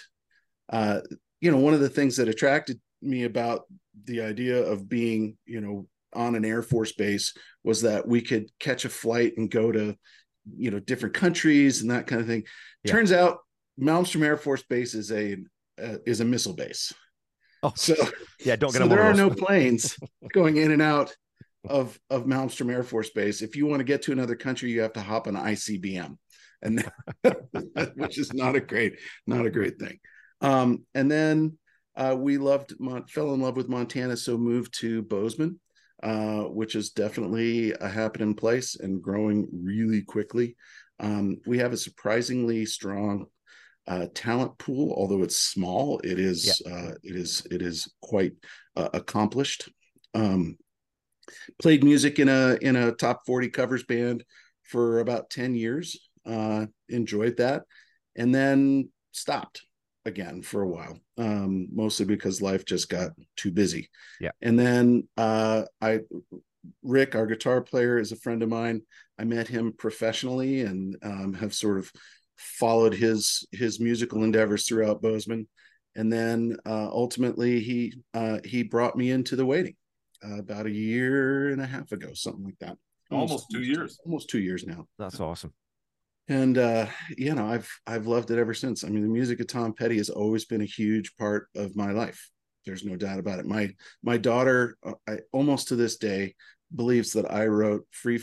uh 0.70 1.00
you 1.42 1.52
know 1.52 1.58
one 1.58 1.74
of 1.74 1.80
the 1.80 1.90
things 1.90 2.18
that 2.18 2.30
attracted 2.30 2.80
me 3.02 3.24
about 3.24 3.66
the 4.04 4.22
idea 4.22 4.62
of 4.62 4.90
being, 4.90 5.38
you 5.46 5.62
know, 5.62 5.88
on 6.14 6.36
an 6.36 6.46
Air 6.46 6.62
Force 6.62 6.94
base 6.94 7.34
was 7.64 7.82
that 7.82 8.08
we 8.08 8.22
could 8.22 8.50
catch 8.60 8.86
a 8.86 8.90
flight 8.90 9.34
and 9.38 9.50
go 9.50 9.72
to, 9.72 9.96
you 10.58 10.72
know, 10.72 10.80
different 10.80 11.16
countries 11.16 11.82
and 11.82 11.92
that 11.92 12.08
kind 12.08 12.22
of 12.22 12.28
thing. 12.28 12.44
Yeah. 12.84 12.92
Turns 12.92 13.12
out 13.12 13.40
Malmstrom 13.80 14.24
Air 14.24 14.38
Force 14.38 14.64
Base 14.64 14.94
is 14.94 15.12
a 15.12 15.38
uh, 15.82 15.98
is 16.06 16.22
a 16.22 16.26
missile 16.26 16.54
base. 16.54 16.94
Oh, 17.64 17.74
so 17.76 17.96
yeah, 18.44 18.56
don't 18.56 18.72
get 18.72 18.80
so 18.80 18.88
there 18.88 19.04
are 19.04 19.14
no 19.14 19.30
planes 19.46 19.98
going 20.34 20.58
in 20.58 20.72
and 20.72 20.82
out 20.82 21.16
of 21.68 22.00
of 22.10 22.26
Malmstrom 22.26 22.72
Air 22.72 22.84
Force 22.84 23.10
Base. 23.10 23.42
If 23.42 23.56
you 23.56 23.66
want 23.66 23.80
to 23.80 23.86
get 23.86 24.04
to 24.04 24.12
another 24.12 24.36
country, 24.36 24.72
you 24.72 24.82
have 24.82 24.94
to 24.94 25.02
hop 25.02 25.28
on 25.28 25.36
ICBM, 25.36 26.18
and 26.62 26.92
which 27.96 28.18
is 28.18 28.34
not 28.34 28.56
a 28.56 28.62
great 28.62 29.00
not 29.26 29.46
a 29.46 29.52
great 29.52 29.80
thing. 29.80 30.00
Um, 30.42 30.86
and 30.94 31.10
then 31.10 31.58
uh, 31.96 32.16
we 32.18 32.38
loved, 32.38 32.74
fell 33.10 33.34
in 33.34 33.42
love 33.42 33.56
with 33.56 33.70
Montana, 33.70 34.18
so 34.18 34.38
moved 34.38 34.78
to 34.80 35.02
Bozeman, 35.04 35.60
uh, 36.04 36.44
which 36.44 36.76
is 36.76 36.92
definitely 36.92 37.74
a 37.74 37.88
happening 37.88 38.36
place 38.36 38.76
and 38.76 39.02
growing 39.02 39.48
really 39.54 40.02
quickly. 40.02 40.56
Um, 41.00 41.38
we 41.46 41.58
have 41.60 41.74
a 41.74 41.78
surprisingly 41.78 42.66
strong 42.66 43.28
uh, 43.88 44.08
talent 44.14 44.58
pool, 44.58 44.94
although 44.98 45.24
it's 45.24 45.38
small. 45.38 46.00
It 46.04 46.20
is 46.20 46.62
yeah. 46.66 46.74
Uh, 46.74 46.92
it 47.04 47.16
is 47.16 47.46
it 47.52 47.62
is 47.62 47.92
quite 48.02 48.34
uh, 48.76 48.90
accomplished. 48.94 49.70
Um, 50.14 50.58
played 51.62 51.84
music 51.84 52.20
in 52.20 52.30
a 52.30 52.58
in 52.62 52.76
a 52.76 52.92
top 52.92 53.22
forty 53.26 53.50
covers 53.50 53.84
band 53.84 54.24
for 54.64 55.00
about 55.00 55.30
ten 55.30 55.56
years. 55.56 56.10
Uh, 56.26 56.66
enjoyed 56.90 57.38
that, 57.38 57.64
and 58.16 58.34
then 58.34 58.90
stopped 59.12 59.62
again 60.06 60.42
for 60.42 60.62
a 60.62 60.68
while, 60.68 61.00
um, 61.18 61.68
mostly 61.72 62.06
because 62.06 62.42
life 62.42 62.66
just 62.66 62.90
got 62.90 63.12
too 63.36 63.52
busy. 63.52 63.90
Yeah. 64.20 64.32
And 64.42 64.58
then 64.58 65.08
uh, 65.18 65.64
I, 65.82 66.02
Rick, 66.84 67.16
our 67.16 67.26
guitar 67.26 67.62
player, 67.62 67.98
is 67.98 68.12
a 68.12 68.18
friend 68.18 68.44
of 68.44 68.50
mine. 68.50 68.82
I 69.20 69.24
met 69.24 69.48
him 69.48 69.74
professionally 69.78 70.62
and 70.62 70.96
um, 71.04 71.34
have 71.34 71.54
sort 71.54 71.78
of 71.78 71.92
followed 72.38 72.94
his 72.94 73.46
his 73.52 73.80
musical 73.80 74.24
endeavors 74.24 74.68
throughout 74.68 75.02
Bozeman. 75.02 75.48
And 75.96 76.12
then 76.12 76.58
uh, 76.66 76.90
ultimately, 76.92 77.62
he 77.62 77.94
uh, 78.14 78.40
he 78.44 78.64
brought 78.64 78.98
me 78.98 79.12
into 79.12 79.36
the 79.36 79.46
waiting 79.46 79.76
uh, 80.24 80.40
about 80.40 80.66
a 80.66 80.72
year 80.72 81.50
and 81.50 81.62
a 81.62 81.66
half 81.66 81.92
ago, 81.92 82.14
something 82.14 82.44
like 82.44 82.60
that. 82.60 82.78
Almost, 83.12 83.32
almost 83.32 83.52
two 83.52 83.64
years. 83.64 84.00
Almost 84.06 84.30
two 84.30 84.40
years 84.40 84.66
now. 84.66 84.86
That's 84.98 85.20
awesome 85.20 85.54
and 86.28 86.58
uh, 86.58 86.88
you 87.18 87.34
know 87.34 87.48
i've 87.48 87.70
i've 87.88 88.08
loved 88.08 88.32
it 88.32 88.40
ever 88.40 88.54
since 88.54 88.84
i 88.84 88.88
mean 88.88 89.04
the 89.04 89.10
music 89.10 89.40
of 89.40 89.48
tom 89.48 89.74
petty 89.74 89.98
has 89.98 90.10
always 90.10 90.46
been 90.46 90.62
a 90.62 90.66
huge 90.66 91.16
part 91.18 91.48
of 91.56 91.76
my 91.76 91.92
life 91.92 92.30
there's 92.66 92.84
no 92.84 92.96
doubt 92.96 93.20
about 93.20 93.40
it 93.40 93.46
my 93.46 93.70
my 94.04 94.18
daughter 94.18 94.78
uh, 94.86 94.94
I, 95.08 95.20
almost 95.32 95.68
to 95.70 95.76
this 95.76 95.98
day 95.98 96.36
believes 96.74 97.12
that 97.14 97.32
i 97.32 97.46
wrote 97.46 97.86
free 97.92 98.18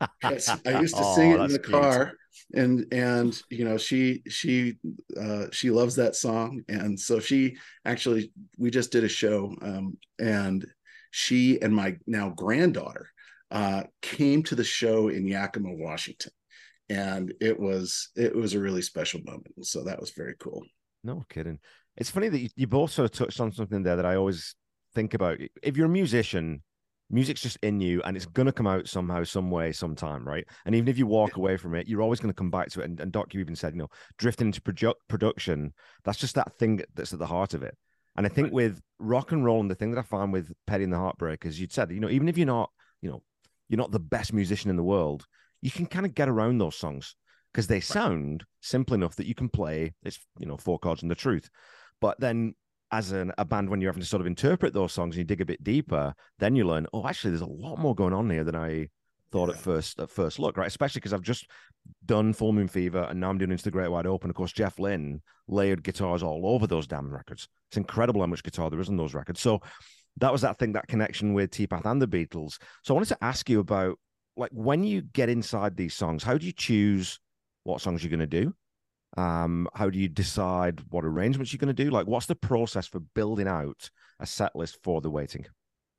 i 0.00 0.32
used 0.80 0.96
to 0.96 1.04
sing 1.14 1.32
oh, 1.32 1.42
it 1.42 1.44
in 1.44 1.52
the 1.52 1.58
cute. 1.58 1.80
car 1.80 2.12
and 2.54 2.86
and 2.92 3.42
you 3.50 3.64
know 3.64 3.76
she 3.76 4.22
she 4.28 4.74
uh 5.20 5.46
she 5.52 5.70
loves 5.70 5.96
that 5.96 6.16
song 6.16 6.62
and 6.68 6.98
so 6.98 7.18
she 7.20 7.56
actually 7.84 8.32
we 8.56 8.70
just 8.70 8.90
did 8.92 9.04
a 9.04 9.08
show 9.08 9.54
um 9.62 9.96
and 10.18 10.66
she 11.10 11.60
and 11.62 11.74
my 11.74 11.96
now 12.06 12.30
granddaughter 12.30 13.08
uh 13.50 13.82
came 14.02 14.42
to 14.42 14.54
the 14.54 14.64
show 14.64 15.08
in 15.08 15.26
yakima 15.26 15.72
washington 15.72 16.32
and 16.88 17.34
it 17.40 17.58
was 17.58 18.10
it 18.16 18.34
was 18.34 18.54
a 18.54 18.60
really 18.60 18.82
special 18.82 19.20
moment 19.24 19.54
so 19.62 19.82
that 19.84 20.00
was 20.00 20.10
very 20.10 20.34
cool. 20.38 20.64
No 21.04 21.24
kidding. 21.28 21.58
It's 21.96 22.10
funny 22.10 22.28
that 22.28 22.38
you, 22.38 22.48
you 22.56 22.66
both 22.66 22.92
sort 22.92 23.06
of 23.06 23.16
touched 23.16 23.40
on 23.40 23.52
something 23.52 23.82
there 23.82 23.96
that 23.96 24.06
i 24.06 24.16
always 24.16 24.54
think 24.94 25.14
about. 25.14 25.38
If 25.62 25.76
you're 25.76 25.86
a 25.86 25.90
musician 25.90 26.62
music's 27.10 27.40
just 27.40 27.58
in 27.62 27.80
you 27.80 28.02
and 28.02 28.16
it's 28.16 28.26
going 28.26 28.46
to 28.46 28.52
come 28.52 28.66
out 28.66 28.86
somehow 28.88 29.24
some 29.24 29.50
way 29.50 29.72
sometime 29.72 30.26
right? 30.26 30.46
And 30.66 30.74
even 30.74 30.88
if 30.88 30.98
you 30.98 31.06
walk 31.06 31.36
away 31.36 31.56
from 31.56 31.74
it 31.74 31.88
you're 31.88 32.02
always 32.02 32.20
going 32.20 32.32
to 32.32 32.36
come 32.36 32.50
back 32.50 32.68
to 32.70 32.80
it. 32.80 32.84
And, 32.84 33.00
and 33.00 33.12
doc 33.12 33.34
you 33.34 33.40
even 33.40 33.56
said 33.56 33.74
you 33.74 33.80
know 33.80 33.88
drifting 34.18 34.48
into 34.48 34.60
produ- 34.60 34.94
production 35.08 35.72
that's 36.04 36.18
just 36.18 36.34
that 36.34 36.52
thing 36.58 36.82
that's 36.94 37.12
at 37.12 37.18
the 37.18 37.26
heart 37.26 37.54
of 37.54 37.62
it. 37.62 37.76
And 38.16 38.26
i 38.26 38.28
think 38.28 38.46
right. 38.46 38.54
with 38.54 38.80
rock 38.98 39.32
and 39.32 39.44
roll 39.44 39.60
and 39.60 39.70
the 39.70 39.74
thing 39.74 39.92
that 39.92 40.00
i 40.00 40.02
find 40.02 40.32
with 40.32 40.52
petty 40.66 40.84
and 40.84 40.92
the 40.92 40.96
heartbreakers 40.96 41.58
you'd 41.58 41.72
said 41.72 41.90
you 41.90 42.00
know 42.00 42.10
even 42.10 42.28
if 42.28 42.36
you're 42.36 42.46
not 42.46 42.70
you 43.00 43.10
know 43.10 43.22
you're 43.68 43.78
not 43.78 43.92
the 43.92 44.00
best 44.00 44.32
musician 44.32 44.70
in 44.70 44.76
the 44.76 44.82
world 44.82 45.24
you 45.60 45.70
can 45.70 45.86
kind 45.86 46.06
of 46.06 46.14
get 46.14 46.28
around 46.28 46.58
those 46.58 46.76
songs 46.76 47.14
because 47.52 47.66
they 47.66 47.80
sound 47.80 48.44
simple 48.60 48.94
enough 48.94 49.16
that 49.16 49.26
you 49.26 49.34
can 49.34 49.48
play. 49.48 49.94
It's 50.04 50.18
you 50.38 50.46
know 50.46 50.56
four 50.56 50.78
chords 50.78 51.02
and 51.02 51.10
the 51.10 51.16
truth, 51.16 51.48
but 52.00 52.18
then 52.20 52.54
as 52.90 53.12
an, 53.12 53.32
a 53.38 53.44
band 53.44 53.68
when 53.68 53.80
you're 53.80 53.90
having 53.90 54.02
to 54.02 54.08
sort 54.08 54.20
of 54.20 54.26
interpret 54.26 54.72
those 54.72 54.92
songs 54.92 55.14
and 55.14 55.18
you 55.18 55.24
dig 55.24 55.40
a 55.40 55.46
bit 55.46 55.62
deeper, 55.62 56.14
then 56.38 56.56
you 56.56 56.66
learn. 56.66 56.86
Oh, 56.92 57.06
actually, 57.06 57.30
there's 57.30 57.42
a 57.42 57.46
lot 57.46 57.78
more 57.78 57.94
going 57.94 58.14
on 58.14 58.30
here 58.30 58.44
than 58.44 58.56
I 58.56 58.88
thought 59.30 59.48
yeah. 59.48 59.54
at 59.54 59.60
first 59.60 60.00
at 60.00 60.10
first 60.10 60.38
look. 60.38 60.56
Right, 60.56 60.66
especially 60.66 61.00
because 61.00 61.12
I've 61.12 61.22
just 61.22 61.46
done 62.04 62.32
Full 62.32 62.52
Moon 62.52 62.68
Fever 62.68 63.06
and 63.10 63.20
now 63.20 63.30
I'm 63.30 63.38
doing 63.38 63.50
Into 63.50 63.64
the 63.64 63.70
Great 63.70 63.90
Wide 63.90 64.06
Open. 64.06 64.30
Of 64.30 64.36
course, 64.36 64.52
Jeff 64.52 64.78
Lynne 64.78 65.20
layered 65.46 65.82
guitars 65.82 66.22
all 66.22 66.46
over 66.46 66.66
those 66.66 66.86
damn 66.86 67.12
records. 67.12 67.48
It's 67.70 67.76
incredible 67.76 68.20
how 68.20 68.26
much 68.26 68.42
guitar 68.42 68.70
there 68.70 68.80
is 68.80 68.88
in 68.88 68.96
those 68.96 69.14
records. 69.14 69.40
So 69.40 69.60
that 70.18 70.32
was 70.32 70.42
that 70.42 70.58
thing, 70.58 70.72
that 70.72 70.88
connection 70.88 71.34
with 71.34 71.50
T 71.50 71.66
Path 71.66 71.86
and 71.86 72.00
the 72.00 72.08
Beatles. 72.08 72.58
So 72.82 72.94
I 72.94 72.96
wanted 72.96 73.08
to 73.10 73.24
ask 73.24 73.48
you 73.48 73.60
about 73.60 73.98
like 74.36 74.50
when 74.52 74.84
you 74.84 75.02
get 75.02 75.28
inside 75.28 75.76
these 75.76 75.94
songs, 75.94 76.22
how 76.22 76.38
do 76.38 76.46
you 76.46 76.52
choose 76.52 77.20
what 77.64 77.80
songs 77.80 78.02
you're 78.02 78.10
going 78.10 78.20
to 78.20 78.26
do? 78.26 78.54
Um, 79.16 79.68
how 79.74 79.90
do 79.90 79.98
you 79.98 80.08
decide 80.08 80.80
what 80.90 81.04
arrangements 81.04 81.52
you're 81.52 81.58
going 81.58 81.74
to 81.74 81.84
do? 81.84 81.90
Like, 81.90 82.06
what's 82.06 82.26
the 82.26 82.34
process 82.34 82.86
for 82.86 83.00
building 83.00 83.48
out 83.48 83.90
a 84.20 84.26
set 84.26 84.54
list 84.54 84.78
for 84.82 85.00
the 85.00 85.10
waiting? 85.10 85.46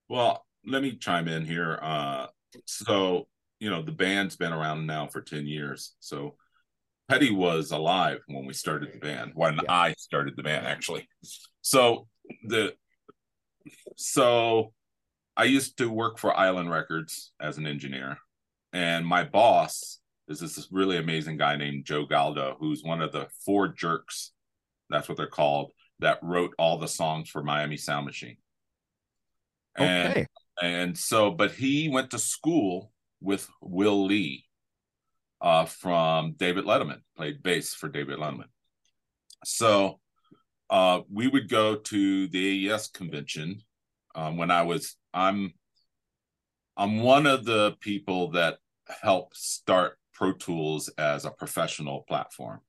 Well, 0.07 0.45
let 0.65 0.81
me 0.81 0.95
chime 0.95 1.27
in 1.27 1.45
here. 1.45 1.79
Uh, 1.81 2.27
so, 2.65 3.27
you 3.59 3.69
know, 3.69 3.81
the 3.81 3.91
band's 3.91 4.35
been 4.35 4.53
around 4.53 4.85
now 4.85 5.07
for 5.07 5.21
10 5.21 5.47
years. 5.47 5.95
So, 5.99 6.35
Petty 7.07 7.31
was 7.31 7.71
alive 7.71 8.19
when 8.27 8.45
we 8.45 8.53
started 8.53 8.93
the 8.93 8.99
band, 8.99 9.31
when 9.33 9.55
yeah. 9.55 9.61
I 9.67 9.95
started 9.97 10.35
the 10.37 10.43
band, 10.43 10.67
actually. 10.67 11.07
So, 11.61 12.07
the 12.43 12.73
so 13.95 14.73
I 15.35 15.45
used 15.45 15.77
to 15.77 15.89
work 15.89 16.19
for 16.19 16.37
Island 16.37 16.69
Records 16.69 17.31
as 17.39 17.57
an 17.57 17.65
engineer. 17.65 18.17
And 18.73 19.05
my 19.05 19.23
boss 19.23 19.99
is 20.29 20.55
this 20.55 20.67
really 20.71 20.97
amazing 20.97 21.37
guy 21.37 21.55
named 21.55 21.85
Joe 21.85 22.05
Galdo, 22.05 22.55
who's 22.59 22.83
one 22.83 23.01
of 23.01 23.11
the 23.11 23.27
four 23.45 23.67
jerks, 23.67 24.31
that's 24.89 25.09
what 25.09 25.17
they're 25.17 25.27
called, 25.27 25.71
that 25.99 26.19
wrote 26.21 26.53
all 26.57 26.77
the 26.77 26.87
songs 26.87 27.29
for 27.29 27.43
Miami 27.43 27.77
Sound 27.77 28.05
Machine. 28.05 28.37
And, 29.77 30.11
okay. 30.11 30.27
and 30.61 30.97
so 30.97 31.31
but 31.31 31.51
he 31.51 31.89
went 31.89 32.11
to 32.11 32.19
school 32.19 32.91
with 33.21 33.49
Will 33.61 34.05
Lee 34.05 34.45
uh, 35.41 35.65
from 35.65 36.33
David 36.33 36.65
Letterman, 36.65 37.01
played 37.15 37.41
bass 37.43 37.73
for 37.73 37.87
David 37.87 38.19
Letterman. 38.19 38.49
So 39.45 39.99
uh, 40.69 41.01
we 41.11 41.27
would 41.27 41.49
go 41.49 41.75
to 41.75 42.27
the 42.27 42.69
AES 42.71 42.89
convention 42.89 43.61
um, 44.15 44.37
when 44.37 44.51
I 44.51 44.63
was 44.63 44.95
I'm 45.13 45.53
I'm 46.77 47.01
one 47.01 47.25
of 47.25 47.45
the 47.45 47.75
people 47.79 48.31
that 48.31 48.57
helped 49.01 49.37
start 49.37 49.98
Pro 50.19 50.33
Tools 50.33 50.89
as 50.97 51.23
a 51.23 51.31
professional 51.31 52.01
platform, 52.01 52.59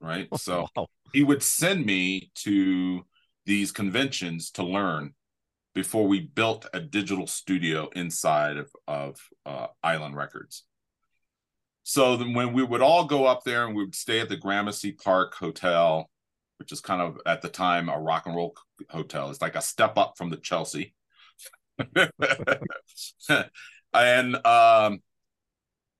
right? 0.00 0.26
So 0.34 0.68
Wow. 0.74 0.86
he 1.12 1.22
would 1.22 1.42
send 1.42 1.84
me 1.84 2.30
to 2.36 3.04
these 3.44 3.72
conventions 3.72 4.50
to 4.52 4.62
learn 4.62 5.14
before 5.74 6.08
we 6.08 6.20
built 6.20 6.66
a 6.72 6.80
digital 6.80 7.26
studio 7.26 7.90
inside 7.94 8.56
of 8.56 8.70
of 8.86 9.20
uh, 9.44 9.66
Island 9.82 10.16
Records. 10.16 10.64
So 11.82 12.16
then 12.16 12.32
when 12.32 12.54
we 12.54 12.62
would 12.62 12.80
all 12.80 13.04
go 13.04 13.26
up 13.26 13.44
there 13.44 13.66
and 13.66 13.76
we 13.76 13.84
would 13.84 13.94
stay 13.94 14.20
at 14.20 14.30
the 14.30 14.36
Gramercy 14.36 14.92
Park 14.92 15.34
Hotel, 15.34 16.08
which 16.58 16.72
is 16.72 16.80
kind 16.80 17.02
of 17.02 17.18
at 17.26 17.42
the 17.42 17.50
time 17.50 17.90
a 17.90 17.98
rock 18.00 18.24
and 18.26 18.34
roll 18.34 18.54
hotel. 18.88 19.28
It's 19.30 19.42
like 19.42 19.56
a 19.56 19.60
step 19.62 19.98
up 19.98 20.14
from 20.16 20.30
the 20.30 20.38
Chelsea. 20.38 20.94
and 23.94 24.46
um 24.46 25.02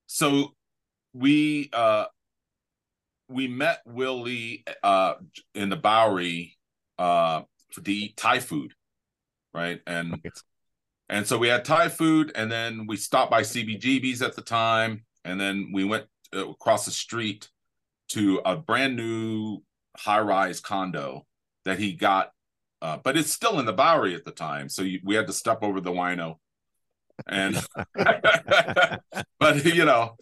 so 0.07 0.55
we 1.13 1.71
uh 1.73 2.07
we 3.29 3.49
met 3.49 3.81
Will 3.87 4.21
Lee 4.23 4.65
uh 4.83 5.15
in 5.55 5.69
the 5.69 5.77
Bowery 5.77 6.57
uh 6.99 7.43
to 7.73 7.91
eat 7.93 8.17
Thai 8.17 8.41
food, 8.41 8.75
right? 9.53 9.81
And 9.87 10.13
Right. 10.13 10.33
and 11.09 11.27
so 11.27 11.39
we 11.39 11.49
had 11.49 11.65
Thai 11.65 11.89
food, 11.89 12.33
and 12.35 12.51
then 12.51 12.87
we 12.87 12.97
stopped 12.97 13.31
by 13.31 13.43
CBGB's 13.43 14.23
at 14.23 14.37
the 14.37 14.43
time, 14.43 15.05
and 15.25 15.41
then 15.41 15.71
we 15.73 15.85
went 15.85 16.07
uh, 16.35 16.49
across 16.49 16.85
the 16.85 16.91
street 16.91 17.49
to 18.09 18.41
a 18.45 18.57
brand 18.57 18.97
new 18.97 19.63
high 19.97 20.21
rise 20.21 20.61
condo 20.61 21.27
that 21.65 21.79
he 21.79 21.93
got, 21.93 22.33
uh, 22.83 22.99
but 23.03 23.17
it's 23.17 23.33
still 23.33 23.59
in 23.59 23.67
the 23.67 23.73
Bowery 23.73 24.15
at 24.15 24.25
the 24.25 24.31
time. 24.31 24.69
So 24.69 24.83
you, 24.83 25.01
we 25.05 25.15
had 25.15 25.27
to 25.27 25.33
step 25.33 25.63
over 25.63 25.81
the 25.81 25.93
wino. 25.93 26.37
And, 27.27 27.57
but 29.39 29.65
you 29.65 29.85
know, 29.85 30.17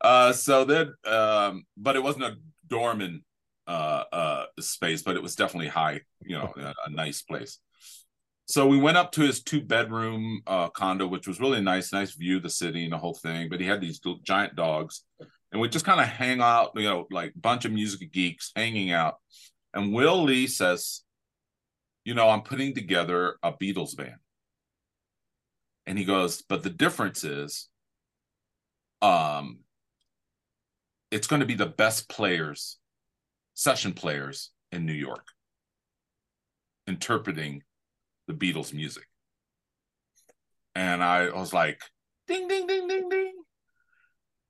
uh, 0.00 0.32
so 0.32 0.64
then, 0.64 0.92
um, 1.04 1.64
but 1.76 1.96
it 1.96 2.02
wasn't 2.02 2.24
a 2.24 2.36
dormant 2.66 3.22
uh, 3.66 4.04
uh, 4.12 4.44
space, 4.60 5.02
but 5.02 5.16
it 5.16 5.22
was 5.22 5.34
definitely 5.34 5.68
high, 5.68 6.00
you 6.22 6.36
know, 6.38 6.52
a, 6.56 6.74
a 6.86 6.90
nice 6.90 7.22
place. 7.22 7.58
So 8.46 8.66
we 8.66 8.78
went 8.78 8.96
up 8.96 9.12
to 9.12 9.20
his 9.20 9.42
two 9.42 9.60
bedroom 9.60 10.40
uh, 10.46 10.70
condo, 10.70 11.06
which 11.06 11.28
was 11.28 11.38
really 11.38 11.60
nice, 11.60 11.92
nice 11.92 12.14
view 12.14 12.38
of 12.38 12.42
the 12.42 12.48
city 12.48 12.84
and 12.84 12.92
the 12.94 12.98
whole 12.98 13.14
thing. 13.14 13.50
But 13.50 13.60
he 13.60 13.66
had 13.66 13.82
these 13.82 14.00
giant 14.22 14.56
dogs, 14.56 15.02
and 15.52 15.60
we 15.60 15.68
just 15.68 15.84
kind 15.84 16.00
of 16.00 16.06
hang 16.06 16.40
out, 16.40 16.70
you 16.74 16.84
know, 16.84 17.06
like 17.10 17.34
bunch 17.36 17.66
of 17.66 17.72
music 17.72 18.10
geeks 18.10 18.50
hanging 18.56 18.90
out. 18.90 19.16
And 19.74 19.92
Will 19.92 20.22
Lee 20.22 20.46
says, 20.46 21.02
"You 22.06 22.14
know, 22.14 22.30
I'm 22.30 22.40
putting 22.40 22.74
together 22.74 23.36
a 23.42 23.52
Beatles 23.52 23.94
band." 23.94 24.16
And 25.86 25.98
he 25.98 26.06
goes, 26.06 26.40
"But 26.40 26.62
the 26.62 26.70
difference 26.70 27.24
is, 27.24 27.68
um, 29.02 29.58
it's 31.10 31.26
going 31.26 31.40
to 31.40 31.46
be 31.46 31.54
the 31.54 31.66
best 31.66 32.08
players, 32.08 32.78
session 33.54 33.92
players 33.92 34.50
in 34.72 34.86
New 34.86 34.92
York, 34.92 35.26
interpreting." 36.86 37.62
the 38.28 38.34
Beatles 38.34 38.72
music. 38.72 39.04
And 40.76 41.02
I 41.02 41.30
was 41.30 41.52
like, 41.52 41.80
ding, 42.28 42.46
ding, 42.46 42.68
ding, 42.68 42.86
ding, 42.86 43.08
ding. 43.08 43.34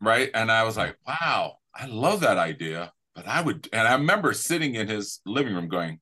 Right. 0.00 0.30
And 0.34 0.52
I 0.52 0.64
was 0.64 0.76
like, 0.76 0.96
wow, 1.06 1.54
I 1.74 1.86
love 1.86 2.20
that 2.20 2.36
idea. 2.36 2.92
But 3.14 3.26
I 3.26 3.40
would, 3.40 3.68
and 3.72 3.88
I 3.88 3.94
remember 3.94 4.34
sitting 4.34 4.74
in 4.74 4.88
his 4.88 5.20
living 5.24 5.54
room 5.54 5.68
going, 5.68 6.00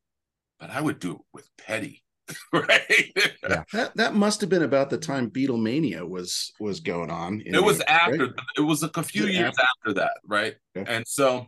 but 0.58 0.70
I 0.70 0.80
would 0.80 0.98
do 0.98 1.12
it 1.12 1.20
with 1.32 1.48
Petty. 1.56 2.02
right. 2.52 3.12
Yeah. 3.48 3.62
That 3.72 3.96
that 3.96 4.14
must 4.14 4.40
have 4.40 4.50
been 4.50 4.62
about 4.62 4.90
the 4.90 4.98
time 4.98 5.30
Beatlemania 5.30 6.06
was 6.08 6.52
was 6.58 6.80
going 6.80 7.10
on. 7.10 7.42
it 7.44 7.62
was 7.62 7.78
New 7.78 7.84
York, 7.84 7.90
after 7.90 8.24
right? 8.24 8.32
it 8.56 8.60
was 8.62 8.82
a 8.82 9.02
few 9.02 9.24
Was 9.24 9.34
years 9.34 9.54
after 9.58 9.94
that 9.94 10.12
right 10.26 10.56
Okay. 10.76 10.92
and 10.92 11.06
so 11.06 11.46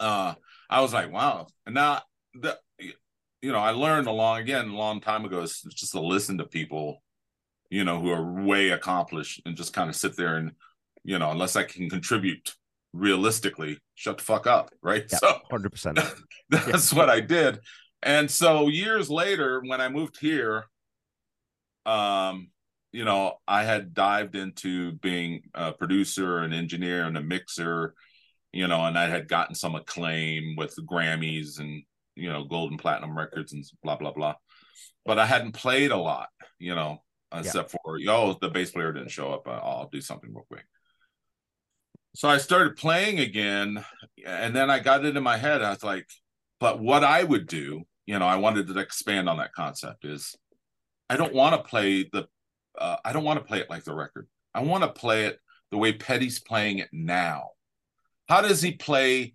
uh 0.00 0.34
i 0.68 0.80
was 0.80 0.92
like 0.92 1.12
wow 1.12 1.46
and 1.66 1.74
now 1.74 2.02
the 2.34 2.58
you 3.40 3.52
know 3.52 3.58
i 3.58 3.70
learned 3.70 4.06
along 4.08 4.40
again 4.40 4.68
a 4.68 4.76
long 4.76 5.00
time 5.00 5.24
ago 5.24 5.40
is 5.42 5.62
just 5.74 5.92
to 5.92 6.00
listen 6.00 6.38
to 6.38 6.44
people 6.44 7.02
you 7.70 7.84
know 7.84 8.00
who 8.00 8.10
are 8.10 8.44
way 8.44 8.70
accomplished 8.70 9.40
and 9.46 9.56
just 9.56 9.72
kind 9.72 9.88
of 9.88 9.96
sit 9.96 10.16
there 10.16 10.36
and 10.36 10.52
you 11.04 11.18
know 11.18 11.30
unless 11.30 11.56
i 11.56 11.62
can 11.62 11.88
contribute 11.88 12.54
realistically 12.92 13.78
shut 13.94 14.18
the 14.18 14.24
fuck 14.24 14.46
up 14.46 14.70
right 14.82 15.04
Yeah. 15.10 15.18
so 15.22 15.38
Hundred 15.50 15.70
percent. 15.70 15.98
that's 16.50 16.92
what 16.92 17.08
I 17.08 17.20
did. 17.20 17.58
And 18.02 18.30
so 18.30 18.68
years 18.68 19.10
later, 19.10 19.62
when 19.64 19.80
I 19.80 19.88
moved 19.88 20.18
here, 20.18 20.64
um, 21.86 22.48
you 22.92 23.04
know, 23.04 23.34
I 23.46 23.64
had 23.64 23.94
dived 23.94 24.34
into 24.34 24.92
being 24.92 25.42
a 25.54 25.72
producer, 25.72 26.38
an 26.38 26.52
engineer, 26.52 27.04
and 27.04 27.16
a 27.16 27.22
mixer, 27.22 27.94
you 28.52 28.66
know, 28.68 28.84
and 28.84 28.98
I 28.98 29.08
had 29.08 29.28
gotten 29.28 29.54
some 29.54 29.74
acclaim 29.74 30.56
with 30.56 30.74
the 30.74 30.82
Grammys 30.82 31.58
and 31.58 31.82
you 32.14 32.30
know, 32.30 32.44
golden 32.44 32.78
platinum 32.78 33.16
records 33.16 33.52
and 33.52 33.64
blah 33.82 33.96
blah 33.96 34.12
blah. 34.12 34.34
But 35.04 35.18
I 35.18 35.26
hadn't 35.26 35.52
played 35.52 35.90
a 35.90 35.96
lot, 35.96 36.28
you 36.58 36.74
know, 36.74 37.02
except 37.34 37.70
for 37.70 37.98
yo, 37.98 38.36
the 38.40 38.50
bass 38.50 38.70
player 38.70 38.92
didn't 38.92 39.10
show 39.10 39.32
up. 39.32 39.48
I'll 39.48 39.88
do 39.90 40.00
something 40.00 40.32
real 40.32 40.46
quick. 40.48 40.64
So 42.14 42.28
I 42.28 42.36
started 42.38 42.76
playing 42.76 43.20
again, 43.20 43.82
and 44.26 44.54
then 44.54 44.70
I 44.70 44.80
got 44.80 45.04
it 45.04 45.16
in 45.16 45.22
my 45.22 45.38
head. 45.38 45.62
I 45.62 45.70
was 45.70 45.82
like, 45.82 46.06
but 46.60 46.78
what 46.78 47.04
I 47.04 47.24
would 47.24 47.46
do, 47.46 47.84
you 48.06 48.18
know, 48.18 48.26
I 48.26 48.36
wanted 48.36 48.66
to 48.66 48.78
expand 48.78 49.28
on 49.28 49.38
that 49.38 49.52
concept 49.52 50.04
is 50.04 50.34
I 51.08 51.16
don't 51.16 51.34
want 51.34 51.54
to 51.54 51.68
play 51.68 52.08
the, 52.12 52.26
uh, 52.78 52.96
I 53.04 53.12
don't 53.12 53.24
want 53.24 53.38
to 53.38 53.44
play 53.44 53.58
it 53.58 53.70
like 53.70 53.84
the 53.84 53.94
record. 53.94 54.28
I 54.54 54.62
want 54.62 54.82
to 54.82 54.88
play 54.88 55.26
it 55.26 55.38
the 55.70 55.78
way 55.78 55.92
Petty's 55.92 56.40
playing 56.40 56.78
it 56.78 56.88
now. 56.92 57.50
How 58.28 58.40
does 58.40 58.62
he 58.62 58.72
play 58.72 59.34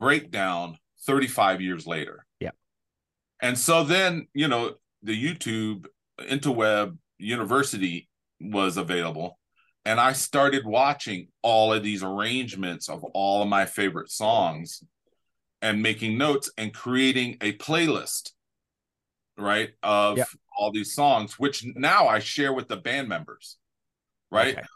breakdown 0.00 0.78
35 1.06 1.60
years 1.60 1.86
later? 1.86 2.26
Yeah. 2.40 2.50
And 3.40 3.58
so 3.58 3.84
then, 3.84 4.28
you 4.34 4.48
know, 4.48 4.74
the 5.02 5.20
YouTube 5.20 5.86
interweb 6.20 6.96
university 7.18 8.08
was 8.40 8.76
available 8.76 9.38
and 9.84 9.98
I 9.98 10.12
started 10.12 10.64
watching 10.64 11.28
all 11.42 11.72
of 11.72 11.82
these 11.82 12.02
arrangements 12.02 12.88
of 12.88 13.02
all 13.04 13.42
of 13.42 13.48
my 13.48 13.66
favorite 13.66 14.10
songs 14.10 14.82
and 15.62 15.80
making 15.80 16.18
notes 16.18 16.50
and 16.58 16.74
creating 16.74 17.38
a 17.40 17.52
playlist, 17.54 18.32
right, 19.38 19.70
of 19.82 20.18
Yeah. 20.18 20.24
all 20.58 20.72
these 20.72 20.92
songs, 20.94 21.38
which 21.38 21.64
now 21.64 22.08
I 22.08 22.18
share 22.18 22.52
with 22.52 22.68
the 22.68 22.76
band 22.76 23.08
members, 23.08 23.56
right? 24.30 24.58
Okay. 24.58 24.66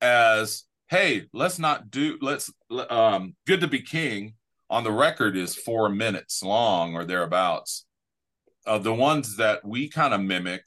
As 0.00 0.64
hey, 0.88 1.26
let's 1.32 1.58
not 1.58 1.90
do 1.90 2.18
let's 2.20 2.50
um 2.90 3.34
good 3.46 3.60
to 3.60 3.68
be 3.68 3.80
king 3.80 4.34
on 4.70 4.84
the 4.84 4.92
record 4.92 5.36
is 5.36 5.54
four 5.54 5.88
minutes 5.88 6.42
long 6.42 6.94
or 6.94 7.04
thereabouts. 7.04 7.86
Uh, 8.66 8.78
the 8.78 8.92
ones 8.94 9.36
that 9.36 9.64
we 9.64 9.88
kind 9.88 10.14
of 10.14 10.20
mimic 10.20 10.64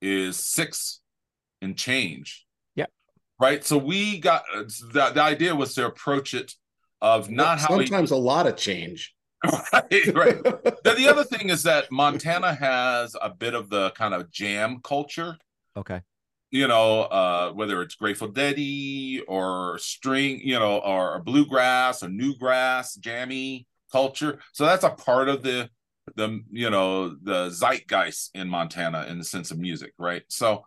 is 0.00 0.36
six 0.38 1.00
and 1.62 1.76
change 1.76 2.46
Yeah. 2.74 2.86
right? 3.40 3.64
So 3.64 3.78
we 3.78 4.18
got 4.18 4.44
the, 4.52 5.10
the 5.14 5.22
idea 5.22 5.54
was 5.54 5.74
to 5.74 5.86
approach 5.86 6.34
it 6.34 6.54
of 7.04 7.30
not 7.30 7.60
how 7.60 7.76
we, 7.76 7.86
sometimes 7.86 8.10
a 8.10 8.16
lot 8.16 8.46
of 8.46 8.56
change. 8.56 9.14
right, 9.72 10.14
right. 10.14 10.42
Then 10.84 10.96
the 10.96 11.06
other 11.06 11.22
thing 11.32 11.50
is 11.50 11.62
that 11.64 11.92
Montana 11.92 12.54
has 12.54 13.14
a 13.20 13.28
bit 13.28 13.52
of 13.54 13.68
the 13.68 13.90
kind 13.90 14.14
of 14.14 14.30
jam 14.30 14.80
culture, 14.82 15.36
Okay. 15.76 16.00
you 16.50 16.66
know, 16.66 17.02
uh, 17.02 17.52
whether 17.52 17.82
it's 17.82 17.94
Grateful 17.94 18.28
Deady 18.28 19.20
or 19.28 19.78
string, 19.78 20.40
you 20.42 20.58
know, 20.58 20.78
or, 20.78 21.16
or 21.16 21.22
bluegrass 21.22 22.02
or 22.02 22.08
newgrass, 22.08 22.98
jammy 22.98 23.66
culture. 23.92 24.38
So 24.52 24.64
that's 24.64 24.84
a 24.84 24.90
part 24.90 25.28
of 25.28 25.42
the 25.42 25.68
the 26.16 26.40
you 26.50 26.68
know 26.70 27.16
the 27.22 27.50
zeitgeist 27.50 28.30
in 28.34 28.48
Montana 28.48 29.06
in 29.10 29.18
the 29.18 29.24
sense 29.24 29.50
of 29.50 29.58
music, 29.58 29.92
right? 29.98 30.22
So 30.28 30.64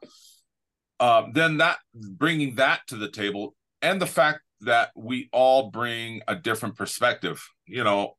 um, 1.00 1.32
then 1.34 1.58
that 1.58 1.78
bringing 1.95 2.56
that 2.56 2.82
to 2.88 2.95
the 2.95 3.10
table 3.10 3.56
and 3.82 4.00
the 4.00 4.08
fact 4.08 4.41
that 4.61 4.91
we 4.95 5.29
all 5.31 5.69
bring 5.69 6.21
a 6.27 6.35
different 6.35 6.75
perspective 6.75 7.43
you 7.65 7.83
know 7.83 8.15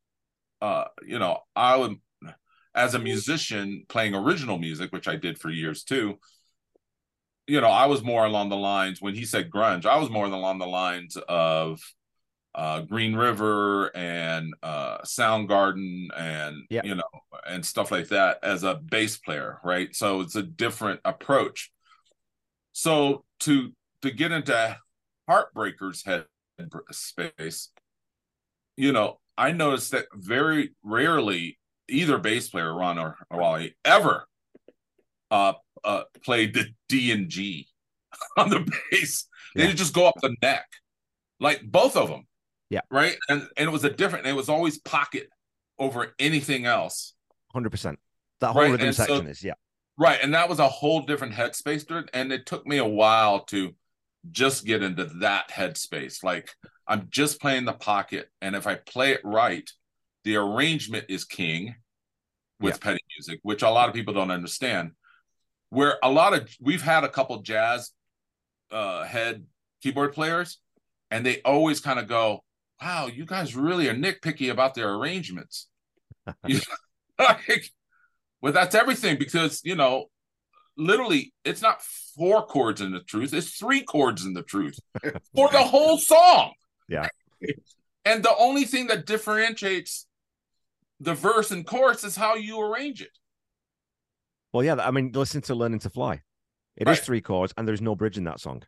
uh 0.61 0.85
you 1.05 1.19
know 1.19 1.39
i 1.55 1.75
would 1.75 1.95
as 2.75 2.93
a 2.93 2.99
musician 2.99 3.85
playing 3.89 4.15
original 4.15 4.57
music 4.57 4.91
which 4.91 5.07
i 5.07 5.15
did 5.15 5.37
for 5.39 5.49
years 5.49 5.83
too 5.83 6.17
you 7.47 7.59
know 7.59 7.67
i 7.67 7.85
was 7.85 8.03
more 8.03 8.25
along 8.25 8.49
the 8.49 8.55
lines 8.55 9.01
when 9.01 9.15
he 9.15 9.25
said 9.25 9.49
grunge 9.49 9.85
i 9.85 9.97
was 9.97 10.09
more 10.09 10.25
along 10.25 10.59
the 10.59 10.67
lines 10.67 11.17
of 11.27 11.79
uh, 12.55 12.81
Green 12.81 13.15
River 13.15 13.95
and 13.95 14.53
uh, 14.63 14.99
Soundgarden 14.99 16.07
and 16.17 16.57
you 16.83 16.95
know 16.95 17.03
and 17.47 17.65
stuff 17.65 17.91
like 17.91 18.09
that 18.09 18.39
as 18.43 18.63
a 18.63 18.75
bass 18.75 19.17
player, 19.17 19.59
right? 19.63 19.95
So 19.95 20.21
it's 20.21 20.35
a 20.35 20.43
different 20.43 20.99
approach. 21.05 21.71
So 22.73 23.23
to 23.41 23.71
to 24.01 24.11
get 24.11 24.31
into 24.31 24.77
Heartbreakers 25.29 26.05
head 26.05 26.25
space, 26.91 27.69
you 28.75 28.91
know, 28.91 29.19
I 29.37 29.51
noticed 29.51 29.91
that 29.91 30.05
very 30.13 30.71
rarely 30.83 31.57
either 31.87 32.17
bass 32.17 32.49
player 32.49 32.73
Ron 32.73 32.97
or, 32.99 33.15
or 33.29 33.39
Wally 33.39 33.75
ever 33.85 34.27
uh, 35.31 35.53
uh, 35.83 36.03
played 36.25 36.53
the 36.53 36.65
D 36.87 37.11
and 37.11 37.29
G 37.29 37.67
on 38.37 38.49
the 38.49 38.69
bass. 38.91 39.27
They 39.55 39.67
Yeah. 39.67 39.73
just 39.73 39.93
go 39.93 40.07
up 40.07 40.15
the 40.21 40.35
neck, 40.41 40.65
like 41.39 41.61
both 41.63 41.95
of 41.95 42.09
them. 42.09 42.27
Yeah. 42.69 42.81
Right. 42.91 43.15
And 43.29 43.47
and 43.57 43.67
it 43.67 43.71
was 43.71 43.83
a 43.83 43.89
different. 43.89 44.27
It 44.27 44.33
was 44.33 44.49
always 44.49 44.77
pocket 44.79 45.27
over 45.79 46.13
anything 46.19 46.65
else. 46.65 47.13
Hundred 47.53 47.71
percent. 47.71 47.97
That 48.41 48.51
whole 48.53 48.61
Right, 48.63 48.71
rhythm 48.71 48.87
and 48.87 48.95
so- 48.95 49.05
section 49.05 49.27
is 49.27 49.43
yeah. 49.43 49.53
Right. 49.97 50.19
And 50.21 50.33
that 50.33 50.47
was 50.47 50.59
a 50.59 50.67
whole 50.67 51.01
different 51.01 51.33
headspace 51.33 51.89
it. 51.89 52.09
And 52.13 52.31
it 52.31 52.45
took 52.45 52.65
me 52.67 52.77
a 52.77 52.85
while 52.87 53.43
to 53.45 53.73
just 54.31 54.65
get 54.65 54.83
into 54.83 55.05
that 55.05 55.49
headspace. 55.49 56.23
Like 56.23 56.49
I'm 56.87 57.07
just 57.09 57.39
playing 57.41 57.65
the 57.65 57.73
pocket. 57.73 58.29
And 58.41 58.55
if 58.55 58.67
I 58.67 58.75
play 58.75 59.11
it 59.11 59.21
right, 59.23 59.69
the 60.23 60.35
arrangement 60.35 61.05
is 61.09 61.23
king 61.23 61.75
with 62.59 62.81
petty 62.81 62.99
music, 63.17 63.39
which 63.43 63.61
a 63.61 63.69
lot 63.69 63.87
of 63.87 63.95
people 63.95 64.13
don't 64.13 64.31
understand. 64.31 64.91
Where 65.69 65.97
a 66.03 66.09
lot 66.09 66.33
of 66.33 66.49
we've 66.59 66.81
had 66.81 67.03
a 67.03 67.09
couple 67.09 67.41
jazz 67.41 67.91
uh 68.71 69.03
head 69.03 69.45
keyboard 69.81 70.13
players, 70.13 70.59
and 71.11 71.25
they 71.25 71.41
always 71.43 71.79
kind 71.79 71.99
of 71.99 72.07
go, 72.07 72.43
Wow, 72.81 73.07
you 73.07 73.25
guys 73.25 73.55
really 73.55 73.87
are 73.89 73.95
nitpicky 73.95 74.51
about 74.51 74.73
their 74.73 74.93
arrangements. 74.93 75.67
Like, 77.19 77.69
well, 78.41 78.53
that's 78.53 78.75
everything 78.75 79.17
because 79.17 79.61
you 79.65 79.75
know, 79.75 80.05
literally, 80.79 81.33
it's 81.45 81.61
not 81.61 81.81
four 81.81 82.45
chords 82.45 82.81
in 82.81 82.91
the 82.91 83.01
truth; 83.01 83.33
it's 83.33 83.51
three 83.51 83.81
chords 83.83 84.25
in 84.25 84.33
the 84.33 84.41
truth 84.43 84.79
for 85.35 85.49
the 85.51 85.61
whole 85.63 85.97
song. 85.97 86.53
Yeah. 86.87 87.07
And 88.05 88.23
the 88.23 88.35
only 88.37 88.63
thing 88.65 88.87
that 88.87 89.05
differentiates 89.05 90.07
the 90.99 91.13
verse 91.13 91.51
and 91.51 91.65
chorus 91.65 92.03
is 92.03 92.15
how 92.15 92.35
you 92.35 92.59
arrange 92.59 93.01
it. 93.01 93.15
Well, 94.51 94.63
yeah. 94.63 94.75
I 94.75 94.91
mean, 94.91 95.11
listen 95.13 95.41
to 95.43 95.55
"Learning 95.55 95.79
to 95.79 95.89
Fly." 95.89 96.23
It 96.75 96.87
is 96.87 96.97
Right. 96.97 97.05
three 97.05 97.21
chords, 97.21 97.53
and 97.57 97.67
there's 97.67 97.81
no 97.81 97.95
bridge 97.95 98.17
in 98.17 98.23
that 98.23 98.39
song. 98.39 98.63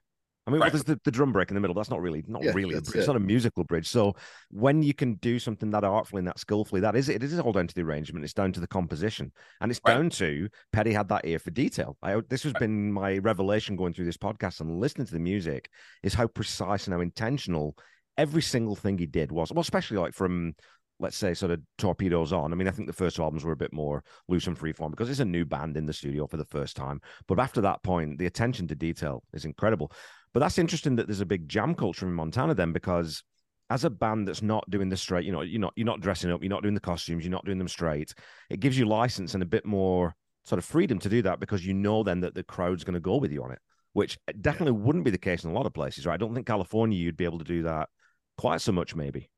I 0.48 0.52
mean, 0.52 0.60
well, 0.60 0.70
there's 0.72 0.84
the, 0.84 1.00
the 1.04 1.12
drum 1.12 1.32
break 1.32 1.50
in 1.52 1.56
the 1.56 1.62
middle. 1.62 1.76
That's 1.76 1.92
not 1.92 2.02
really, 2.02 2.24
not 2.28 2.44
Yeah, 2.44 2.52
really 2.54 2.76
a 2.76 2.82
bridge. 2.82 2.96
It's 2.96 3.06
it. 3.06 3.08
not 3.08 3.16
a 3.16 3.20
musical 3.20 3.64
bridge. 3.64 3.88
So 3.88 4.16
when 4.50 4.82
you 4.82 4.94
can 4.94 5.14
do 5.16 5.38
something 5.38 5.70
that 5.70 5.84
artfully 5.84 6.20
and 6.20 6.28
that 6.28 6.40
skillfully, 6.40 6.82
that 6.82 6.96
is 6.96 7.10
it. 7.10 7.18
It 7.18 7.32
is 7.32 7.40
all 7.40 7.52
down 7.52 7.68
to 7.68 7.76
the 7.76 7.82
arrangement. 7.84 8.26
It's 8.26 8.34
down 8.34 8.52
to 8.54 8.60
the 8.60 8.68
composition, 8.68 9.32
and 9.62 9.70
it's 9.72 9.80
Right. 9.86 9.94
down 9.94 10.10
to 10.12 10.50
Petty 10.74 10.94
had 10.94 11.10
that 11.10 11.26
ear 11.26 11.38
for 11.38 11.52
detail. 11.52 11.96
I 12.02 12.20
this 12.28 12.44
has 12.44 12.54
been 12.54 12.92
my 12.92 13.20
revelation 13.20 13.76
going 13.76 13.94
through 13.94 14.06
this 14.06 14.18
podcast 14.18 14.62
and 14.62 14.80
listening 14.80 15.06
to 15.08 15.14
the 15.14 15.20
music 15.20 15.70
is 16.02 16.16
how 16.16 16.26
precise 16.28 16.88
and 16.88 16.94
how 16.96 17.02
intentional 17.02 17.78
every 18.18 18.42
single 18.42 18.76
thing 18.76 18.98
he 18.98 19.06
did 19.06 19.32
was. 19.32 19.52
Well, 19.52 19.62
especially 19.62 19.98
like 19.98 20.14
from 20.14 20.56
let's 21.02 21.18
say 21.18 21.34
sort 21.34 21.52
of 21.52 21.60
torpedoes 21.78 22.32
on. 22.32 22.54
I 22.54 22.56
mean, 22.56 22.68
I 22.68 22.72
think 22.72 22.88
the 22.88 22.94
first 22.94 23.16
two 23.16 23.24
albums 23.24 23.44
were 23.44 23.52
a 23.52 23.58
bit 23.58 23.74
more 23.74 24.04
loose 24.28 24.48
and 24.48 24.58
freeform 24.58 24.92
because 24.92 25.10
it's 25.10 25.20
a 25.20 25.26
new 25.26 25.46
band 25.46 25.76
in 25.76 25.86
the 25.86 25.94
studio 25.94 26.28
for 26.28 26.38
the 26.38 26.46
first 26.46 26.76
time. 26.76 27.02
But 27.28 27.40
after 27.40 27.62
that 27.62 27.84
point, 27.84 28.20
the 28.20 28.28
attention 28.28 28.68
to 28.68 28.76
detail 28.76 29.24
is 29.34 29.46
incredible. 29.46 29.92
But 30.34 30.40
that's 30.40 30.60
interesting 30.60 30.96
that 30.96 31.08
there's 31.08 31.22
a 31.22 31.26
big 31.26 31.50
jam 31.50 31.76
culture 31.76 32.06
in 32.06 32.14
Montana 32.14 32.54
then, 32.54 32.72
because 32.72 33.24
as 33.70 33.84
a 33.84 33.90
band 33.90 34.28
that's 34.28 34.42
not 34.42 34.70
doing 34.70 34.90
the 34.90 34.98
straight, 34.98 35.26
you 35.26 35.32
know, 35.32 35.42
you're 35.42 35.60
not 35.60 35.74
you're 35.76 35.86
not 35.86 36.02
dressing 36.02 36.32
up, 36.32 36.42
you're 36.42 36.50
not 36.50 36.62
doing 36.62 36.76
the 36.76 36.80
costumes, 36.80 37.24
you're 37.24 37.32
not 37.32 37.46
doing 37.46 37.58
them 37.58 37.68
straight. 37.68 38.14
It 38.50 38.60
gives 38.60 38.78
you 38.78 38.86
license 38.86 39.34
and 39.34 39.44
a 39.44 39.46
bit 39.48 39.66
more 39.66 40.16
sort 40.44 40.60
of 40.60 40.66
freedom 40.66 41.00
to 41.00 41.10
do 41.10 41.22
that 41.24 41.40
because 41.40 41.66
you 41.66 41.74
know 41.74 42.04
then 42.04 42.22
that 42.22 42.36
the 42.36 42.44
crowd's 42.44 42.84
going 42.84 42.94
to 42.94 43.00
go 43.00 43.18
with 43.18 43.32
you 43.32 43.44
on 43.44 43.52
it, 43.52 43.60
which 43.94 44.18
definitely 44.42 44.80
wouldn't 44.80 45.06
be 45.06 45.12
the 45.12 45.18
case 45.18 45.44
in 45.44 45.52
a 45.52 45.54
lot 45.54 45.66
of 45.66 45.74
places, 45.74 46.06
right? 46.06 46.16
I 46.16 46.18
don't 46.18 46.34
think 46.34 46.48
California 46.48 46.98
you'd 46.98 47.18
be 47.18 47.26
able 47.26 47.40
to 47.40 47.46
do 47.46 47.64
that 47.64 47.90
quite 48.38 48.62
so 48.62 48.72
much, 48.72 48.96
maybe. 48.96 49.30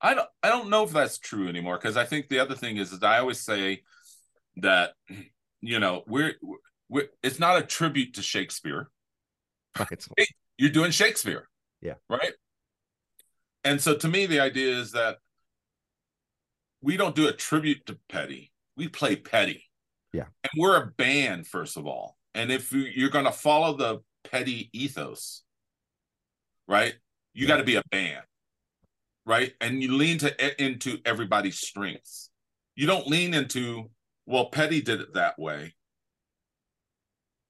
I 0.00 0.14
don't 0.14 0.28
I 0.42 0.48
don't 0.48 0.70
know 0.70 0.84
if 0.84 0.92
that's 0.92 1.18
true 1.18 1.48
anymore 1.48 1.76
because 1.76 1.96
I 1.96 2.04
think 2.04 2.28
the 2.28 2.38
other 2.38 2.54
thing 2.54 2.76
is 2.76 2.90
that 2.90 3.04
I 3.06 3.18
always 3.18 3.40
say 3.40 3.82
that 4.58 4.92
you 5.60 5.78
know 5.78 6.04
we're, 6.06 6.34
we're 6.88 7.08
it's 7.22 7.38
not 7.38 7.58
a 7.58 7.62
tribute 7.66 8.14
to 8.14 8.22
Shakespeare. 8.22 8.90
Right. 9.78 10.04
You're 10.56 10.70
doing 10.70 10.90
Shakespeare. 10.90 11.48
Yeah. 11.80 11.94
Right. 12.08 12.32
And 13.64 13.80
so 13.80 13.94
to 13.96 14.08
me, 14.08 14.26
the 14.26 14.40
idea 14.40 14.76
is 14.78 14.92
that 14.92 15.18
we 16.80 16.96
don't 16.96 17.14
do 17.14 17.28
a 17.28 17.32
tribute 17.32 17.86
to 17.86 17.98
Petty. 18.08 18.52
We 18.76 18.88
play 18.88 19.16
Petty. 19.16 19.64
Yeah. 20.12 20.24
And 20.42 20.50
we're 20.56 20.76
a 20.82 20.86
band, 20.86 21.46
first 21.46 21.76
of 21.76 21.86
all. 21.86 22.16
And 22.34 22.50
if 22.50 22.72
you- 22.72 22.90
you're 22.94 23.10
going 23.10 23.24
to 23.24 23.32
follow 23.32 23.76
the 23.76 24.00
Petty 24.24 24.70
ethos, 24.72 25.42
right, 26.66 26.94
you 27.34 27.46
got 27.46 27.56
to 27.58 27.64
be 27.64 27.76
a 27.76 27.82
band, 27.90 28.24
right? 29.28 29.52
And 29.60 29.82
you 29.82 29.94
lean 29.94 30.18
to 30.18 30.42
eh, 30.42 30.54
into 30.58 30.98
everybody's 31.04 31.60
strengths. 31.60 32.30
You 32.74 32.86
don't 32.86 33.06
lean 33.06 33.34
into, 33.34 33.90
well, 34.24 34.46
Petty 34.46 34.80
did 34.80 35.00
it 35.02 35.14
that 35.14 35.38
way. 35.38 35.74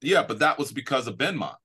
Yeah, 0.01 0.23
but 0.23 0.39
that 0.39 0.59
was 0.59 0.71
because 0.71 1.07
of 1.07 1.17
Benmont. 1.17 1.55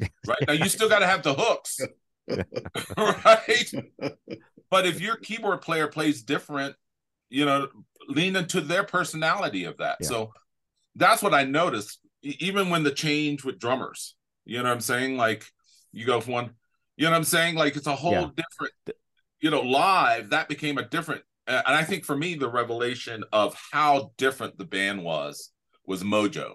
Right 0.26 0.38
now, 0.48 0.54
you 0.54 0.70
still 0.70 0.88
got 0.88 1.00
to 1.00 1.06
have 1.06 1.22
the 1.22 1.34
hooks, 1.34 1.78
right? 2.96 3.70
But 4.70 4.86
if 4.86 4.98
your 4.98 5.16
keyboard 5.16 5.60
player 5.60 5.88
plays 5.88 6.22
different, 6.22 6.74
you 7.28 7.44
know, 7.44 7.68
lean 8.08 8.34
into 8.34 8.62
their 8.62 8.84
personality 8.84 9.64
of 9.64 9.76
that. 9.76 9.98
Yeah. 10.00 10.08
So 10.08 10.32
that's 10.96 11.22
what 11.22 11.34
I 11.34 11.44
noticed. 11.44 11.98
Even 12.22 12.70
when 12.70 12.82
the 12.82 12.92
change 12.92 13.44
with 13.44 13.58
drummers, 13.58 14.14
you 14.46 14.56
know 14.56 14.64
what 14.64 14.72
I'm 14.72 14.80
saying? 14.80 15.18
Like 15.18 15.44
you 15.92 16.06
go 16.06 16.20
from 16.22 16.32
one, 16.32 16.50
you 16.96 17.04
know 17.04 17.10
what 17.10 17.18
I'm 17.18 17.24
saying? 17.24 17.56
Like 17.56 17.76
it's 17.76 17.86
a 17.86 17.94
whole 17.94 18.12
Yeah. 18.12 18.26
different, 18.36 18.72
you 19.40 19.50
know, 19.50 19.62
live 19.62 20.30
that 20.30 20.48
became 20.48 20.78
a 20.78 20.88
different. 20.88 21.22
uh, 21.46 21.62
And 21.66 21.76
I 21.76 21.84
think 21.84 22.04
for 22.04 22.16
me, 22.16 22.34
the 22.34 22.48
revelation 22.48 23.24
of 23.32 23.56
how 23.72 24.12
different 24.18 24.58
the 24.58 24.64
band 24.64 25.02
was 25.02 25.50
was 25.86 26.02
Mojo. 26.02 26.54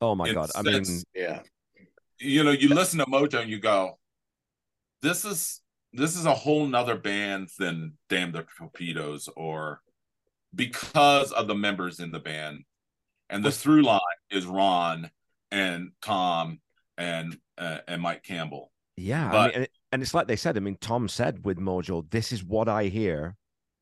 Oh 0.00 0.14
my 0.14 0.28
In 0.28 0.34
god! 0.34 0.50
I 0.54 0.62
mean, 0.62 0.84
yeah. 1.14 1.40
you 2.18 2.44
know, 2.44 2.50
you 2.50 2.68
listen 2.68 2.98
to 2.98 3.06
Mojo 3.06 3.40
and 3.40 3.50
you 3.50 3.58
go, 3.58 3.98
this 5.02 5.24
is 5.24 5.60
this 5.92 6.16
is 6.16 6.26
a 6.26 6.34
whole 6.34 6.66
nother 6.66 6.96
band 6.96 7.48
than 7.58 7.94
Damn 8.08 8.32
the 8.32 8.44
Torpedoes 8.58 9.28
or 9.34 9.80
because 10.54 11.32
of 11.32 11.48
the 11.48 11.54
members 11.54 12.00
in 12.00 12.10
the 12.10 12.18
band. 12.20 12.64
And 13.28 13.44
the 13.44 13.50
through 13.50 13.82
line 13.82 14.00
is 14.30 14.46
Ron 14.46 15.10
and 15.50 15.90
Tom 16.00 16.60
and 16.96 17.36
uh, 17.58 17.78
and 17.88 18.00
Mike 18.00 18.22
Campbell. 18.22 18.70
Yeah, 18.96 19.30
I 19.30 19.46
mean, 19.46 19.50
and, 19.54 19.62
it, 19.64 19.70
and 19.92 20.02
it's 20.02 20.14
like 20.14 20.26
they 20.26 20.36
said. 20.36 20.56
I 20.56 20.60
mean, 20.60 20.78
Tom 20.80 21.08
said 21.08 21.44
with 21.44 21.58
Mojo, 21.58 22.08
"This 22.10 22.32
is 22.32 22.42
what 22.42 22.68
I 22.68 22.84
hear 22.84 23.36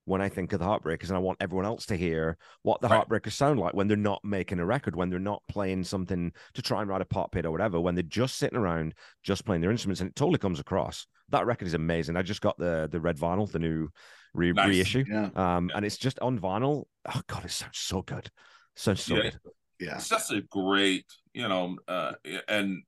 when 0.07 0.20
I 0.20 0.29
think 0.29 0.53
of 0.53 0.59
the 0.59 0.66
Heartbreakers, 0.66 1.09
and 1.09 1.16
I 1.16 1.20
want 1.20 1.38
everyone 1.40 1.64
else 1.64 1.87
to 1.87 1.96
hear 1.96 2.37
what 2.62 2.81
the 2.83 2.88
Right. 2.88 3.07
Heartbreakers 3.09 3.33
sound 3.33 3.59
like 3.59 3.72
when 3.74 3.88
they're 3.88 3.96
not 3.96 4.20
making 4.24 4.59
a 4.59 4.66
record, 4.66 4.94
when 4.96 5.09
they're 5.09 5.18
not 5.18 5.42
playing 5.48 5.85
something 5.85 6.33
to 6.55 6.62
try 6.62 6.81
and 6.83 6.90
write 6.90 7.00
a 7.00 7.07
pop 7.07 7.35
hit 7.35 7.46
or 7.46 7.50
whatever, 7.53 7.81
when 7.81 7.94
they're 7.94 8.03
just 8.03 8.37
sitting 8.37 8.59
around, 8.59 8.94
just 9.22 9.46
playing 9.46 9.62
their 9.62 9.70
instruments, 9.70 10.00
and 10.00 10.11
it 10.11 10.16
totally 10.16 10.38
comes 10.38 10.61
across. 10.61 11.07
That 11.31 11.46
record 11.46 11.68
is 11.68 11.74
amazing. 11.74 12.16
I 12.16 12.22
just 12.22 12.42
got 12.42 12.59
the 12.59 12.88
the 12.90 13.00
red 13.00 13.16
vinyl, 13.16 13.50
the 13.50 13.61
new 13.61 13.88
re- 14.35 14.53
Nice. 14.53 14.68
reissue, 14.68 15.05
Yeah. 15.09 15.31
um, 15.37 15.68
Yeah. 15.70 15.77
and 15.77 15.87
it's 15.87 15.96
just 15.96 16.18
on 16.18 16.38
vinyl. 16.40 16.85
Oh 17.07 17.22
god, 17.29 17.44
it 17.44 17.50
sounds 17.53 17.79
so 17.79 18.03
good, 18.03 18.31
sounds 18.74 19.03
so 19.03 19.14
Yeah. 19.16 19.22
good. 19.22 19.38
Yeah. 19.79 19.94
It's 19.96 20.09
just 20.09 20.33
a 20.33 20.42
great, 20.42 21.07
you 21.33 21.48
know, 21.48 21.77
uh, 21.88 22.12
and 22.48 22.83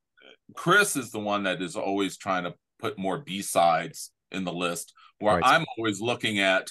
Chris 0.55 0.95
is 0.95 1.11
the 1.11 1.19
one 1.19 1.43
that 1.43 1.61
is 1.61 1.75
always 1.75 2.17
trying 2.17 2.43
to 2.45 2.53
put 2.79 2.97
more 2.97 3.17
B 3.19 3.41
sides 3.41 4.11
in 4.31 4.43
the 4.43 4.53
list, 4.53 4.93
where 5.19 5.35
Right. 5.35 5.43
I'm 5.45 5.65
always 5.77 5.99
looking 6.01 6.39
at, 6.39 6.67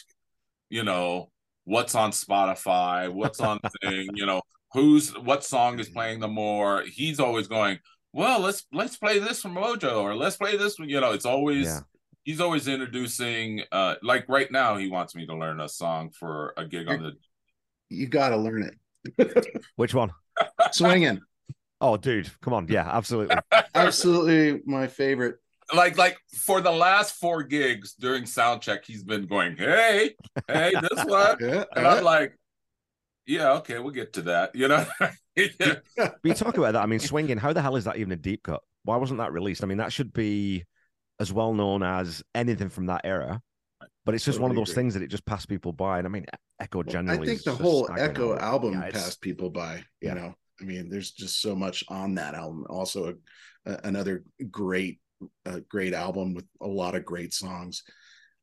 you 0.70 0.82
know, 0.84 1.30
what's 1.64 1.94
on 1.94 2.10
Spotify, 2.12 3.12
what's 3.12 3.40
on 3.40 3.58
thing, 3.82 4.08
you 4.14 4.26
know, 4.26 4.40
who's 4.72 5.10
what 5.18 5.44
song 5.44 5.78
is 5.78 5.88
playing 5.88 6.20
the 6.20 6.28
more. 6.28 6.82
He's 6.82 7.18
always 7.20 7.48
going, 7.48 7.78
well, 8.12 8.40
let's 8.40 8.66
let's 8.72 8.96
play 8.96 9.18
this 9.18 9.42
from 9.42 9.54
Mojo, 9.56 10.02
or 10.02 10.14
let's 10.14 10.36
play 10.36 10.56
this. 10.56 10.78
one," 10.78 10.88
You 10.88 11.00
know, 11.00 11.12
it's 11.12 11.26
always 11.26 11.66
Yeah. 11.66 11.80
he's 12.24 12.40
always 12.40 12.68
introducing. 12.68 13.62
uh 13.72 13.96
Like 14.02 14.28
right 14.28 14.50
now, 14.50 14.76
he 14.76 14.88
wants 14.88 15.14
me 15.14 15.26
to 15.26 15.34
learn 15.34 15.60
a 15.60 15.68
song 15.68 16.10
for 16.10 16.54
a 16.56 16.64
gig 16.66 16.88
on 16.88 17.02
the 17.02 17.12
You 17.90 18.06
got 18.06 18.30
to 18.30 18.36
learn 18.36 18.62
it. 18.62 19.46
Which 19.76 19.94
one? 19.94 20.10
Swinging. 20.72 21.20
Oh, 21.80 21.96
dude, 21.96 22.30
come 22.40 22.54
on, 22.54 22.68
yeah, 22.68 22.88
absolutely. 22.90 23.36
Absolutely 23.74 24.62
my 24.64 24.86
favorite. 24.86 25.36
like 25.74 25.98
like 25.98 26.16
for 26.32 26.60
the 26.60 26.70
last 26.70 27.16
four 27.16 27.42
gigs 27.42 27.94
during 27.98 28.24
sound 28.24 28.62
check 28.62 28.84
he's 28.84 29.02
been 29.02 29.26
going 29.26 29.56
hey 29.56 30.14
hey 30.48 30.72
this 30.80 31.04
one 31.06 31.36
Yeah. 31.40 31.64
and 31.74 31.84
i'm 31.86 32.04
like 32.04 32.38
yeah 33.26 33.54
okay 33.54 33.80
we'll 33.80 33.90
get 33.90 34.12
to 34.12 34.22
that 34.22 34.54
you 34.54 34.68
know 34.68 34.86
Yeah. 35.36 35.74
But 35.98 36.14
you 36.24 36.32
talk 36.32 36.56
about 36.56 36.72
that. 36.72 36.82
I 36.82 36.86
mean, 36.86 36.98
swinging. 36.98 37.36
How 37.36 37.52
the 37.52 37.60
hell 37.60 37.76
is 37.76 37.84
that 37.84 37.96
even 37.98 38.10
a 38.12 38.16
deep 38.16 38.42
cut? 38.44 38.62
Why 38.84 38.96
wasn't 38.96 39.18
that 39.18 39.32
released? 39.34 39.62
I 39.62 39.66
mean, 39.66 39.76
that 39.76 39.92
should 39.92 40.14
be 40.14 40.64
as 41.20 41.30
well 41.30 41.52
known 41.52 41.82
as 41.82 42.22
anything 42.34 42.70
from 42.70 42.86
that 42.86 43.02
era. 43.04 43.42
But 44.06 44.14
it's 44.14 44.24
just 44.24 44.40
one 44.40 44.50
of 44.50 44.56
those 44.56 44.70
agree. 44.70 44.82
things 44.84 44.94
that 44.94 45.02
it 45.02 45.08
just 45.08 45.26
passed 45.26 45.46
people 45.50 45.74
by. 45.74 45.98
And 45.98 46.06
I 46.06 46.10
mean, 46.10 46.24
Echo 46.58 46.78
Well, 46.78 46.84
generally. 46.84 47.20
I 47.22 47.26
think 47.26 47.42
the 47.42 47.54
whole 47.54 47.86
Echo 47.98 48.38
album 48.38 48.72
Yeah, 48.74 48.88
passed 48.90 49.20
people 49.20 49.50
by. 49.50 49.84
Yeah. 50.00 50.14
You 50.14 50.20
know, 50.20 50.34
I 50.60 50.64
mean, 50.64 50.88
there's 50.88 51.10
just 51.10 51.40
so 51.40 51.54
much 51.54 51.84
on 51.88 52.14
that 52.14 52.34
album. 52.34 52.66
Also, 52.68 53.14
a, 53.66 53.70
a- 53.72 53.80
another 53.84 54.24
great, 54.50 55.00
uh, 55.44 55.60
great 55.68 55.94
album 55.94 56.34
with 56.34 56.46
a 56.60 56.66
lot 56.66 56.94
of 56.94 57.04
great 57.04 57.34
songs. 57.34 57.82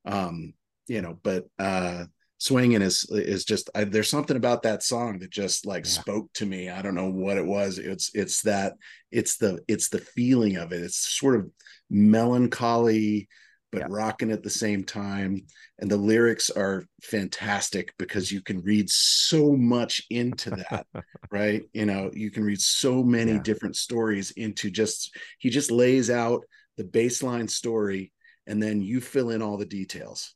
Um, 0.06 0.54
you 0.88 1.02
know, 1.02 1.18
but 1.24 1.46
uh, 1.60 2.06
swinging 2.38 2.82
is 2.82 3.06
is 3.10 3.46
just 3.46 3.70
I, 3.74 3.86
there's 3.86 4.10
something 4.10 4.36
about 4.36 4.64
that 4.64 4.84
song 4.84 5.20
that 5.20 5.30
just 5.30 5.66
like 5.66 5.86
Yeah. 5.86 5.92
spoke 5.92 6.34
to 6.34 6.46
me. 6.46 6.70
I 6.70 6.82
don't 6.82 6.96
know 6.96 7.10
what 7.10 7.38
it 7.38 7.46
was. 7.46 7.78
It's 7.78 8.12
it's 8.14 8.42
that 8.42 8.74
it's 9.12 9.38
the 9.38 9.60
it's 9.68 9.90
the 9.90 10.00
feeling 10.00 10.58
of 10.58 10.74
it. 10.74 10.82
It's 10.84 10.98
sort 11.18 11.36
of 11.36 11.50
melancholy 11.90 13.30
but 13.74 13.80
Yeah. 13.82 13.88
rocking 13.90 14.32
at 14.32 14.44
the 14.44 14.50
same 14.50 14.84
time 14.84 15.46
and 15.80 15.90
the 15.92 15.98
lyrics 15.98 16.50
are 16.52 16.86
fantastic 17.02 17.92
because 17.98 18.32
you 18.32 18.42
can 18.42 18.62
read 18.62 18.90
so 18.90 19.52
much 19.54 20.02
into 20.10 20.52
that 20.52 20.86
right 21.32 21.64
you 21.74 21.86
know 21.86 22.12
you 22.14 22.30
can 22.32 22.44
read 22.44 22.62
so 22.62 23.04
many 23.04 23.34
Yeah. 23.34 23.42
different 23.42 23.76
stories 23.76 24.32
into 24.32 24.70
just 24.70 25.14
he 25.40 25.50
just 25.50 25.72
lays 25.72 26.10
out 26.10 26.44
the 26.78 26.84
baseline 26.84 27.50
story 27.50 28.12
and 28.48 28.62
then 28.62 28.82
you 28.82 29.02
fill 29.02 29.32
in 29.32 29.42
all 29.42 29.58
the 29.58 29.66
details 29.66 30.36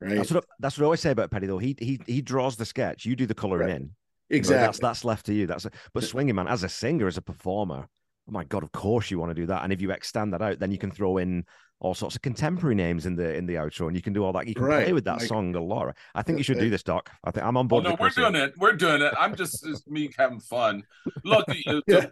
right 0.00 0.16
That's 0.16 0.32
what, 0.32 0.44
I- 0.44 0.54
that's 0.58 0.78
what 0.78 0.84
I 0.84 0.86
always 0.86 1.00
say 1.00 1.10
about 1.10 1.30
Petty, 1.30 1.46
though. 1.46 1.58
He 1.58 1.76
he 1.78 2.00
he 2.06 2.22
draws 2.22 2.56
the 2.56 2.64
sketch. 2.64 3.04
You 3.04 3.14
do 3.16 3.26
the 3.26 3.34
coloring 3.34 3.68
Right. 3.68 3.76
in. 3.76 3.82
You 3.82 4.36
know, 4.36 4.38
exactly 4.38 4.66
that's 4.66 4.78
that's 4.78 5.04
left 5.04 5.26
to 5.26 5.34
you. 5.34 5.46
That's 5.46 5.66
but 5.92 6.04
swinging 6.04 6.36
man 6.36 6.46
as 6.48 6.62
a 6.62 6.68
singer, 6.68 7.06
as 7.08 7.16
a 7.16 7.22
performer. 7.22 7.88
Oh 8.28 8.32
my 8.32 8.44
god! 8.44 8.62
Of 8.62 8.72
course 8.72 9.10
you 9.10 9.18
want 9.18 9.30
to 9.30 9.34
do 9.34 9.46
that. 9.46 9.64
And 9.64 9.72
if 9.72 9.80
you 9.80 9.90
extend 9.90 10.32
that 10.34 10.42
out, 10.42 10.58
then 10.58 10.70
you 10.70 10.78
can 10.78 10.90
throw 10.90 11.16
in 11.18 11.44
all 11.80 11.94
sorts 11.94 12.16
of 12.16 12.22
contemporary 12.22 12.74
names 12.74 13.06
in 13.06 13.14
the 13.16 13.34
in 13.34 13.46
the 13.46 13.54
outro, 13.54 13.86
and 13.86 13.96
you 13.96 14.02
can 14.02 14.12
do 14.12 14.24
all 14.24 14.32
that. 14.32 14.46
You 14.46 14.54
can 14.54 14.66
play 14.66 14.92
with 14.92 15.04
that 15.04 15.18
like- 15.20 15.28
song 15.28 15.54
a 15.54 15.62
lot. 15.62 15.96
I 16.14 16.22
think 16.22 16.36
you 16.38 16.44
should 16.44 16.58
do 16.58 16.68
this, 16.70 16.82
Doc. 16.82 17.10
I 17.24 17.30
think 17.30 17.46
I'm 17.46 17.56
on 17.56 17.66
Oh 17.66 17.68
board. 17.68 17.84
no, 17.84 17.90
with 17.92 18.00
we're 18.00 18.10
doing 18.10 18.34
it. 18.34 18.52
We're 18.58 18.72
doing 18.74 19.00
it. 19.00 19.14
I'm 19.18 19.34
just 19.36 19.64
it's 19.66 19.86
me 19.86 20.10
having 20.18 20.40
fun. 20.40 20.82
Look, 21.24 21.46
you- 21.66 21.82
Yeah. 21.86 22.06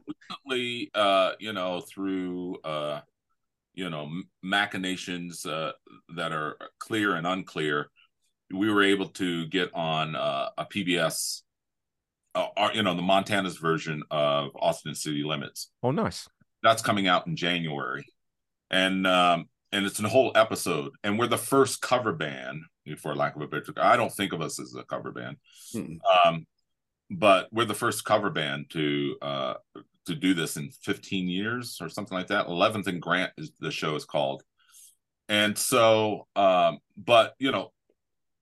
recently, 0.49 0.91
uh, 0.95 1.33
you 1.39 1.53
know, 1.53 1.81
through 1.81 2.57
uh, 2.65 3.01
you 3.75 3.91
know, 3.91 4.09
machinations 4.43 5.45
uh, 5.45 5.73
that 6.17 6.33
are 6.33 6.57
clear 6.79 7.15
and 7.15 7.27
unclear, 7.27 7.91
we 8.51 8.73
were 8.73 8.83
able 8.83 9.09
to 9.09 9.47
get 9.49 9.71
on 9.75 10.17
uh, 10.17 10.49
a 10.57 10.65
PBS, 10.65 11.43
uh, 12.37 12.49
our, 12.57 12.73
you 12.75 12.83
know, 12.83 12.95
the 12.95 13.03
Montana's 13.03 13.57
version 13.57 14.03
of 14.11 14.51
Austin 14.55 14.95
City 14.95 15.25
Limits. 15.25 15.71
Oh, 15.83 15.91
nice. 15.91 16.29
That's 16.63 16.83
coming 16.83 17.09
out 17.09 17.27
in 17.27 17.35
January, 17.37 18.05
and 18.71 19.07
um, 19.07 19.49
and 19.73 19.87
it's 19.87 19.99
a 20.01 20.09
whole 20.09 20.33
episode. 20.35 20.93
And 21.05 21.19
we're 21.19 21.27
the 21.27 21.39
first 21.39 21.81
cover 21.81 22.13
band, 22.13 22.63
for 22.99 23.15
lack 23.15 23.37
of 23.37 23.43
a 23.43 23.47
better. 23.47 23.73
I 23.77 23.97
don't 23.97 24.13
think 24.13 24.33
of 24.33 24.41
us 24.41 24.61
as 24.61 24.75
a 24.75 24.83
cover 24.85 25.11
band, 25.13 25.37
Mm. 25.75 25.99
um, 26.25 26.47
but 27.11 27.49
we're 27.53 27.65
the 27.67 27.75
first 27.75 28.05
cover 28.05 28.31
band 28.31 28.71
to 28.71 29.17
uh, 29.23 29.55
to 30.07 30.15
do 30.15 30.35
this 30.35 30.57
in 30.57 30.71
15 30.83 31.29
years 31.29 31.79
or 31.81 31.89
something 31.89 32.17
like 32.17 32.29
that. 32.29 32.47
11th 32.47 32.87
and 32.87 33.03
Grant 33.03 33.33
is 33.39 33.53
the 33.61 33.71
show 33.71 33.95
is 33.97 34.05
called, 34.05 34.43
and 35.29 35.57
so, 35.57 36.27
um, 36.37 36.79
but 36.97 37.35
you 37.39 37.53
know, 37.53 37.71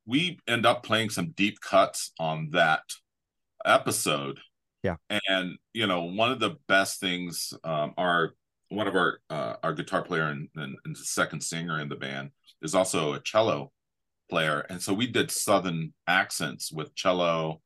we 0.06 0.38
end 0.46 0.64
up 0.66 0.82
playing 0.82 1.10
some 1.10 1.30
deep 1.32 1.60
cuts 1.60 2.12
on 2.18 2.50
that 2.52 2.82
episode. 3.64 4.38
Yeah. 4.82 4.96
And 5.28 5.56
you 5.72 5.86
know, 5.86 6.04
one 6.04 6.30
of 6.30 6.40
the 6.40 6.56
best 6.68 7.00
things, 7.00 7.52
um, 7.64 7.94
our 7.96 8.34
one 8.68 8.86
of 8.86 8.94
our 8.94 9.20
uh, 9.30 9.54
our 9.62 9.72
guitar 9.72 10.02
player 10.02 10.24
and, 10.24 10.48
and, 10.56 10.76
and 10.84 10.96
the 10.96 11.04
second 11.04 11.42
singer 11.42 11.80
in 11.80 11.88
the 11.88 11.96
band 11.96 12.30
is 12.62 12.74
also 12.74 13.14
a 13.14 13.20
cello 13.20 13.72
player, 14.30 14.60
and 14.68 14.80
so 14.80 14.92
we 14.92 15.06
did 15.06 15.30
southern 15.30 15.92
accents 16.06 16.72
with 16.72 16.94
cello, 16.94 17.60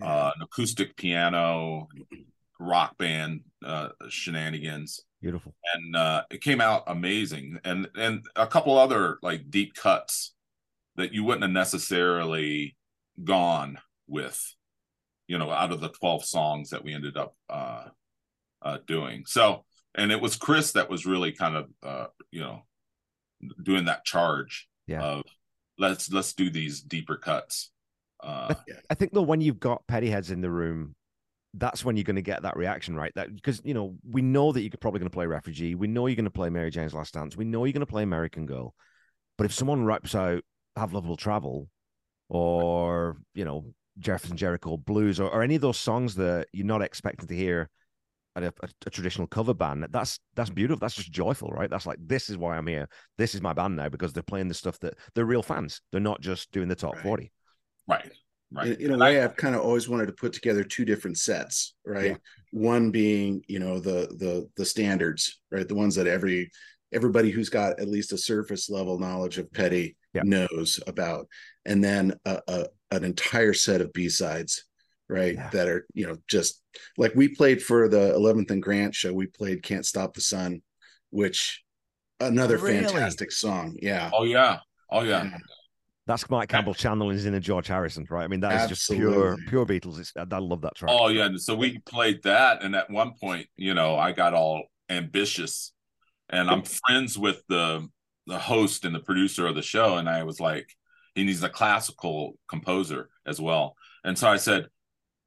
uh, 0.00 0.30
an 0.36 0.42
acoustic 0.42 0.96
piano, 0.96 1.88
rock 2.62 2.96
band 2.96 3.40
uh, 3.64 3.88
shenanigans 4.08 5.00
Beautiful. 5.20 5.54
and 5.74 5.96
uh, 5.96 6.22
it 6.30 6.40
came 6.40 6.60
out 6.60 6.84
amazing 6.86 7.58
and 7.64 7.88
and 7.96 8.24
a 8.36 8.46
couple 8.46 8.78
other 8.78 9.18
like 9.22 9.50
deep 9.50 9.74
cuts 9.74 10.34
that 10.96 11.12
you 11.12 11.24
wouldn't 11.24 11.42
have 11.42 11.50
necessarily 11.50 12.76
gone 13.24 13.78
with 14.06 14.54
you 15.28 15.38
know 15.38 15.50
out 15.50 15.72
of 15.72 15.80
the 15.80 15.88
12 15.88 16.24
songs 16.24 16.70
that 16.70 16.84
we 16.84 16.94
ended 16.94 17.16
up 17.16 17.34
uh 17.48 17.84
uh 18.62 18.78
doing 18.86 19.24
so 19.26 19.64
and 19.94 20.10
it 20.12 20.20
was 20.20 20.36
chris 20.36 20.72
that 20.72 20.90
was 20.90 21.06
really 21.06 21.32
kind 21.32 21.56
of 21.56 21.68
uh 21.82 22.06
you 22.30 22.40
know 22.40 22.62
doing 23.62 23.86
that 23.86 24.04
charge 24.04 24.68
Yeah. 24.86 25.02
of 25.02 25.22
let's 25.78 26.10
let's 26.12 26.32
do 26.34 26.50
these 26.50 26.80
deeper 26.80 27.16
cuts 27.16 27.70
uh 28.22 28.54
I 28.88 28.94
think 28.94 29.12
though 29.12 29.22
when 29.22 29.40
you've 29.40 29.58
got 29.60 29.86
petty 29.88 30.08
heads 30.10 30.30
in 30.30 30.40
the 30.42 30.50
room, 30.50 30.94
that's 31.54 31.84
when 31.84 31.96
you're 31.96 32.04
going 32.04 32.16
to 32.16 32.22
get 32.22 32.42
that 32.42 32.56
reaction, 32.56 32.94
right? 32.94 33.10
That 33.16 33.34
because 33.34 33.60
you 33.64 33.74
know 33.74 33.96
we 34.08 34.22
know 34.22 34.52
that 34.52 34.60
you're 34.60 34.70
probably 34.80 35.00
going 35.00 35.10
to 35.10 35.14
play 35.14 35.26
Refugee, 35.26 35.74
we 35.74 35.88
know 35.88 36.06
you're 36.06 36.14
going 36.16 36.24
to 36.26 36.30
play 36.30 36.48
Mary 36.48 36.70
Jane's 36.70 36.94
Last 36.94 37.14
Dance, 37.14 37.36
we 37.36 37.44
know 37.44 37.64
you're 37.64 37.72
going 37.72 37.80
to 37.80 37.86
play 37.86 38.04
American 38.04 38.46
Girl, 38.46 38.74
but 39.36 39.44
if 39.44 39.52
someone 39.52 39.84
raps 39.84 40.14
out 40.14 40.44
Have 40.76 40.92
Love 40.94 41.06
Will 41.06 41.16
Travel, 41.16 41.68
or 42.28 43.16
you 43.34 43.44
know 43.44 43.66
Jefferson 43.98 44.36
Jericho 44.36 44.76
Blues, 44.76 45.20
or, 45.20 45.28
or 45.30 45.42
any 45.42 45.54
of 45.56 45.60
those 45.60 45.78
songs 45.78 46.14
that 46.16 46.46
you're 46.52 46.66
not 46.66 46.82
expecting 46.82 47.28
to 47.28 47.36
hear 47.36 47.68
at 48.34 48.42
a, 48.44 48.54
a, 48.62 48.68
a 48.86 48.90
traditional 48.90 49.26
cover 49.26 49.52
band, 49.54 49.86
that's 49.90 50.18
that's 50.34 50.50
beautiful. 50.50 50.80
That's 50.80 50.94
just 50.94 51.12
joyful, 51.12 51.50
right? 51.50 51.68
That's 51.68 51.86
like 51.86 51.98
this 52.00 52.30
is 52.30 52.38
why 52.38 52.56
I'm 52.56 52.66
here. 52.66 52.88
This 53.18 53.34
is 53.34 53.42
my 53.42 53.52
band 53.52 53.76
now 53.76 53.88
because 53.90 54.12
they're 54.12 54.22
playing 54.22 54.48
the 54.48 54.54
stuff 54.54 54.78
that 54.80 54.94
they're 55.14 55.26
real 55.26 55.42
fans. 55.42 55.82
They're 55.92 56.00
not 56.00 56.20
just 56.22 56.50
doing 56.52 56.68
the 56.68 56.74
top 56.74 56.94
Right. 56.94 57.02
forty. 57.02 57.32
right 57.88 58.10
right 58.54 58.68
in, 58.68 58.80
in 58.80 58.90
a 58.90 58.94
And 58.94 59.02
I- 59.04 59.10
way 59.12 59.22
i've 59.22 59.34
kind 59.36 59.54
of 59.54 59.62
always 59.62 59.88
wanted 59.88 60.06
to 60.06 60.12
put 60.12 60.34
together 60.34 60.62
two 60.62 60.84
different 60.84 61.16
sets 61.16 61.74
right 61.86 62.10
Yeah. 62.10 62.16
one 62.50 62.90
being 62.90 63.42
you 63.48 63.58
know 63.58 63.80
the 63.80 64.08
the 64.18 64.46
the 64.58 64.64
standards 64.66 65.40
right 65.50 65.66
the 65.66 65.74
ones 65.74 65.94
that 65.94 66.06
every 66.06 66.50
everybody 66.92 67.30
who's 67.30 67.48
got 67.48 67.80
at 67.80 67.88
least 67.88 68.12
a 68.12 68.18
surface 68.18 68.68
level 68.68 68.98
knowledge 68.98 69.38
of 69.38 69.50
petty 69.52 69.96
Yeah. 70.12 70.22
knows 70.24 70.78
about 70.86 71.28
and 71.64 71.82
then 71.82 72.12
a, 72.26 72.40
a 72.46 72.66
an 72.92 73.04
entire 73.04 73.52
set 73.54 73.80
of 73.80 73.92
b-sides 73.92 74.64
right 75.08 75.34
Yeah. 75.34 75.50
that 75.50 75.68
are 75.68 75.86
you 75.94 76.06
know 76.06 76.16
just 76.28 76.60
like 76.96 77.14
we 77.14 77.28
played 77.28 77.62
for 77.62 77.88
the 77.88 78.12
11th 78.14 78.50
and 78.50 78.62
grant 78.62 78.94
show 78.94 79.12
we 79.12 79.26
played 79.26 79.62
can't 79.62 79.84
stop 79.86 80.14
the 80.14 80.20
sun 80.20 80.62
which 81.10 81.62
another 82.20 82.56
Really? 82.58 82.84
fantastic 82.84 83.32
song 83.32 83.76
yeah 83.80 84.10
oh 84.12 84.24
yeah 84.24 84.60
oh 84.90 85.02
yeah 85.02 85.24
Yeah. 85.24 85.38
That's 86.04 86.28
Mike 86.28 86.48
Campbell 86.48 86.74
channeling 86.74 87.16
in 87.24 87.34
a 87.34 87.38
George 87.38 87.68
Harrison, 87.68 88.04
right? 88.10 88.24
I 88.24 88.26
mean, 88.26 88.40
that 88.40 88.62
is 88.62 88.68
just 88.68 88.90
pure, 88.90 89.36
pure 89.48 89.64
Beatles. 89.64 90.00
It's, 90.00 90.12
I 90.16 90.26
I 90.32 90.38
love 90.40 90.60
that 90.62 90.74
track. 90.74 90.90
Oh 90.92 91.06
yeah, 91.08 91.26
and 91.26 91.40
so 91.40 91.54
we 91.54 91.78
played 91.78 92.24
that, 92.24 92.64
and 92.64 92.74
at 92.74 92.90
one 92.90 93.12
point, 93.22 93.46
you 93.56 93.72
know, 93.72 93.94
I 93.96 94.10
got 94.10 94.34
all 94.34 94.64
ambitious, 94.90 95.72
and 96.28 96.50
I'm 96.50 96.64
friends 96.64 97.16
with 97.16 97.40
the 97.48 97.86
the 98.26 98.38
host 98.40 98.84
and 98.84 98.92
the 98.96 98.98
producer 99.00 99.46
of 99.46 99.54
the 99.54 99.62
show, 99.62 99.96
and 99.96 100.08
I 100.08 100.24
was 100.24 100.40
like, 100.40 100.66
and 101.16 101.28
he's 101.28 101.42
a 101.42 101.48
classical 101.48 102.36
composer 102.48 103.08
as 103.26 103.40
well, 103.40 103.76
and 104.04 104.18
so 104.18 104.28
I 104.28 104.36
said, 104.36 104.68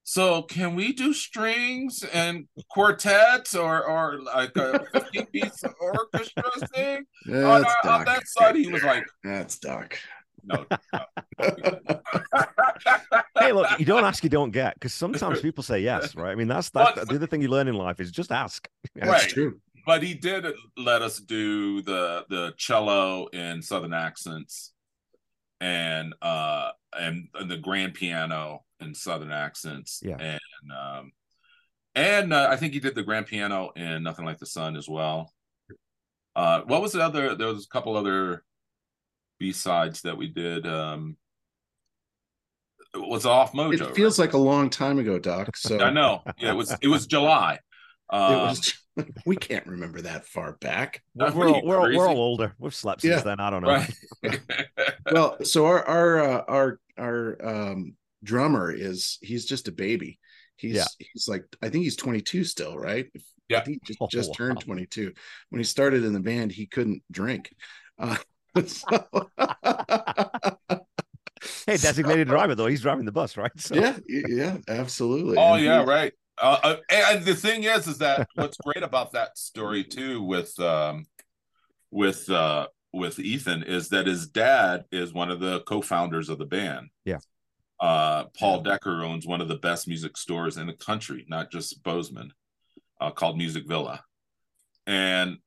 so 0.04 0.44
can 0.44 0.76
we 0.76 0.94
do 0.94 1.14
strings 1.14 2.04
and 2.14 2.48
quartets 2.70 3.56
or 3.56 3.84
or 3.84 4.20
like 4.22 4.56
a 4.58 4.86
15 4.94 5.26
piece 5.28 5.64
orchestra 5.80 6.44
thing? 6.74 7.06
On, 7.28 7.66
our- 7.66 7.66
on 7.90 8.06
that 8.06 8.28
side, 8.28 8.56
he 8.56 8.68
was 8.72 8.84
like, 8.84 9.06
that's 9.24 9.58
doc 9.60 9.98
no. 10.48 10.64
Hey, 13.40 13.52
look, 13.52 13.68
you 13.80 13.86
don't 13.86 14.04
ask, 14.04 14.24
you 14.24 14.30
don't 14.30 14.52
get. 14.52 14.76
Because 14.76 14.94
sometimes 14.94 15.42
people 15.42 15.64
say 15.64 15.80
yes, 15.80 16.16
right? 16.16 16.32
I 16.32 16.36
mean, 16.36 16.48
that's 16.48 16.70
that's 16.70 16.94
But- 17.00 17.10
the 17.10 17.16
other 17.16 17.28
thing 17.28 17.42
you 17.42 17.48
learn 17.48 17.68
in 17.68 17.76
life 17.76 18.00
is 18.00 18.12
just 18.12 18.32
ask. 18.32 18.68
that's 18.96 19.08
Right. 19.24 19.30
true 19.30 19.60
but 19.88 20.02
he 20.02 20.16
did 20.16 20.48
let 20.78 21.04
us 21.04 21.20
do 21.20 21.80
the 21.84 22.26
the 22.30 22.54
cello 22.58 23.28
in 23.28 23.62
southern 23.62 23.94
accents 23.94 24.72
and 25.66 26.14
uh 26.22 26.70
and, 26.98 27.28
and 27.34 27.50
the 27.50 27.58
grand 27.58 27.94
piano 27.96 28.64
in 28.80 28.94
southern 28.94 29.32
accents 29.32 30.02
Yeah. 30.04 30.18
and 30.20 30.72
um 30.72 31.12
and 31.96 32.32
uh, 32.34 32.48
i 32.52 32.56
think 32.56 32.74
he 32.74 32.80
did 32.80 32.94
the 32.94 33.04
grand 33.04 33.26
piano 33.26 33.72
in 33.76 34.04
nothing 34.04 34.26
like 34.26 34.38
the 34.40 34.46
sun 34.46 34.76
as 34.76 34.88
well. 34.88 35.34
Uh 36.36 36.62
what 36.68 36.82
was 36.82 36.92
the 36.92 37.02
other 37.04 37.34
there 37.36 37.48
was 37.48 37.66
a 37.66 37.70
couple 37.70 37.96
other 37.98 38.44
b-sides 39.40 40.02
that 40.02 40.18
we 40.18 40.28
did 40.28 40.68
um 40.68 41.18
it 42.94 43.00
was 43.16 43.26
off 43.26 43.52
mojo 43.54 43.74
it 43.90 43.96
feels 43.96 44.20
like 44.20 44.34
a 44.34 44.38
long 44.38 44.70
time 44.70 45.00
ago 45.00 45.18
doc 45.20 45.58
so 45.58 45.80
i 45.90 45.90
know. 45.90 46.22
Yeah 46.38 46.52
it 46.52 46.56
was 46.56 46.76
it 46.82 46.88
was 46.88 47.08
july 47.08 47.60
it 48.16 48.36
um, 48.36 48.48
was 48.50 48.74
we 49.26 49.36
can't 49.36 49.66
remember 49.68 50.02
that 50.02 50.26
far 50.26 50.54
back 50.62 51.02
We're, 51.16 51.32
we're, 51.34 51.50
all, 51.50 51.66
we're, 51.66 51.78
all, 51.80 51.96
we're 51.98 52.08
all 52.08 52.18
older. 52.18 52.56
We've 52.60 52.74
slept 52.74 53.02
since 53.02 53.16
Yeah. 53.18 53.22
then. 53.22 53.40
I 53.40 53.50
don't 53.50 53.62
know. 53.62 53.84
right 54.24 54.40
well 55.12 55.38
so 55.44 55.66
our 55.66 55.84
our 55.86 56.20
uh, 56.24 56.44
our 56.48 56.80
our 56.98 57.38
um 57.46 57.96
drummer 58.24 58.72
is 58.72 59.18
he's 59.22 59.46
just 59.46 59.68
a 59.68 59.72
baby 59.72 60.20
He's 60.58 60.76
Yeah. 60.76 60.86
he's 61.00 61.28
like 61.28 61.44
I 61.62 61.68
think 61.70 61.84
he's 61.84 61.98
22 61.98 62.46
still, 62.46 62.78
right? 62.78 63.08
Yeah. 63.50 63.64
he 63.66 63.78
just, 63.86 64.00
Oh, 64.02 64.08
just 64.10 64.30
wow. 64.30 64.36
turned 64.38 64.62
22. 64.62 65.12
When 65.50 65.60
he 65.60 65.66
started 65.66 66.04
in 66.06 66.14
the 66.14 66.20
band, 66.22 66.52
he 66.54 66.66
couldn't 66.66 67.04
drink. 67.12 67.52
Uh, 68.00 68.16
so- 68.66 69.30
Hey, 71.68 71.78
designated 71.78 72.28
driver 72.28 72.56
though. 72.56 72.66
He's 72.68 72.82
driving 72.82 73.06
the 73.06 73.12
bus, 73.12 73.38
right? 73.38 73.52
So, 73.58 73.76
yeah, 73.76 73.98
yeah, 74.08 74.58
absolutely. 74.68 75.38
Oh 75.38 75.54
And 75.56 75.66
yeah, 75.66 75.82
he- 75.82 75.88
right. 75.90 76.14
Uh, 76.46 76.60
uh, 76.62 76.76
and 76.92 77.26
the 77.26 77.34
thing 77.34 77.64
is, 77.64 77.88
is 77.88 77.98
that 77.98 78.30
what's 78.36 78.58
great 78.58 78.84
about 78.84 79.14
that 79.14 79.36
story 79.36 79.84
too 79.84 80.22
with 80.22 80.58
um, 80.60 81.06
with 81.90 82.30
uh, 82.30 82.68
with 82.94 83.18
Ethan 83.18 83.64
is 83.64 83.90
that 83.90 84.06
his 84.06 84.28
dad 84.28 84.86
is 84.92 85.12
one 85.12 85.32
of 85.32 85.40
the 85.40 85.62
co-founders 85.62 86.30
of 86.30 86.38
the 86.38 86.46
band. 86.46 86.90
Yeah. 87.04 87.18
Uh, 87.80 88.26
Paul 88.38 88.62
Decker 88.62 89.04
owns 89.04 89.26
one 89.26 89.42
of 89.42 89.48
the 89.48 89.58
best 89.58 89.88
music 89.88 90.18
stores 90.18 90.58
in 90.58 90.68
the 90.68 90.74
country, 90.74 91.26
not 91.28 91.52
just 91.52 91.82
Bozeman, 91.82 92.32
uh, 93.02 93.10
called 93.10 93.38
Music 93.38 93.68
Villa. 93.68 94.04
And 94.86 95.38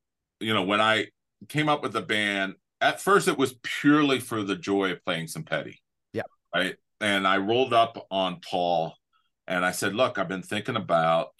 you 0.40 0.52
know, 0.52 0.64
when 0.64 0.80
I 0.80 1.06
came 1.48 1.68
up 1.68 1.80
with 1.80 1.92
the 1.92 2.02
band, 2.02 2.56
at 2.80 3.00
first 3.00 3.28
it 3.28 3.38
was 3.38 3.54
purely 3.62 4.18
for 4.18 4.42
the 4.42 4.56
joy 4.56 4.90
of 4.90 5.04
playing 5.04 5.28
some 5.28 5.44
petty. 5.44 5.80
Yeah. 6.12 6.22
Right. 6.52 6.74
And 7.00 7.24
I 7.24 7.36
rolled 7.36 7.72
up 7.72 8.04
on 8.10 8.40
Paul 8.40 8.94
and 9.48 9.64
I 9.64 9.72
said, 9.72 9.94
"Look, 9.96 10.18
I've 10.18 10.28
been 10.28 10.42
thinking 10.42 10.76
about 10.76 11.30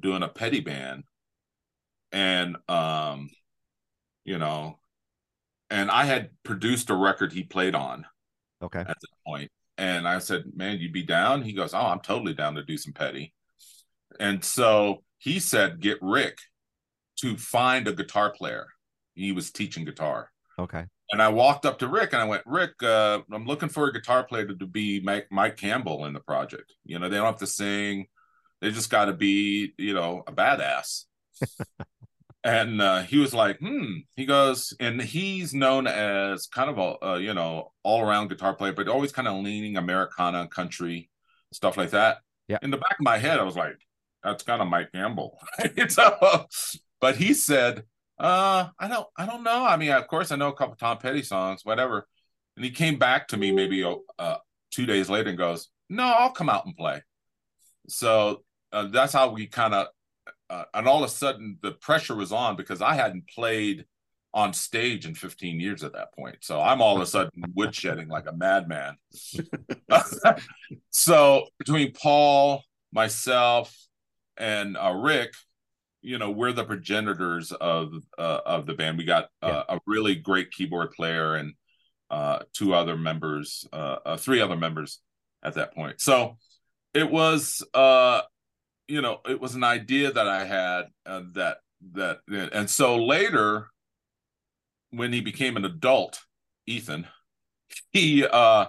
doing 0.00 0.22
a 0.22 0.28
petty 0.28 0.60
band, 0.60 1.04
and 2.12 2.56
um, 2.68 3.30
you 4.24 4.36
know, 4.38 4.78
and 5.70 5.90
I 5.90 6.04
had 6.04 6.30
produced 6.42 6.90
a 6.90 6.94
record 6.94 7.32
he 7.32 7.42
played 7.44 7.74
on 7.74 8.04
Okay. 8.62 8.80
at 8.80 8.86
that 8.88 9.16
point, 9.26 9.50
and 9.78 10.06
I 10.06 10.18
said, 10.18 10.44
"Man, 10.54 10.78
you'd 10.78 10.92
be 10.92 11.04
down?" 11.04 11.42
He 11.42 11.52
goes, 11.54 11.72
"Oh, 11.72 11.78
I'm 11.86 12.00
totally 12.00 12.34
down 12.34 12.56
to 12.56 12.64
do 12.64 12.76
some 12.76 12.92
petty," 12.92 13.32
and 14.18 14.44
so 14.44 15.02
he 15.18 15.40
said, 15.40 15.80
"Get 15.80 15.98
Rick 16.02 16.38
to 17.20 17.36
find 17.36 17.86
a 17.88 17.92
guitar 17.92 18.30
player." 18.30 18.66
He 19.14 19.32
was 19.32 19.50
teaching 19.50 19.84
guitar. 19.84 20.30
Okay. 20.58 20.86
And 21.12 21.20
I 21.20 21.28
walked 21.28 21.66
up 21.66 21.78
to 21.80 21.88
Rick 21.88 22.12
and 22.12 22.22
I 22.22 22.24
went, 22.24 22.42
Rick, 22.46 22.82
uh, 22.82 23.20
I'm 23.32 23.46
looking 23.46 23.68
for 23.68 23.88
a 23.88 23.92
guitar 23.92 24.22
player 24.22 24.46
to, 24.46 24.54
to 24.54 24.66
be 24.66 25.00
Mike, 25.00 25.26
Mike 25.30 25.56
Campbell 25.56 26.04
in 26.06 26.12
the 26.12 26.20
project. 26.20 26.74
You 26.84 26.98
know, 26.98 27.08
they 27.08 27.16
don't 27.16 27.26
have 27.26 27.38
to 27.38 27.46
sing. 27.46 28.06
They 28.60 28.70
just 28.70 28.90
got 28.90 29.06
to 29.06 29.12
be, 29.12 29.72
you 29.76 29.94
know, 29.94 30.22
a 30.26 30.32
badass. 30.32 31.04
and 32.44 32.80
uh, 32.80 33.02
he 33.02 33.18
was 33.18 33.34
like, 33.34 33.58
hmm. 33.58 33.98
He 34.14 34.24
goes, 34.24 34.72
and 34.78 35.00
he's 35.00 35.52
known 35.52 35.86
as 35.86 36.46
kind 36.46 36.70
of 36.70 36.98
a, 37.02 37.20
you 37.20 37.34
know, 37.34 37.72
all 37.82 38.02
around 38.02 38.28
guitar 38.28 38.54
player, 38.54 38.72
but 38.72 38.88
always 38.88 39.12
kind 39.12 39.26
of 39.26 39.42
leaning 39.42 39.76
Americana, 39.76 40.46
country, 40.46 41.10
stuff 41.52 41.76
like 41.76 41.90
that. 41.90 42.18
Yeah. 42.48 42.58
In 42.62 42.70
the 42.70 42.78
back 42.78 42.98
of 42.98 43.04
my 43.04 43.18
head, 43.18 43.40
I 43.40 43.44
was 43.44 43.56
like, 43.56 43.78
that's 44.22 44.42
kind 44.42 44.62
of 44.62 44.68
Mike 44.68 44.92
Campbell. 44.92 45.38
so, 45.88 46.46
but 47.00 47.16
he 47.16 47.34
said, 47.34 47.84
uh, 48.20 48.68
I 48.78 48.88
don't, 48.88 49.06
I 49.16 49.24
don't 49.26 49.42
know. 49.42 49.64
I 49.64 49.76
mean, 49.76 49.90
of 49.90 50.06
course, 50.06 50.30
I 50.30 50.36
know 50.36 50.48
a 50.48 50.54
couple 50.54 50.76
Tom 50.76 50.98
Petty 50.98 51.22
songs, 51.22 51.64
whatever. 51.64 52.06
And 52.56 52.64
he 52.64 52.70
came 52.70 52.98
back 52.98 53.28
to 53.28 53.36
me 53.36 53.50
maybe 53.50 53.82
uh, 54.18 54.36
two 54.70 54.84
days 54.84 55.08
later 55.08 55.30
and 55.30 55.38
goes, 55.38 55.68
"No, 55.88 56.04
I'll 56.04 56.32
come 56.32 56.50
out 56.50 56.66
and 56.66 56.76
play." 56.76 57.02
So 57.88 58.42
uh, 58.72 58.88
that's 58.88 59.14
how 59.14 59.30
we 59.30 59.46
kind 59.46 59.72
of, 59.72 59.86
uh, 60.50 60.64
and 60.74 60.86
all 60.86 61.02
of 61.02 61.10
a 61.10 61.12
sudden 61.12 61.58
the 61.62 61.72
pressure 61.72 62.14
was 62.14 62.32
on 62.32 62.56
because 62.56 62.82
I 62.82 62.94
hadn't 62.94 63.28
played 63.28 63.86
on 64.32 64.52
stage 64.52 65.06
in 65.06 65.14
15 65.14 65.58
years 65.58 65.82
at 65.82 65.94
that 65.94 66.12
point. 66.14 66.36
So 66.42 66.60
I'm 66.60 66.82
all 66.82 66.96
of 66.96 67.02
a 67.02 67.06
sudden 67.06 67.42
woodshedding 67.56 68.08
like 68.08 68.26
a 68.28 68.32
madman. 68.32 68.96
so 70.90 71.46
between 71.58 71.92
Paul, 71.92 72.62
myself, 72.92 73.74
and 74.36 74.76
uh, 74.76 74.92
Rick, 74.92 75.32
you 76.02 76.18
know, 76.18 76.30
we're 76.30 76.52
the 76.52 76.64
progenitors 76.64 77.52
of 77.52 77.92
uh, 78.18 78.40
of 78.46 78.66
the 78.66 78.74
band. 78.74 78.98
We 78.98 79.04
got 79.04 79.28
uh, 79.42 79.64
a 79.68 79.80
really 79.86 80.14
great 80.14 80.50
keyboard 80.50 80.92
player 80.92 81.34
and 81.34 81.54
uh, 82.10 82.40
two 82.52 82.74
other 82.74 82.96
members, 82.96 83.66
uh, 83.72 83.96
uh, 84.04 84.16
three 84.16 84.40
other 84.40 84.56
members 84.56 85.00
at 85.42 85.54
that 85.54 85.74
point. 85.74 86.00
So 86.00 86.38
it 86.94 87.10
was, 87.10 87.62
uh, 87.74 88.22
you 88.88 89.00
know, 89.02 89.20
it 89.28 89.40
was 89.40 89.54
an 89.54 89.64
idea 89.64 90.12
that 90.12 90.26
I 90.26 90.44
had 90.44 90.84
uh, 91.06 91.22
that 91.34 91.58
that, 91.92 92.18
and 92.28 92.68
so 92.68 92.96
later, 92.96 93.68
when 94.90 95.12
he 95.12 95.20
became 95.20 95.56
an 95.56 95.64
adult, 95.64 96.20
Ethan, 96.66 97.06
he 97.90 98.26
uh 98.26 98.66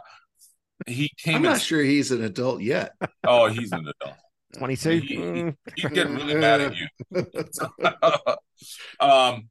he 0.87 1.11
came. 1.17 1.37
I'm 1.37 1.41
not 1.43 1.61
sure 1.61 1.81
he's 1.81 2.11
an 2.11 2.23
adult 2.23 2.61
yet. 2.61 2.93
Oh, 3.23 3.47
he's 3.47 3.71
an 3.71 3.87
adult. 3.87 4.17
22. 4.57 4.89
He- 4.99 5.15
Mm, 5.17 5.57
He's 5.75 5.85
getting 5.91 6.15
really 6.15 6.35
mad 6.35 6.61
at 6.61 6.75
you. 6.75 6.87
um, 8.99 9.49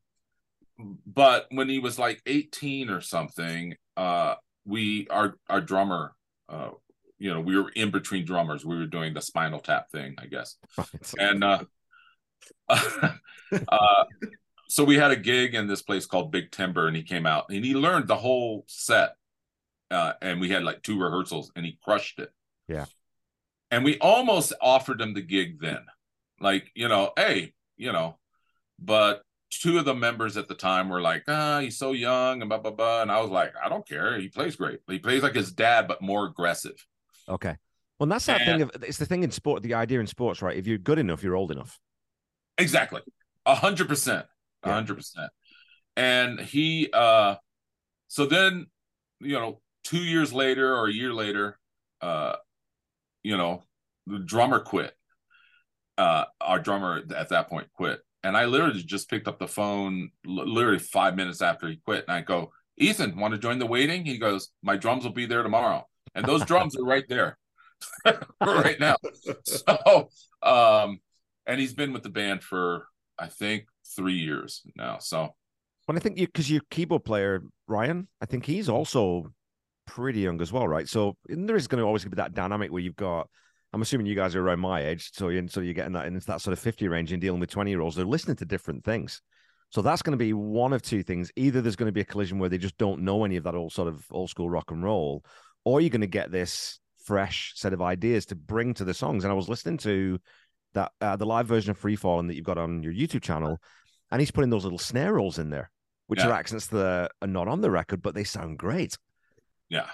but 1.06 1.46
when 1.50 1.68
he 1.68 1.78
was 1.78 1.98
like 1.98 2.22
18 2.26 2.90
or 2.90 3.00
something, 3.00 3.74
uh, 3.96 4.34
we 4.64 5.06
our 5.08 5.34
our 5.48 5.60
drummer, 5.60 6.14
uh, 6.48 6.70
you 7.18 7.32
know, 7.32 7.40
we 7.40 7.56
were 7.60 7.70
in 7.70 7.90
between 7.90 8.24
drummers. 8.24 8.64
We 8.64 8.76
were 8.76 8.86
doing 8.86 9.12
the 9.14 9.20
Spinal 9.20 9.60
Tap 9.60 9.90
thing, 9.90 10.14
I 10.18 10.26
guess, 10.26 10.56
and 11.18 11.44
uh, 11.44 11.64
uh, 12.68 14.04
so 14.68 14.84
we 14.84 14.96
had 14.96 15.10
a 15.10 15.16
gig 15.16 15.54
in 15.54 15.66
this 15.66 15.82
place 15.82 16.06
called 16.06 16.30
Big 16.30 16.50
Timber, 16.50 16.86
and 16.86 16.96
he 16.96 17.02
came 17.02 17.26
out 17.26 17.46
and 17.50 17.64
he 17.64 17.74
learned 17.74 18.06
the 18.08 18.16
whole 18.16 18.64
set, 18.68 19.16
uh, 19.90 20.12
and 20.22 20.40
we 20.40 20.48
had 20.48 20.62
like 20.62 20.82
two 20.82 20.98
rehearsals, 21.00 21.50
and 21.56 21.66
he 21.66 21.78
crushed 21.82 22.18
it. 22.20 22.30
Yeah. 22.68 22.86
And 23.70 23.84
we 23.84 23.98
almost 23.98 24.52
offered 24.60 25.00
him 25.00 25.14
the 25.14 25.22
gig 25.22 25.60
then, 25.60 25.84
like 26.40 26.70
you 26.74 26.88
know, 26.88 27.12
hey, 27.16 27.52
you 27.76 27.92
know, 27.92 28.18
but 28.78 29.22
two 29.50 29.78
of 29.78 29.84
the 29.84 29.94
members 29.94 30.36
at 30.36 30.48
the 30.48 30.54
time 30.54 30.88
were 30.88 31.00
like, 31.00 31.24
ah, 31.28 31.60
he's 31.60 31.76
so 31.78 31.92
young 31.92 32.40
and 32.40 32.48
blah 32.48 32.58
blah 32.58 32.70
blah, 32.70 33.02
and 33.02 33.10
I 33.10 33.20
was 33.20 33.30
like, 33.30 33.52
I 33.62 33.68
don't 33.68 33.86
care, 33.86 34.18
he 34.18 34.28
plays 34.28 34.56
great. 34.56 34.80
He 34.88 34.98
plays 34.98 35.22
like 35.22 35.34
his 35.34 35.52
dad, 35.52 35.88
but 35.88 36.02
more 36.02 36.26
aggressive. 36.26 36.86
Okay. 37.28 37.56
Well, 37.98 38.08
that's 38.08 38.26
that 38.26 38.46
thing 38.46 38.62
of 38.62 38.70
it's 38.82 38.96
the 38.98 39.04
thing 39.04 39.24
in 39.24 39.30
sport, 39.30 39.62
the 39.62 39.74
idea 39.74 40.00
in 40.00 40.06
sports, 40.06 40.40
right? 40.40 40.56
If 40.56 40.66
you're 40.66 40.78
good 40.78 40.98
enough, 40.98 41.22
you're 41.22 41.36
old 41.36 41.50
enough. 41.50 41.78
Exactly. 42.56 43.02
A 43.44 43.54
hundred 43.54 43.88
percent. 43.88 44.26
A 44.62 44.72
hundred 44.72 44.96
percent. 44.96 45.30
And 45.96 46.40
he 46.40 46.88
uh 46.92 47.36
so 48.08 48.26
then, 48.26 48.66
you 49.20 49.38
know, 49.38 49.60
two 49.84 49.98
years 49.98 50.32
later 50.32 50.74
or 50.74 50.88
a 50.88 50.92
year 50.92 51.12
later, 51.12 51.58
uh, 52.00 52.36
you 53.22 53.36
know, 53.36 53.62
the 54.06 54.18
drummer 54.18 54.60
quit. 54.60 54.92
Uh 55.98 56.24
our 56.40 56.58
drummer 56.58 57.02
at 57.14 57.28
that 57.30 57.48
point 57.48 57.68
quit. 57.74 58.00
And 58.22 58.36
I 58.36 58.44
literally 58.44 58.82
just 58.82 59.08
picked 59.08 59.28
up 59.28 59.38
the 59.38 59.48
phone 59.48 60.10
li- 60.26 60.44
literally 60.46 60.78
five 60.78 61.16
minutes 61.16 61.42
after 61.42 61.68
he 61.68 61.76
quit. 61.76 62.04
And 62.06 62.16
I 62.16 62.20
go, 62.20 62.52
Ethan, 62.76 63.18
want 63.18 63.32
to 63.34 63.38
join 63.38 63.58
the 63.58 63.66
waiting? 63.66 64.04
He 64.04 64.18
goes, 64.18 64.50
My 64.62 64.76
drums 64.76 65.04
will 65.04 65.12
be 65.12 65.26
there 65.26 65.42
tomorrow. 65.42 65.86
And 66.14 66.24
those 66.24 66.44
drums 66.44 66.76
are 66.76 66.84
right 66.84 67.04
there 67.08 67.38
right 68.40 68.78
now. 68.80 68.96
So 69.44 70.08
um 70.42 71.00
and 71.46 71.60
he's 71.60 71.74
been 71.74 71.92
with 71.92 72.02
the 72.02 72.10
band 72.10 72.42
for 72.42 72.86
I 73.18 73.26
think 73.26 73.66
three 73.96 74.18
years 74.18 74.62
now. 74.76 74.98
So 74.98 75.34
Well, 75.86 75.96
I 75.96 76.00
think 76.00 76.18
you 76.18 76.26
because 76.26 76.50
your 76.50 76.62
keyboard 76.70 77.04
player 77.04 77.42
Ryan, 77.66 78.08
I 78.20 78.26
think 78.26 78.46
he's 78.46 78.68
also 78.68 79.32
pretty 79.90 80.20
young 80.20 80.40
as 80.40 80.52
well, 80.52 80.66
right? 80.68 80.88
So 80.88 81.16
there 81.26 81.56
is 81.56 81.66
going 81.68 81.80
to 81.80 81.86
always 81.86 82.04
be 82.04 82.10
that 82.16 82.34
dynamic 82.34 82.70
where 82.70 82.82
you've 82.82 82.96
got. 82.96 83.28
I'm 83.72 83.82
assuming 83.82 84.06
you 84.06 84.16
guys 84.16 84.34
are 84.34 84.42
around 84.44 84.58
my 84.60 84.84
age, 84.84 85.10
so 85.12 85.28
you're, 85.28 85.46
so 85.48 85.60
you're 85.60 85.74
getting 85.74 85.92
that 85.92 86.06
into 86.06 86.26
that 86.26 86.40
sort 86.40 86.52
of 86.52 86.58
50 86.58 86.88
range 86.88 87.12
and 87.12 87.20
dealing 87.20 87.38
with 87.40 87.50
20 87.50 87.70
year 87.70 87.80
olds. 87.80 87.94
They're 87.96 88.04
listening 88.04 88.36
to 88.38 88.44
different 88.44 88.84
things. 88.84 89.22
So 89.70 89.80
that's 89.82 90.02
going 90.02 90.18
to 90.18 90.24
be 90.24 90.32
one 90.32 90.72
of 90.72 90.82
two 90.82 91.04
things. 91.04 91.30
Either 91.36 91.60
there's 91.60 91.76
going 91.76 91.86
to 91.88 91.92
be 91.92 92.00
a 92.00 92.04
collision 92.04 92.40
where 92.40 92.48
they 92.48 92.58
just 92.58 92.76
don't 92.78 93.02
know 93.02 93.24
any 93.24 93.36
of 93.36 93.44
that 93.44 93.54
old 93.54 93.72
sort 93.72 93.86
of 93.86 94.04
old 94.10 94.28
school 94.30 94.50
rock 94.50 94.72
and 94.72 94.82
roll, 94.82 95.24
or 95.64 95.80
you're 95.80 95.90
going 95.90 96.00
to 96.00 96.08
get 96.08 96.32
this 96.32 96.80
fresh 97.04 97.52
set 97.54 97.72
of 97.72 97.80
ideas 97.80 98.26
to 98.26 98.34
bring 98.34 98.74
to 98.74 98.84
the 98.84 98.94
songs. 98.94 99.22
And 99.24 99.30
I 99.30 99.34
was 99.36 99.48
listening 99.48 99.78
to 99.78 100.18
that 100.74 100.90
uh, 101.00 101.14
the 101.16 101.26
live 101.26 101.46
version 101.46 101.70
of 101.70 101.78
Free 101.78 101.96
Falling 101.96 102.26
that 102.26 102.34
you've 102.34 102.44
got 102.44 102.58
on 102.58 102.82
your 102.82 102.92
YouTube 102.92 103.22
channel, 103.22 103.60
and 104.10 104.20
he's 104.20 104.32
putting 104.32 104.50
those 104.50 104.64
little 104.64 104.78
snare 104.78 105.14
rolls 105.14 105.38
in 105.38 105.50
there, 105.50 105.70
which 106.08 106.18
Yeah. 106.18 106.30
are 106.30 106.32
accents 106.32 106.66
that 106.68 107.12
are 107.22 107.28
not 107.28 107.46
on 107.46 107.60
the 107.60 107.70
record, 107.70 108.02
but 108.02 108.14
they 108.14 108.24
sound 108.24 108.58
great. 108.58 108.98
Yeah, 109.70 109.86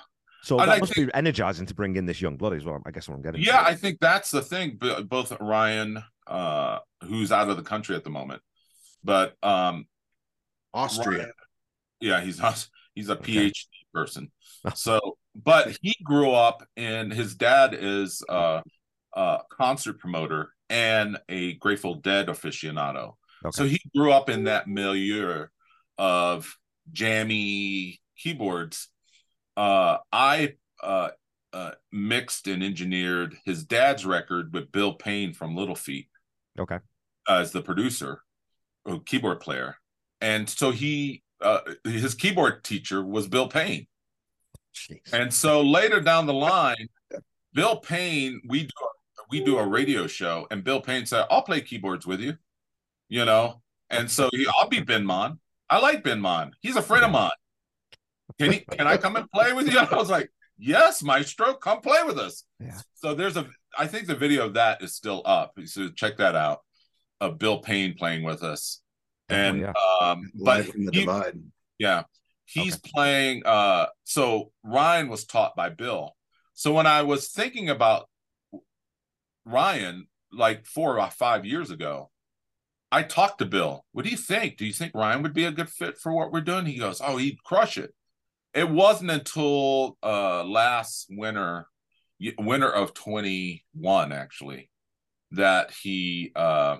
So 0.43 0.59
And 0.59 0.69
that 0.69 0.77
I 0.77 0.79
must 0.81 0.95
be 0.95 1.09
energizing 1.15 1.67
to 1.67 1.75
bring 1.75 1.95
in 1.97 2.07
this 2.07 2.21
young 2.21 2.37
blood 2.37 2.55
as 2.55 2.65
well. 2.65 2.83
I 2.87 2.91
guess 2.91 3.09
what 3.09 3.15
I'm 3.15 3.23
getting. 3.23 3.43
yeah, 3.43 3.61
to. 3.61 3.67
I 3.69 3.75
think 3.77 3.99
that's 4.01 4.31
the 4.33 4.43
thing. 4.43 4.79
Both 5.09 5.33
Ryan, 5.41 6.03
uh, 6.27 6.79
who's 7.05 7.31
out 7.31 7.49
of 7.49 7.57
the 7.57 7.63
country 7.63 7.95
at 7.95 8.03
the 8.05 8.11
moment, 8.11 8.43
but 9.05 9.35
um, 9.43 9.87
Austria. 10.75 11.19
Ryan- 11.19 11.33
yeah, 12.01 12.21
he's 12.21 12.39
not. 12.39 12.67
He's 12.95 13.09
a 13.09 13.13
Okay. 13.19 13.51
PhD 13.51 13.67
person. 13.95 14.31
So, 14.75 15.17
but 15.35 15.77
he 15.83 15.95
grew 16.03 16.31
up, 16.33 16.67
and 16.77 17.13
his 17.13 17.35
dad 17.35 17.77
is 17.79 18.23
uh, 18.29 18.63
a 19.15 19.39
concert 19.51 19.99
promoter 19.99 20.51
and 20.71 21.19
a 21.29 21.55
Grateful 21.55 21.95
Dead 21.97 22.27
aficionado. 22.29 23.15
Okay. 23.45 23.55
So 23.57 23.65
he 23.65 23.81
grew 23.95 24.11
up 24.13 24.29
in 24.31 24.45
that 24.45 24.67
milieu 24.67 25.47
of 25.99 26.57
jammy 26.93 28.01
keyboards. 28.19 28.89
Uh, 29.57 29.99
I 30.13 30.55
uh, 30.83 31.11
uh, 31.53 31.71
mixed 31.93 32.47
and 32.47 32.63
engineered 32.63 33.37
his 33.45 33.65
dad's 33.65 34.05
record 34.05 34.53
with 34.53 34.71
Bill 34.73 34.95
Payne 34.95 35.33
from 35.33 35.57
Little 35.57 35.75
Feat 35.75 36.09
Okay. 36.59 36.79
as 37.29 37.53
the 37.53 37.63
producer, 37.63 38.23
or 38.85 39.01
keyboard 39.01 39.41
player, 39.41 39.77
and 40.21 40.49
so 40.49 40.71
he 40.71 41.23
uh, 41.41 41.61
his 41.85 42.15
keyboard 42.15 42.65
teacher 42.65 43.03
was 43.05 43.29
Bill 43.29 43.49
Payne. 43.49 43.87
Jeez. 44.75 45.13
And 45.13 45.33
so 45.33 45.63
later 45.63 46.01
down 46.01 46.27
the 46.27 46.35
line, 46.35 46.89
Bill 47.55 47.77
Payne, 47.77 48.43
we 48.47 48.65
do 48.65 48.73
a, 48.83 49.23
we 49.31 49.43
do 49.43 49.59
a 49.59 49.67
radio 49.67 50.07
show, 50.07 50.47
and 50.51 50.63
Bill 50.63 50.81
Payne 50.81 51.07
said, 51.07 51.27
"I'll 51.31 51.43
play 51.43 51.63
keyboards 51.63 52.07
with 52.07 52.21
you," 52.21 52.37
you 53.09 53.25
know. 53.25 53.63
And 53.89 54.11
so 54.11 54.29
he, 54.33 54.47
I'll 54.59 54.69
be 54.69 54.81
Benmont. 54.83 55.39
I 55.71 55.79
like 55.79 56.03
Benmont. 56.05 56.53
He's 56.61 56.77
a 56.77 56.83
friend 56.83 57.05
of 57.05 57.11
mine. 57.11 57.31
Can 58.39 58.53
he? 58.53 58.61
Can 58.61 58.87
I 58.87 58.97
come 58.97 59.17
and 59.17 59.31
play 59.31 59.53
with 59.53 59.71
you? 59.71 59.79
I 59.91 59.95
was 59.95 60.11
like, 60.11 60.31
"Yes, 60.59 61.03
Maestro, 61.03 61.55
come 61.55 61.81
play 61.81 62.03
with 62.05 62.19
us." 62.19 62.45
Yeah. 62.61 62.79
So 62.95 63.15
there's 63.15 63.37
a. 63.37 63.47
I 63.79 63.87
think 63.87 64.07
the 64.07 64.15
video 64.17 64.47
of 64.47 64.55
that 64.55 64.83
is 64.83 64.95
still 64.95 65.23
up. 65.25 65.53
So 65.65 65.89
check 65.91 66.17
that 66.19 66.35
out. 66.35 66.61
Of 67.21 67.39
Bill 67.39 67.59
Payne 67.61 67.95
playing 67.95 68.25
with 68.25 68.43
us, 68.43 68.83
and 69.31 69.61
Definitely, 69.63 69.83
um, 70.03 70.31
but 70.35 70.65
he- 70.67 70.87
divide. 70.91 71.39
yeah. 71.79 72.03
He's 72.49 72.79
playing 72.79 73.43
uh 73.45 73.87
so 74.05 74.53
Ryan 74.63 75.09
was 75.09 75.25
taught 75.25 75.57
by 75.57 75.69
Bill. 75.71 76.15
So 76.55 76.73
when 76.73 76.87
I 76.87 77.03
was 77.03 77.29
thinking 77.31 77.69
about 77.71 78.09
Ryan 79.45 80.07
like 80.33 80.67
4 80.67 81.01
or 81.01 81.11
5 81.11 81.45
years 81.45 81.71
ago, 81.71 82.11
I 82.93 83.03
talked 83.03 83.39
to 83.39 83.47
Bill. 83.47 83.85
What 83.93 84.05
do 84.05 84.11
you 84.13 84.17
think? 84.17 84.59
Do 84.59 84.65
you 84.65 84.73
think 84.73 84.93
Ryan 84.95 85.23
would 85.23 85.35
be 85.35 85.45
a 85.45 85.51
good 85.51 85.69
fit 85.69 85.99
for 85.99 86.13
what 86.13 86.31
we're 86.31 86.41
doing? 86.41 86.67
He 86.67 86.79
goes, 86.79 87.01
"Oh, 87.05 87.17
he'd 87.17 87.43
crush 87.43 87.77
it." 87.79 87.93
It 88.57 88.69
wasn't 88.69 89.13
until 89.13 89.97
uh 90.03 90.43
last 90.43 91.07
winter 91.11 91.69
winter 92.39 92.71
of 92.71 92.95
21 92.95 94.13
actually 94.13 94.71
that 95.33 95.71
he 95.71 96.33
uh 96.35 96.79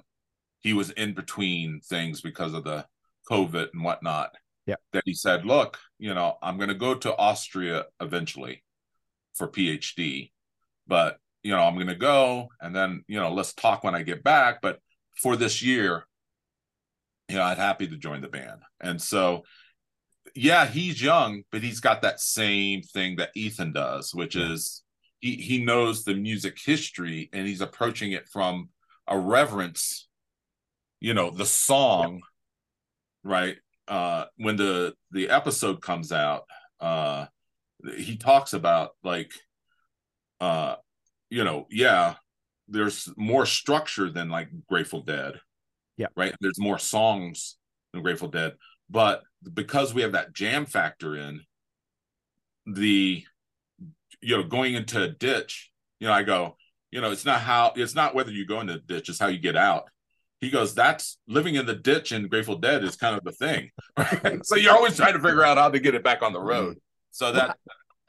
he 0.61 0.73
was 0.73 0.91
in 0.91 1.15
between 1.15 1.81
things 1.81 2.21
because 2.21 2.53
of 2.53 2.65
the 2.65 2.87
COVID 3.31 3.73
and 3.73 3.85
whatnot. 3.85 4.35
Yeah. 4.67 4.77
That 4.93 5.05
he 5.05 5.15
said, 5.15 5.47
look, 5.47 5.79
you 5.99 6.13
know, 6.13 6.39
I'm 6.43 6.57
going 6.57 6.71
to 6.71 6.75
go 6.75 6.95
to 6.95 7.17
Austria 7.17 7.85
eventually 8.01 8.65
for 9.35 9.47
PhD, 9.47 10.33
but, 10.87 11.19
you 11.45 11.53
know, 11.53 11.61
I'm 11.61 11.75
going 11.75 11.87
to 11.87 11.95
go 11.95 12.49
and 12.61 12.75
then, 12.75 13.05
you 13.07 13.21
know, 13.21 13.33
let's 13.33 13.53
talk 13.53 13.85
when 13.85 13.95
I 13.95 14.03
get 14.03 14.25
back. 14.25 14.61
But 14.61 14.81
for 15.23 15.37
this 15.37 15.63
year, 15.63 16.05
you 17.29 17.37
know, 17.37 17.45
I'd 17.45 17.59
happy 17.59 17.87
to 17.87 17.97
join 17.97 18.21
the 18.21 18.29
band. 18.29 18.63
And 18.81 19.01
so, 19.01 19.45
yeah, 20.37 20.67
he's 20.67 21.03
young, 21.03 21.43
but 21.51 21.63
he's 21.63 21.81
got 21.81 22.03
that 22.03 22.21
same 22.21 22.83
thing 22.83 23.17
that 23.17 23.31
Ethan 23.35 23.73
does, 23.73 24.15
which 24.15 24.37
is 24.37 24.83
he, 25.21 25.37
he 25.37 25.65
knows 25.65 26.05
the 26.05 26.15
music 26.15 26.59
history 26.65 27.29
and 27.33 27.47
he's 27.47 27.61
approaching 27.61 28.13
it 28.13 28.29
from 28.29 28.69
a 29.09 29.19
reverence, 29.19 30.09
you 31.01 31.15
know, 31.15 31.31
the 31.31 31.47
song, 31.47 32.21
right? 33.25 33.57
Uh, 33.89 34.25
when 34.37 34.57
the 34.57 34.95
the 35.13 35.31
episode 35.31 35.81
comes 35.81 36.13
out, 36.13 36.45
uh, 36.81 37.27
he 37.97 38.17
talks 38.17 38.53
about 38.53 38.91
like, 39.03 39.33
uh, 40.41 40.77
you 41.31 41.45
know, 41.45 41.67
yeah, 41.71 42.15
there's 42.69 43.09
more 43.17 43.47
structure 43.47 44.11
than 44.11 44.29
like 44.29 44.49
Grateful 44.69 45.03
Dead, 45.03 45.41
Yeah. 45.97 46.09
right. 46.17 46.35
There's 46.41 46.59
more 46.59 46.79
songs 46.79 47.57
than 47.93 48.03
Grateful 48.03 48.29
Dead, 48.29 48.55
but 48.91 49.23
because 49.53 49.95
we 49.95 50.03
have 50.03 50.13
that 50.13 50.33
jam 50.33 50.67
factor 50.67 51.17
in, 51.17 51.43
the 52.67 53.23
you 54.21 54.37
know 54.37 54.43
going 54.43 54.75
into 54.75 55.03
a 55.03 55.09
ditch, 55.09 55.71
you 56.01 56.07
know, 56.07 56.13
I 56.13 56.23
go, 56.23 56.57
you 56.91 57.01
know, 57.01 57.11
it's 57.11 57.25
not 57.25 57.41
how 57.41 57.73
it's 57.77 57.95
not 57.95 58.15
whether 58.15 58.31
you 58.31 58.47
go 58.47 58.61
into 58.61 58.75
the 58.75 58.81
ditch, 58.81 59.09
it's 59.09 59.19
how 59.19 59.29
you 59.29 59.39
get 59.39 59.57
out 59.57 59.89
he 60.41 60.51
goes, 60.51 60.75
that's 60.75 61.19
living 61.27 61.55
in 61.55 61.67
the 61.67 61.75
ditch 61.75 62.13
in 62.13 62.29
Grateful 62.29 62.57
Dead 62.57 62.85
is 62.85 62.97
kind 62.97 63.17
of 63.17 63.25
the 63.25 63.33
thing. 63.33 63.71
Right? 63.97 64.45
so 64.45 64.57
you're 64.57 64.75
always 64.75 64.97
trying 64.97 65.15
to 65.15 65.21
figure 65.21 65.43
out 65.43 65.57
how 65.57 65.71
to 65.71 65.79
get 65.79 65.95
it 65.95 66.05
back 66.05 66.23
on 66.23 66.33
the 66.33 66.41
road. 66.41 66.73
Mm-hmm. 66.73 66.79
So 67.11 67.33
that 67.33 67.57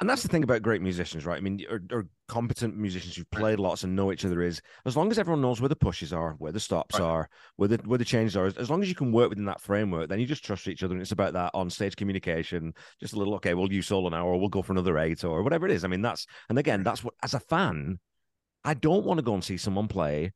And 0.02 0.10
that's 0.10 0.22
the 0.22 0.28
thing 0.28 0.44
about 0.44 0.62
great 0.62 0.82
musicians, 0.82 1.26
right? 1.26 1.38
I 1.38 1.42
mean, 1.42 1.66
or, 1.70 1.82
or 1.92 2.08
competent 2.28 2.76
musicians 2.78 3.16
who've 3.16 3.30
played 3.32 3.60
lots 3.60 3.84
and 3.84 3.96
know 3.96 4.12
each 4.12 4.26
other 4.26 4.42
is 4.42 4.62
as 4.86 4.98
long 4.98 5.10
as 5.12 5.18
everyone 5.18 5.42
knows 5.42 5.62
where 5.62 5.70
the 5.70 5.76
pushes 5.76 6.12
are, 6.12 6.34
where 6.40 6.52
the 6.52 6.60
stops 6.60 6.96
Right. 7.00 7.06
are, 7.06 7.30
where 7.56 7.70
the 7.70 7.78
where 7.86 7.98
the 7.98 8.06
changes 8.06 8.36
are, 8.36 8.46
as 8.46 8.70
long 8.70 8.82
as 8.84 8.90
you 8.90 8.96
can 8.96 9.12
work 9.12 9.30
within 9.30 9.46
that 9.46 9.62
framework, 9.62 10.10
then 10.10 10.20
you 10.20 10.26
just 10.26 10.44
trust 10.44 10.68
each 10.68 10.84
other. 10.84 10.94
And 10.94 11.02
it's 11.02 11.12
about 11.12 11.34
that 11.34 11.52
on 11.54 11.70
stage 11.70 11.96
communication, 11.96 12.74
just 13.00 13.14
a 13.14 13.18
little, 13.18 13.36
okay, 13.36 13.54
we'll 13.54 13.72
use 13.72 13.88
solo 13.88 14.10
now, 14.10 14.26
or 14.28 14.38
we'll 14.40 14.50
go 14.50 14.62
for 14.62 14.74
another 14.74 14.98
eight, 15.00 15.24
or 15.24 15.42
whatever 15.44 15.66
it 15.66 15.72
is. 15.72 15.84
I 15.84 15.88
mean, 15.88 16.02
that's 16.02 16.26
and 16.50 16.60
again, 16.60 16.84
that's 16.84 17.04
what 17.04 17.14
as 17.24 17.34
a 17.34 17.40
fan, 17.40 18.00
I 18.64 18.74
don't 18.74 19.06
want 19.06 19.20
to 19.20 19.24
go 19.24 19.34
and 19.34 19.44
see 19.44 19.58
someone 19.58 19.88
play 19.88 20.34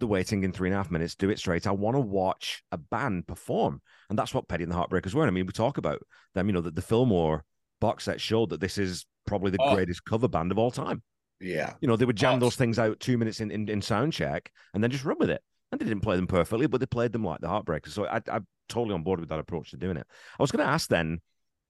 the 0.00 0.06
waiting 0.08 0.42
in 0.42 0.52
three 0.52 0.68
and 0.68 0.74
a 0.74 0.76
half 0.76 0.90
minutes, 0.90 1.14
do 1.14 1.30
it 1.30 1.38
straight. 1.38 1.66
I 1.66 1.70
want 1.70 1.94
to 1.96 2.00
watch 2.00 2.62
a 2.72 2.76
band 2.76 3.26
perform. 3.28 3.80
And 4.10 4.18
that's 4.18 4.34
what 4.34 4.48
Petty 4.48 4.64
and 4.64 4.72
the 4.72 4.76
Heartbreakers 4.76 5.14
were. 5.14 5.24
I 5.24 5.30
mean, 5.30 5.46
we 5.46 5.52
talk 5.52 5.78
about 5.78 6.02
them, 6.34 6.48
you 6.48 6.52
know, 6.52 6.60
that 6.62 6.74
the 6.74 6.82
Fillmore 6.82 7.44
box 7.80 8.04
set 8.04 8.20
showed 8.20 8.50
that 8.50 8.60
this 8.60 8.76
is 8.76 9.06
probably 9.24 9.52
the 9.52 9.62
Oh. 9.62 9.72
greatest 9.74 10.04
cover 10.04 10.26
band 10.28 10.50
of 10.50 10.58
all 10.58 10.70
time. 10.72 11.02
Yeah. 11.44 11.74
You 11.80 11.88
know, 11.88 11.96
they 11.96 12.04
would 12.04 12.16
jam 12.16 12.40
those 12.40 12.56
things 12.56 12.78
out 12.78 13.00
two 13.00 13.18
minutes 13.18 13.40
in, 13.40 13.50
in, 13.50 13.68
in 13.68 13.82
sound 13.82 14.12
check 14.12 14.50
and 14.72 14.82
then 14.82 14.90
just 14.90 15.04
run 15.04 15.18
with 15.18 15.30
it. 15.30 15.42
And 15.70 15.80
they 15.80 15.84
didn't 15.84 16.02
play 16.02 16.16
them 16.16 16.26
perfectly, 16.26 16.66
but 16.66 16.80
they 16.80 16.86
played 16.86 17.12
them 17.12 17.24
like 17.24 17.40
the 17.40 17.48
Heartbreakers. 17.48 17.90
So 17.90 18.06
I, 18.06 18.20
I'm 18.30 18.46
totally 18.68 18.94
on 18.94 19.02
board 19.02 19.20
with 19.20 19.28
that 19.28 19.40
approach 19.40 19.70
to 19.70 19.76
doing 19.76 19.96
it. 19.96 20.06
I 20.38 20.42
was 20.42 20.50
going 20.50 20.64
to 20.64 20.70
ask 20.70 20.88
then, 20.88 21.20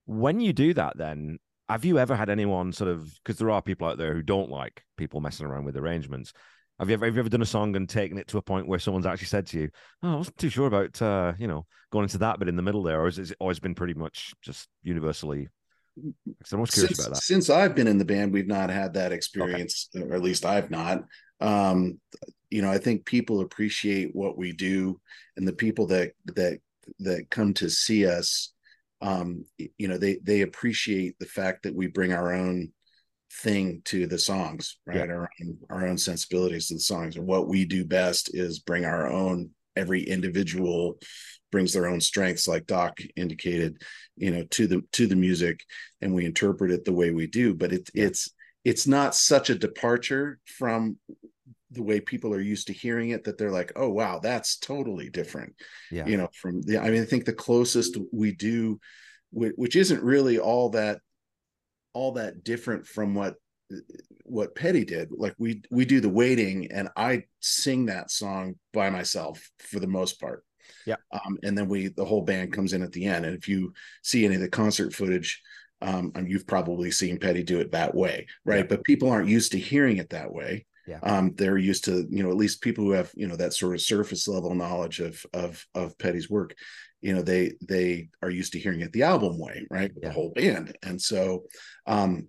when 0.06 0.40
you 0.40 0.52
do 0.52 0.74
that, 0.74 0.96
then 0.96 1.38
have 1.68 1.84
you 1.84 1.98
ever 1.98 2.14
had 2.14 2.28
anyone 2.28 2.72
sort 2.72 2.90
of 2.90 3.12
because 3.24 3.38
there 3.38 3.50
are 3.50 3.62
people 3.62 3.88
out 3.88 3.98
there 3.98 4.14
who 4.14 4.22
don't 4.22 4.50
like 4.50 4.82
people 4.96 5.20
messing 5.20 5.46
around 5.46 5.64
with 5.64 5.76
arrangements? 5.76 6.32
Have 6.78 6.90
you 6.90 6.94
ever 6.94 7.06
have 7.06 7.14
you 7.14 7.20
ever 7.20 7.28
done 7.28 7.42
a 7.42 7.46
song 7.46 7.74
and 7.76 7.88
taken 7.88 8.18
it 8.18 8.28
to 8.28 8.38
a 8.38 8.42
point 8.42 8.68
where 8.68 8.78
someone's 8.78 9.06
actually 9.06 9.28
said 9.28 9.46
to 9.46 9.60
you, 9.60 9.70
"Oh, 10.02 10.12
I 10.12 10.16
wasn't 10.16 10.38
too 10.38 10.50
sure 10.50 10.66
about 10.66 11.00
uh, 11.00 11.32
you 11.38 11.46
know 11.46 11.66
going 11.90 12.02
into 12.02 12.18
that 12.18 12.38
bit 12.38 12.48
in 12.48 12.56
the 12.56 12.62
middle 12.62 12.82
there," 12.82 13.00
or 13.00 13.06
has 13.06 13.18
it 13.18 13.36
always 13.40 13.60
been 13.60 13.74
pretty 13.74 13.94
much 13.94 14.34
just 14.42 14.68
universally? 14.82 15.48
I'm 15.97 16.14
always 16.53 16.70
curious 16.70 16.97
since, 16.97 16.99
about 16.99 17.14
that. 17.14 17.22
since 17.22 17.51
I've 17.51 17.74
been 17.74 17.86
in 17.86 17.99
the 17.99 18.05
band, 18.05 18.32
we've 18.32 18.47
not 18.47 18.70
had 18.70 18.95
that 18.95 19.12
experience, 19.12 19.88
or 19.95 20.14
at 20.14 20.22
least 20.22 20.45
I've 20.45 20.70
not. 20.70 21.05
Um, 21.40 22.01
you 22.51 22.62
know, 22.62 22.70
I 22.70 22.78
think 22.78 23.05
people 23.05 23.40
appreciate 23.40 24.14
what 24.14 24.36
we 24.36 24.53
do, 24.53 25.01
and 25.36 25.47
the 25.47 25.53
people 25.53 25.86
that 25.88 26.12
that 26.26 26.59
that 27.01 27.30
come 27.30 27.55
to 27.55 27.68
see 27.68 28.07
us, 28.07 28.53
um, 29.01 29.45
you 29.59 29.88
know, 29.88 29.99
they 29.99 30.18
they 30.22 30.42
appreciate 30.42 31.18
the 31.18 31.26
fact 31.26 31.62
that 31.62 31.74
we 31.74 31.86
bring 31.86 32.12
our 32.12 32.32
own 32.32 32.72
thing 33.42 33.82
to 33.86 34.07
the 34.07 34.18
songs, 34.18 34.78
right? 34.86 35.09
Yeah. 35.09 35.14
Our 35.14 35.30
own, 35.40 35.59
our 35.70 35.86
own 35.86 35.99
sensibilities 35.99 36.68
to 36.68 36.74
the 36.74 36.80
songs, 36.80 37.16
and 37.16 37.26
what 37.26 37.49
we 37.49 37.64
do 37.64 37.84
best 37.84 38.34
is 38.34 38.59
bring 38.59 38.84
our 38.84 39.09
own. 39.11 39.51
Every 39.76 40.05
individual 40.05 40.99
brings 41.55 41.72
their 41.72 41.86
own 41.86 42.00
strengths, 42.00 42.48
like 42.48 42.66
Doc 42.66 42.98
indicated, 43.14 43.80
you 44.16 44.30
know, 44.32 44.42
to 44.57 44.66
the 44.66 44.82
to 44.96 45.07
the 45.07 45.14
music 45.14 45.61
and 46.00 46.12
we 46.12 46.24
interpret 46.24 46.72
it 46.72 46.84
the 46.84 46.92
way 47.00 47.11
we 47.12 47.26
do 47.28 47.55
but 47.55 47.72
it, 47.72 47.88
Yeah. 47.94 48.07
it's 48.07 48.22
it's 48.64 48.86
not 48.86 49.14
such 49.14 49.50
a 49.50 49.55
departure 49.66 50.40
from 50.59 50.98
the 51.70 51.82
way 51.82 52.00
people 52.00 52.32
are 52.34 52.40
used 52.40 52.66
to 52.66 52.72
hearing 52.72 53.11
it 53.11 53.22
that 53.24 53.36
they're 53.38 53.59
like 53.61 53.72
oh 53.76 53.88
wow 54.00 54.18
that's 54.18 54.59
totally 54.59 55.09
different 55.11 55.52
Yeah. 55.92 56.07
you 56.07 56.16
know 56.16 56.28
from 56.40 56.61
the 56.62 56.78
i 56.78 56.90
mean 56.90 57.02
i 57.02 57.05
think 57.05 57.24
the 57.24 57.32
closest 57.48 57.96
we 58.12 58.32
do 58.32 58.80
which 59.32 59.76
isn't 59.76 60.02
really 60.02 60.38
all 60.38 60.70
that 60.70 60.98
all 61.92 62.12
that 62.12 62.42
different 62.44 62.86
from 62.86 63.14
what 63.14 63.34
what 64.24 64.55
petty 64.55 64.84
did 64.84 65.09
like 65.24 65.34
we 65.38 65.62
we 65.70 65.84
do 65.84 66.00
the 66.00 66.16
waiting 66.22 66.70
and 66.70 66.88
i 66.96 67.22
sing 67.40 67.86
that 67.86 68.11
song 68.11 68.55
by 68.72 68.90
myself 68.90 69.36
for 69.59 69.80
the 69.80 69.94
most 69.98 70.20
part 70.20 70.44
Yeah. 70.86 70.96
um 71.12 71.38
and 71.42 71.56
then 71.56 71.68
we 71.68 71.88
the 71.88 72.04
whole 72.04 72.22
band 72.22 72.52
comes 72.52 72.72
in 72.72 72.82
at 72.82 72.92
the 72.92 73.06
end 73.06 73.24
and 73.24 73.36
if 73.36 73.48
you 73.48 73.72
see 74.02 74.24
any 74.24 74.34
of 74.36 74.40
the 74.40 74.48
concert 74.48 74.92
footage 74.94 75.40
um 75.82 76.12
you've 76.26 76.46
probably 76.46 76.90
seen 76.90 77.18
petty 77.18 77.42
do 77.42 77.60
it 77.60 77.72
that 77.72 77.94
way 77.94 78.26
right 78.44 78.58
Yeah. 78.58 78.66
but 78.68 78.84
people 78.84 79.10
aren't 79.10 79.28
used 79.28 79.52
to 79.52 79.58
hearing 79.58 79.98
it 79.98 80.10
that 80.10 80.32
way 80.32 80.66
Yeah. 80.86 81.00
um 81.02 81.34
they're 81.36 81.58
used 81.58 81.84
to 81.86 82.06
you 82.10 82.22
know 82.22 82.30
at 82.30 82.36
least 82.36 82.62
people 82.62 82.84
who 82.84 82.92
have 82.92 83.10
you 83.14 83.26
know 83.28 83.36
that 83.36 83.54
sort 83.54 83.74
of 83.74 83.80
surface 83.80 84.26
level 84.28 84.54
knowledge 84.54 85.00
of 85.00 85.24
of 85.32 85.64
of 85.74 85.96
petty's 85.98 86.30
work 86.30 86.54
you 87.00 87.14
know 87.14 87.22
they 87.22 87.52
they 87.60 88.08
are 88.22 88.30
used 88.30 88.52
to 88.52 88.58
hearing 88.58 88.80
it 88.80 88.92
the 88.92 89.02
album 89.02 89.38
way 89.38 89.66
right 89.70 89.90
Yeah. 90.00 90.08
the 90.08 90.14
whole 90.14 90.30
band 90.30 90.76
and 90.82 91.00
so 91.00 91.44
um 91.86 92.28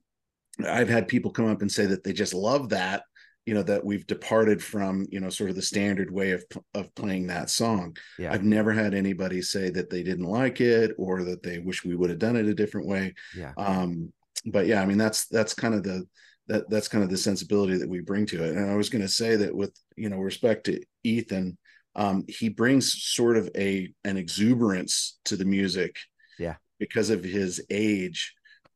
i've 0.66 0.90
had 0.90 1.08
people 1.08 1.32
come 1.32 1.48
up 1.48 1.62
and 1.62 1.72
say 1.72 1.86
that 1.86 2.04
they 2.04 2.14
just 2.14 2.34
love 2.34 2.70
that 2.70 3.04
you 3.46 3.54
know 3.54 3.64
that 3.64 3.84
we've 3.86 4.08
departed 4.08 4.64
from 4.64 5.06
you 5.12 5.20
know 5.20 5.30
sort 5.30 5.50
of 5.50 5.56
the 5.56 5.62
standard 5.62 6.12
way 6.12 6.32
of 6.32 6.44
of 6.74 6.94
playing 6.96 7.28
that 7.28 7.50
song 7.50 7.96
Yeah. 8.18 8.34
i've 8.34 8.44
never 8.44 8.72
had 8.74 8.94
anybody 8.94 9.42
say 9.42 9.70
that 9.72 9.90
they 9.90 10.04
didn't 10.04 10.26
like 10.26 10.62
it 10.62 10.92
or 10.98 11.24
that 11.24 11.44
they 11.44 11.60
wish 11.60 11.84
we 11.86 11.96
would 11.96 12.10
have 12.10 12.20
done 12.20 12.36
it 12.36 12.48
a 12.48 12.54
different 12.56 12.88
way 12.88 13.14
Yeah. 13.36 13.54
um 13.58 14.12
but 14.46 14.66
yeah 14.68 14.82
i 14.82 14.86
mean 14.86 14.98
that's 14.98 15.28
that's 15.28 15.54
kind 15.54 15.74
of 15.74 15.84
the 15.84 16.08
that 16.48 16.70
that's 16.70 16.88
kind 16.88 17.04
of 17.04 17.10
the 17.10 17.18
sensibility 17.18 17.78
that 17.78 17.90
we 17.90 18.02
bring 18.02 18.26
to 18.28 18.44
it 18.44 18.56
and 18.56 18.70
i 18.70 18.76
was 18.76 18.90
going 18.90 19.02
to 19.04 19.08
say 19.08 19.36
that 19.36 19.56
with 19.56 19.74
you 19.96 20.10
know 20.10 20.18
respect 20.18 20.66
to 20.66 20.82
ethan 21.04 21.58
um 21.96 22.24
he 22.28 22.50
brings 22.50 22.94
sort 23.04 23.38
of 23.38 23.50
a 23.56 23.92
an 24.04 24.18
exuberance 24.18 25.18
to 25.26 25.36
the 25.38 25.46
music 25.46 25.96
Yeah. 26.40 26.56
because 26.80 27.10
of 27.10 27.24
his 27.24 27.64
age 27.70 28.34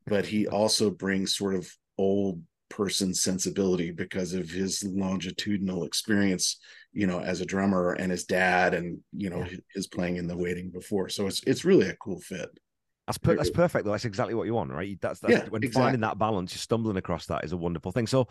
but 0.07 0.25
he 0.25 0.47
also 0.59 0.89
brings 0.91 1.35
sort 1.35 1.55
of 1.55 1.69
old 1.97 2.41
person's 2.69 3.21
sensibility 3.21 3.91
because 3.91 4.33
of 4.33 4.49
his 4.49 4.83
longitudinal 4.83 5.83
experience 5.83 6.59
you 6.93 7.07
know 7.07 7.19
as 7.19 7.41
a 7.41 7.45
drummer 7.45 7.93
and 7.93 8.11
his 8.11 8.25
dad 8.25 8.73
and 8.73 8.99
you 9.11 9.29
know 9.29 9.43
Yeah. 9.43 9.57
his 9.73 9.87
playing 9.87 10.17
in 10.17 10.27
the 10.27 10.37
waiting 10.37 10.69
before 10.69 11.09
so 11.09 11.27
it's 11.27 11.41
it's 11.45 11.65
really 11.65 11.87
a 11.89 11.95
cool 11.95 12.19
fit 12.19 12.49
That's 13.07 13.17
per- 13.17 13.35
that's 13.35 13.49
perfect 13.49 13.85
though. 13.85 13.91
That's 13.91 14.05
exactly 14.05 14.35
what 14.35 14.45
you 14.45 14.53
want, 14.53 14.71
right? 14.71 14.97
That's 15.01 15.19
that's 15.19 15.33
Yeah, 15.33 15.45
when 15.49 15.63
exactly. 15.63 15.83
finding 15.83 16.01
that 16.01 16.19
balance, 16.19 16.53
you're 16.53 16.59
stumbling 16.59 16.97
across 16.97 17.25
that 17.25 17.43
is 17.43 17.51
a 17.53 17.57
wonderful 17.57 17.91
thing. 17.91 18.05
So 18.05 18.27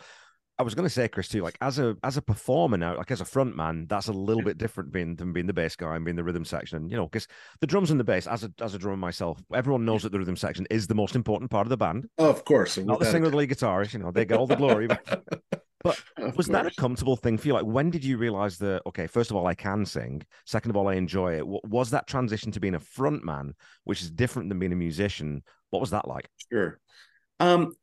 I 0.59 0.65
was 0.65 0.75
going 0.75 0.87
to 0.87 0.91
say, 0.91 1.07
Chris, 1.07 1.29
too, 1.29 1.43
like 1.43 1.57
as 1.61 1.79
a 1.79 1.97
as 2.03 2.17
a 2.17 2.23
performer 2.23 2.77
now, 2.77 2.97
like 2.97 3.11
as 3.11 3.21
a 3.21 3.25
front 3.25 3.57
man, 3.57 3.87
that's 3.89 4.09
a 4.09 4.13
little 4.13 4.43
bit 4.43 4.59
different 4.59 4.93
being 4.93 5.15
than 5.15 5.33
being 5.33 5.47
the 5.47 5.53
bass 5.53 5.77
guy 5.77 5.95
and 5.95 6.05
being 6.05 6.17
the 6.17 6.25
rhythm 6.25 6.45
section. 6.45 6.89
You 6.91 6.97
know, 6.97 7.07
because 7.07 7.29
the 7.61 7.67
drums 7.67 7.91
and 7.93 8.01
the 8.01 8.05
bass, 8.05 8.27
as 8.27 8.43
a 8.43 8.53
as 8.61 8.75
a 8.75 8.79
drummer 8.79 8.97
myself, 8.97 9.39
everyone 9.55 9.85
knows 9.85 10.03
that 10.03 10.11
the 10.11 10.19
rhythm 10.19 10.37
section 10.37 10.67
is 10.71 10.87
the 10.87 10.95
most 10.95 11.15
important 11.15 11.51
part 11.51 11.67
of 11.67 11.71
the 11.71 11.77
band. 11.77 12.09
oh, 12.19 12.29
of 12.29 12.45
course 12.45 12.77
Not 12.77 12.99
the 12.99 13.07
singer 13.07 13.31
the 13.31 13.37
lead 13.37 13.51
guitarist. 13.51 13.93
You 13.93 14.01
know, 14.01 14.11
they 14.11 14.25
get 14.25 14.39
all 14.39 14.47
the 14.47 14.57
glory. 14.57 14.89
But. 15.85 16.03
Of 16.17 16.37
was 16.37 16.49
that 16.49 16.67
a 16.67 16.73
comfortable 16.73 17.17
thing 17.17 17.39
for 17.39 17.47
you? 17.47 17.55
Like, 17.55 17.65
when 17.65 17.91
did 17.91 18.05
you 18.05 18.19
realize 18.19 18.59
that? 18.59 18.83
Okay, 18.87 19.07
first 19.07 19.31
of 19.31 19.37
all, 19.37 19.47
I 19.47 19.55
can 19.55 19.87
sing. 19.87 20.23
Second 20.45 20.71
of 20.71 20.77
all, 20.77 20.89
I 20.89 20.95
enjoy 20.95 21.37
it. 21.37 21.47
Was 21.47 21.91
that 21.91 22.09
transition 22.09 22.51
to 22.51 22.61
being 22.61 22.75
a 22.75 22.81
front 22.81 23.25
man, 23.25 23.55
which 23.85 24.03
is 24.03 24.11
different 24.11 24.49
than 24.49 24.59
being 24.59 24.73
a 24.73 24.77
musician? 24.77 25.45
What 25.71 25.81
was 25.81 25.91
that 25.91 26.09
like? 26.09 26.29
Sure. 26.51 26.81
Um, 27.41 27.74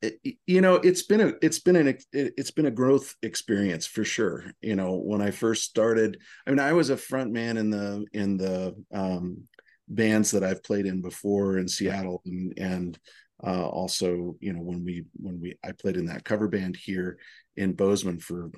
you 0.46 0.60
know, 0.60 0.74
it's 0.74 1.02
been 1.02 1.20
a 1.20 1.32
it's 1.40 1.58
been 1.58 1.76
an 1.76 1.88
it- 1.88 2.04
it's 2.12 2.50
been 2.50 2.66
a 2.66 2.70
growth 2.70 3.14
experience 3.22 3.86
for 3.86 4.04
sure. 4.04 4.44
You 4.60 4.76
know, 4.76 4.96
when 4.96 5.22
I 5.22 5.30
first 5.30 5.64
started, 5.64 6.18
I 6.46 6.50
mean, 6.50 6.58
I 6.60 6.74
was 6.74 6.90
a 6.90 6.96
front 6.96 7.32
man 7.32 7.56
in 7.56 7.70
the 7.70 8.04
in 8.12 8.36
the 8.36 8.74
um 8.92 9.48
bands 9.88 10.32
that 10.32 10.44
I've 10.44 10.62
played 10.62 10.84
in 10.86 11.00
before 11.00 11.58
in 11.58 11.68
Seattle 11.68 12.20
and 12.26 12.52
and 12.58 12.98
uh 13.42 13.66
also, 13.66 14.36
you 14.40 14.52
know, 14.52 14.60
when 14.60 14.84
we 14.84 15.04
when 15.14 15.40
we 15.40 15.56
I 15.64 15.72
played 15.72 15.96
in 15.96 16.06
that 16.06 16.24
cover 16.24 16.48
band 16.48 16.76
here 16.76 17.18
in 17.56 17.72
Bozeman 17.72 18.18
for 18.20 18.50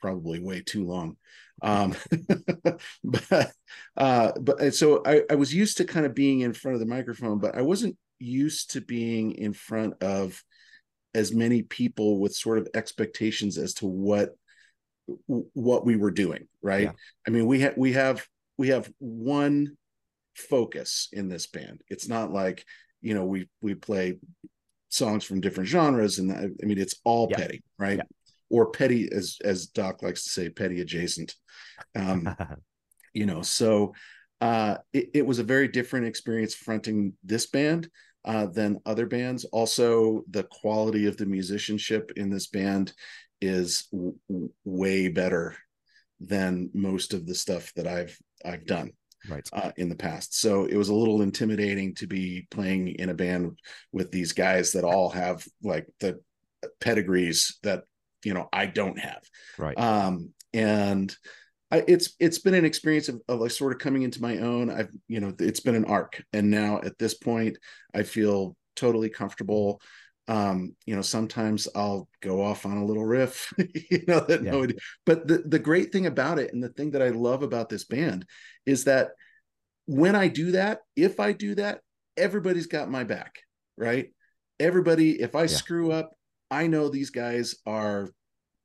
probably 0.00 0.40
way 0.40 0.62
too 0.62 0.86
long. 0.86 1.16
Um 1.62 1.94
but 3.04 3.52
uh 3.96 4.32
but 4.40 4.74
so 4.74 5.02
I, 5.04 5.22
I 5.30 5.34
was 5.34 5.54
used 5.54 5.76
to 5.78 5.84
kind 5.84 6.06
of 6.06 6.14
being 6.14 6.40
in 6.40 6.52
front 6.54 6.74
of 6.74 6.80
the 6.80 6.86
microphone, 6.86 7.38
but 7.38 7.56
I 7.56 7.62
wasn't 7.62 7.96
used 8.20 8.70
to 8.72 8.80
being 8.80 9.32
in 9.32 9.52
front 9.52 10.00
of 10.02 10.42
as 11.14 11.32
many 11.34 11.62
people 11.62 12.20
with 12.20 12.34
sort 12.34 12.58
of 12.58 12.68
expectations 12.74 13.58
as 13.58 13.74
to 13.74 13.86
what 13.86 14.36
what 15.26 15.84
we 15.84 15.96
were 15.96 16.12
doing 16.12 16.46
right 16.62 16.84
Yeah. 16.84 16.92
i 17.26 17.30
mean 17.30 17.46
we 17.46 17.60
have 17.60 17.76
we 17.76 17.94
have 17.94 18.24
we 18.58 18.68
have 18.68 18.88
one 18.98 19.76
focus 20.36 21.08
in 21.12 21.28
this 21.28 21.48
band 21.48 21.80
it's 21.88 22.06
not 22.08 22.32
like 22.32 22.64
you 23.00 23.14
know 23.14 23.24
we 23.24 23.48
we 23.60 23.74
play 23.74 24.18
songs 24.88 25.24
from 25.24 25.40
different 25.40 25.68
genres 25.68 26.18
and 26.20 26.30
i, 26.30 26.44
I 26.44 26.66
mean 26.66 26.78
it's 26.78 26.94
all 27.04 27.26
Yeah. 27.28 27.38
petty 27.38 27.62
right 27.76 27.96
Yeah. 27.98 28.04
or 28.50 28.70
petty 28.70 29.08
as 29.10 29.38
as 29.44 29.66
doc 29.66 30.02
likes 30.02 30.22
to 30.24 30.28
say 30.30 30.48
petty 30.48 30.80
adjacent 30.80 31.34
um 31.96 32.32
you 33.12 33.26
know 33.26 33.42
so 33.42 33.94
uh 34.40 34.76
it, 34.92 35.10
it 35.14 35.26
was 35.26 35.40
a 35.40 35.44
very 35.44 35.66
different 35.66 36.06
experience 36.06 36.54
fronting 36.54 37.14
this 37.24 37.46
band 37.46 37.88
uh 38.24 38.46
than 38.46 38.80
other 38.86 39.06
bands 39.06 39.44
also 39.46 40.22
the 40.30 40.44
quality 40.44 41.06
of 41.06 41.16
the 41.16 41.26
musicianship 41.26 42.12
in 42.16 42.30
this 42.30 42.46
band 42.46 42.92
is 43.40 43.88
w- 43.92 44.50
way 44.64 45.08
better 45.08 45.56
than 46.20 46.68
most 46.74 47.14
of 47.14 47.26
the 47.26 47.34
stuff 47.34 47.72
that 47.74 47.86
i've 47.86 48.18
i've 48.44 48.66
done 48.66 48.92
right. 49.28 49.48
uh, 49.52 49.72
in 49.76 49.88
the 49.88 49.96
past. 49.96 50.38
So 50.40 50.64
it 50.64 50.76
was 50.76 50.88
a 50.88 50.94
little 50.94 51.22
intimidating 51.22 51.94
to 51.96 52.06
be 52.06 52.46
playing 52.50 52.88
in 52.88 53.10
a 53.10 53.14
band 53.14 53.58
with 53.92 54.10
these 54.10 54.32
guys 54.32 54.72
that 54.72 54.84
all 54.84 55.10
have 55.10 55.46
like 55.62 55.86
the 56.00 56.20
pedigrees 56.80 57.58
that 57.62 57.84
you 58.24 58.34
know 58.34 58.48
I 58.52 58.66
don't 58.66 58.98
have. 58.98 59.22
Right. 59.58 59.78
Um, 59.78 60.30
and 60.52 61.14
I, 61.70 61.84
it's 61.86 62.14
it's 62.18 62.38
been 62.38 62.54
an 62.54 62.64
experience 62.64 63.08
of, 63.08 63.20
of 63.28 63.40
like 63.40 63.50
sort 63.50 63.72
of 63.72 63.78
coming 63.78 64.02
into 64.02 64.20
my 64.20 64.38
own. 64.38 64.70
I've 64.70 64.90
you 65.08 65.20
know 65.20 65.32
it's 65.38 65.60
been 65.60 65.76
an 65.76 65.84
arc, 65.84 66.22
and 66.32 66.50
now 66.50 66.80
at 66.82 66.98
this 66.98 67.14
point 67.14 67.58
I 67.94 68.02
feel 68.02 68.56
totally 68.76 69.08
comfortable. 69.08 69.80
Um, 70.28 70.76
you 70.86 70.94
know, 70.94 71.02
sometimes 71.02 71.66
I'll 71.74 72.08
go 72.20 72.40
off 72.42 72.64
on 72.64 72.76
a 72.76 72.84
little 72.84 73.04
riff, 73.04 73.52
you 73.90 74.04
know, 74.06 74.20
that 74.20 74.44
Yeah. 74.44 74.52
nobody. 74.52 74.74
But 75.04 75.26
the 75.26 75.38
the 75.38 75.58
great 75.58 75.92
thing 75.92 76.06
about 76.06 76.38
it, 76.38 76.52
and 76.52 76.62
the 76.62 76.68
thing 76.68 76.92
that 76.92 77.02
I 77.02 77.08
love 77.08 77.42
about 77.42 77.68
this 77.68 77.84
band, 77.84 78.24
is 78.66 78.84
that 78.84 79.10
when 79.86 80.14
I 80.14 80.28
do 80.28 80.52
that, 80.52 80.80
if 80.94 81.18
I 81.18 81.32
do 81.32 81.56
that, 81.56 81.80
everybody's 82.16 82.66
got 82.66 82.90
my 82.90 83.02
back, 83.04 83.40
right? 83.76 84.12
Everybody, 84.60 85.20
if 85.20 85.34
I 85.34 85.46
screw 85.46 85.90
up, 85.90 86.12
I 86.50 86.66
know 86.66 86.88
these 86.88 87.10
guys 87.10 87.56
are 87.66 88.08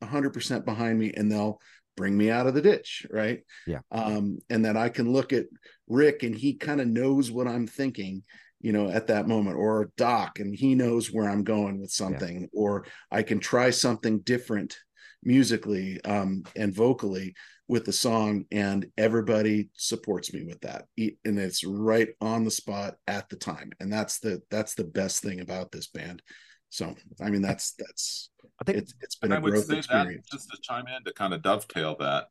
100% 0.04 0.66
behind 0.66 1.00
me 1.00 1.14
and 1.16 1.32
they'll 1.32 1.60
bring 1.96 2.18
me 2.18 2.30
out 2.30 2.48
of 2.48 2.54
the 2.54 2.62
ditch, 2.62 3.06
right? 3.10 3.42
Yeah. 3.66 3.80
Um, 3.92 4.40
and 4.50 4.66
that 4.66 4.78
I 4.78 4.90
can 4.90 5.12
look 5.12 5.34
at 5.34 5.46
Rick 5.88 6.24
and 6.24 6.36
he 6.36 6.56
kind 6.56 6.82
of 6.82 6.88
knows 6.88 7.32
what 7.32 7.48
I'm 7.48 7.68
thinking, 7.68 8.24
you 8.62 8.72
know, 8.72 8.90
at 8.90 9.08
that 9.08 9.28
moment, 9.28 9.58
or 9.58 9.92
Doc 9.98 10.40
and 10.40 10.56
he 10.56 10.76
knows 10.76 11.12
where 11.12 11.30
I'm 11.30 11.44
going 11.44 11.80
with 11.80 11.92
something, 11.92 12.50
or 12.54 12.86
I 13.12 13.24
can 13.24 13.40
try 13.40 13.70
something 13.70 14.20
different 14.20 14.78
musically 15.24 16.00
um, 16.06 16.44
and 16.56 16.74
vocally 16.74 17.34
with 17.68 17.86
the 17.86 17.94
song 17.94 18.46
and 18.52 18.86
everybody 18.98 19.70
supports 19.74 20.32
me 20.32 20.44
with 20.46 20.62
that 20.62 20.86
and 20.98 21.40
it's 21.40 21.64
right 21.64 22.10
on 22.22 22.44
the 22.44 22.52
spot 22.52 22.96
at 23.08 23.28
the 23.30 23.36
time 23.36 23.72
and 23.80 23.92
that's 23.92 24.20
the 24.20 24.42
that's 24.52 24.76
the 24.76 24.84
best 24.84 25.24
thing 25.24 25.40
about 25.40 25.72
this 25.72 25.88
band 25.88 26.22
so 26.70 26.94
i 27.22 27.30
mean 27.30 27.42
that's 27.42 27.74
that's 27.74 28.30
I 28.62 28.64
think 28.64 28.78
it's 28.78 28.94
it's 29.02 29.16
been 29.16 29.32
And 29.32 29.36
I 29.36 29.38
a 29.40 29.42
would 29.42 29.52
growth 29.52 29.66
say 29.66 29.78
experience 29.78 30.28
that 30.30 30.38
just 30.38 30.50
to 30.52 30.58
chime 30.62 30.86
in 30.88 31.04
to 31.04 31.14
kind 31.14 31.34
of 31.34 31.42
dovetail 31.42 31.96
that, 32.00 32.28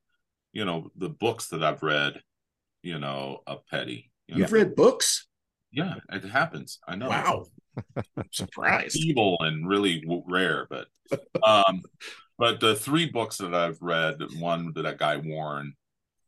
you 0.52 0.64
know, 0.64 0.90
the 0.96 1.08
books 1.08 1.48
that 1.48 1.62
I've 1.62 1.82
read, 1.82 2.22
you 2.82 2.98
know, 2.98 3.40
of 3.46 3.66
Petty. 3.66 4.10
You 4.28 4.36
you've 4.36 4.52
know, 4.52 4.58
read 4.58 4.74
books 4.74 5.26
yeah, 5.74 5.96
it 6.12 6.24
happens. 6.24 6.78
I 6.86 6.94
know. 6.94 7.08
wow 7.08 7.44
i'm 8.16 8.24
surprised 8.30 8.96
evil 8.96 9.36
and 9.40 9.68
really 9.68 10.00
w- 10.02 10.22
rare, 10.28 10.68
but 10.70 10.86
um, 11.42 11.82
but 12.38 12.60
the 12.60 12.76
three 12.76 13.10
books 13.10 13.38
that 13.38 13.54
I've 13.54 13.82
read, 13.82 14.18
one 14.38 14.72
that 14.74 14.82
that 14.82 14.98
guy 14.98 15.16
Warren, 15.16 15.74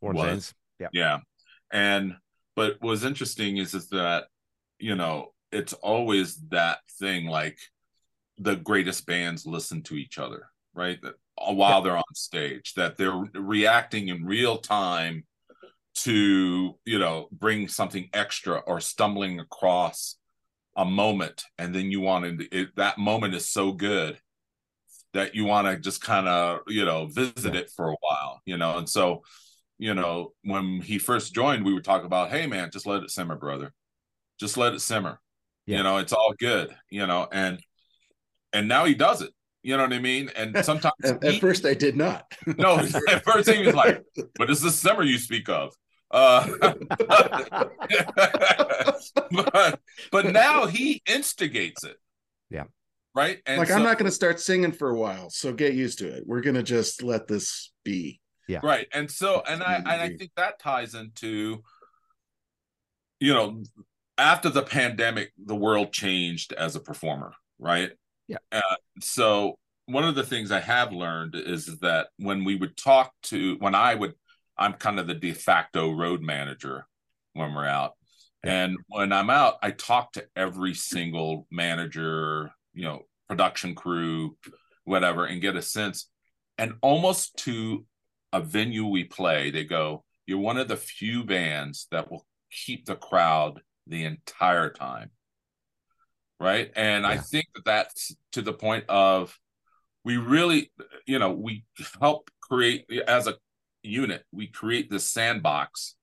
Warren 0.01 0.16
was. 0.16 0.26
Zanes. 0.26 0.55
Yeah. 0.78 0.88
yeah, 0.92 1.18
and 1.72 2.16
but 2.57 2.76
what's 2.80 3.05
interesting 3.05 3.59
is 3.59 3.72
is 3.72 3.88
that 3.90 4.24
you 4.80 4.97
know 4.97 5.32
it's 5.53 5.72
always 5.74 6.36
that 6.49 6.78
thing 6.99 7.26
like 7.26 7.59
the 8.39 8.57
greatest 8.57 9.07
bands 9.07 9.47
listen 9.47 9.82
to 9.82 9.95
each 9.95 10.18
other, 10.18 10.49
right? 10.74 11.01
That 11.03 11.14
uh, 11.39 11.53
while 11.53 11.82
they're 11.82 11.97
on 11.97 12.05
stage, 12.14 12.74
that 12.74 12.97
they're 12.97 13.24
reacting 13.34 14.09
in 14.09 14.24
real 14.24 14.59
time 14.59 15.24
to 15.97 16.78
you 16.84 16.99
know 16.99 17.28
bring 17.32 17.68
something 17.68 18.09
extra 18.12 18.59
or 18.59 18.80
stumbling 18.80 19.41
across 19.41 20.16
a 20.76 20.84
moment 20.84 21.45
and 21.57 21.74
then 21.74 21.91
you 21.91 22.01
want 22.01 22.39
to 22.39 22.57
it, 22.57 22.68
that 22.76 22.99
moment 22.99 23.34
is 23.34 23.49
so 23.49 23.72
good 23.72 24.18
that 25.14 25.34
you 25.34 25.47
want 25.47 25.66
to 25.66 25.78
just 25.78 26.03
kind 26.03 26.28
of 26.28 26.61
you 26.68 26.84
know 26.84 27.07
visit 27.07 27.57
it 27.57 27.70
for 27.74 27.91
a 27.91 27.97
while 28.01 28.43
you 28.45 28.59
know? 28.59 28.76
And 28.76 28.89
so 28.89 29.22
you 29.78 29.95
know 29.95 30.32
when 30.45 30.82
he 30.82 30.99
first 30.99 31.34
joined 31.34 31.64
we 31.64 31.72
would 31.72 31.84
talk 31.84 32.05
about 32.05 32.30
hey 32.30 32.47
man 32.47 32.70
just 32.70 32.87
let 32.87 33.03
it 33.03 33.11
simmer 33.11 33.37
brother. 33.37 33.72
Just 34.39 34.59
let 34.59 34.74
it 34.74 34.80
simmer. 34.80 35.18
Yeah. 35.64 35.78
you 35.78 35.82
know 35.82 35.97
it's 35.97 36.12
all 36.12 36.34
good 36.39 36.76
you 36.91 37.07
know? 37.07 37.26
And 37.32 37.59
and 38.57 38.68
now 38.68 38.84
he 38.86 38.94
does 38.94 39.20
it. 39.22 39.30
You 39.62 39.76
know 39.76 39.82
what 39.82 39.92
i 39.92 39.98
mean? 39.98 40.30
And 40.36 40.57
sometimes 40.64 40.94
at, 41.04 41.22
at 41.24 41.40
first 41.40 41.66
i 41.66 41.74
did 41.74 41.96
not. 41.96 42.24
No 42.59 42.78
at 43.09 43.24
first 43.24 43.50
he 43.50 43.64
was 43.64 43.74
like 43.74 44.02
what 44.36 44.50
is 44.50 44.62
this 44.62 44.76
summer 44.76 45.02
you 45.02 45.18
speak 45.18 45.48
of. 45.48 45.74
Uh 46.11 46.46
but 49.30 49.80
but 50.12 50.26
now 50.32 50.66
he 50.66 51.02
instigates 51.07 51.84
it. 51.84 51.96
Yeah. 52.50 52.64
right? 53.14 53.38
And 53.46 53.59
like 53.59 53.68
so- 53.68 53.74
i'm 53.74 53.82
not 53.82 53.98
going 53.98 54.11
to 54.11 54.14
start 54.14 54.40
singing 54.40 54.72
for 54.72 54.90
a 54.90 54.98
while 54.98 55.30
so 55.30 55.52
get 55.52 55.74
used 55.74 55.98
to 55.98 56.09
it. 56.09 56.24
We're 56.26 56.42
going 56.42 56.54
to 56.57 56.62
just 56.62 57.02
let 57.02 57.26
this 57.26 57.72
be. 57.84 58.20
Yeah. 58.48 58.61
right. 58.62 58.86
And 58.92 59.11
so 59.11 59.42
and 59.46 59.62
i 59.62 59.74
and 59.76 59.88
i 59.88 60.09
think 60.16 60.30
that 60.36 60.61
ties 60.61 60.94
into 60.94 61.62
you 63.18 63.34
know 63.34 63.62
after 64.16 64.48
the 64.48 64.62
pandemic 64.62 65.32
the 65.44 65.57
world 65.57 65.92
changed 65.92 66.52
as 66.52 66.76
a 66.76 66.80
performer 66.80 67.32
right 67.59 67.90
Yeah. 68.29 68.39
uh, 68.53 68.61
so 69.01 69.57
one 69.87 70.05
of 70.05 70.14
the 70.14 70.24
things 70.24 70.51
i 70.51 70.61
have 70.61 70.93
learned 70.93 71.35
is 71.37 71.79
that 71.81 72.09
when 72.18 72.45
we 72.45 72.57
would 72.57 72.77
talk 72.77 73.12
to 73.24 73.57
when 73.61 73.74
i 73.74 73.95
would 73.95 74.14
i'm 74.59 74.72
kind 74.72 74.99
of 74.99 75.07
the 75.07 75.14
de 75.14 75.33
facto 75.33 75.93
road 75.93 76.22
manager 76.22 76.87
when 77.35 77.55
we're 77.55 77.66
out 77.66 77.93
and 78.43 78.77
when 78.89 79.12
i'm 79.12 79.31
out 79.31 79.55
i 79.62 79.70
talk 79.70 80.12
to 80.12 80.27
every 80.35 80.74
single 80.74 81.47
manager 81.51 82.51
you 82.74 82.83
know 82.83 83.03
production 83.29 83.74
crew 83.74 84.37
whatever 84.85 85.24
and 85.24 85.41
get 85.41 85.57
a 85.57 85.62
sense 85.62 86.09
and 86.59 86.74
almost 86.81 87.37
to 87.39 87.85
a 88.33 88.41
venue 88.41 88.87
we 88.87 89.05
play, 89.05 89.51
they 89.51 89.64
go, 89.64 90.05
You're 90.27 90.39
one 90.39 90.59
of 90.59 90.68
the 90.68 90.77
few 90.77 91.24
bands 91.24 91.87
that 91.91 92.11
will 92.11 92.27
keep 92.51 92.87
the 92.87 92.97
crowd 92.97 93.61
the 93.87 94.05
entire 94.05 94.70
time. 94.70 95.11
Right. 96.39 96.70
And 96.76 97.07
I 97.07 97.16
think 97.16 97.47
that 97.55 97.64
that's 97.64 98.14
to 98.32 98.43
the 98.43 98.53
point 98.53 98.84
of 98.89 99.39
we 100.05 100.18
really, 100.18 100.70
you 101.07 101.18
know, 101.18 101.32
we 101.32 101.64
help 101.99 102.30
create 102.43 102.84
as 103.09 103.26
a 103.26 103.37
unit, 103.82 104.22
we 104.32 104.47
create 104.47 104.91
this 104.91 105.09
sandbox 105.09 105.95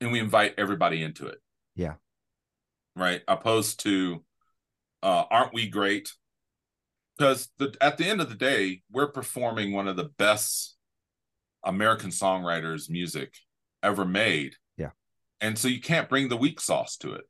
and 0.00 0.10
we 0.10 0.18
invite 0.18 0.54
everybody 0.58 1.02
into 1.02 1.26
it. 1.26 1.38
Yeah. 1.76 1.94
Right. 2.96 3.22
Opposed 3.28 3.80
to 3.80 4.24
uh 5.02 5.24
aren't 5.30 5.54
we 5.54 5.68
great? 5.68 6.12
Because 7.16 7.48
the 7.58 7.74
at 7.80 7.98
the 7.98 8.06
end 8.06 8.20
of 8.20 8.28
the 8.28 8.34
day, 8.34 8.82
we're 8.90 9.12
performing 9.12 9.72
one 9.72 9.86
of 9.86 9.96
the 9.96 10.10
best 10.18 10.76
American 11.62 12.10
songwriters 12.10 12.90
music 12.90 13.34
ever 13.82 14.04
made. 14.04 14.54
Yeah. 14.76 14.90
And 15.40 15.56
so 15.56 15.68
you 15.68 15.80
can't 15.80 16.08
bring 16.08 16.28
the 16.28 16.36
weak 16.36 16.60
sauce 16.60 16.96
to 16.98 17.12
it. 17.12 17.24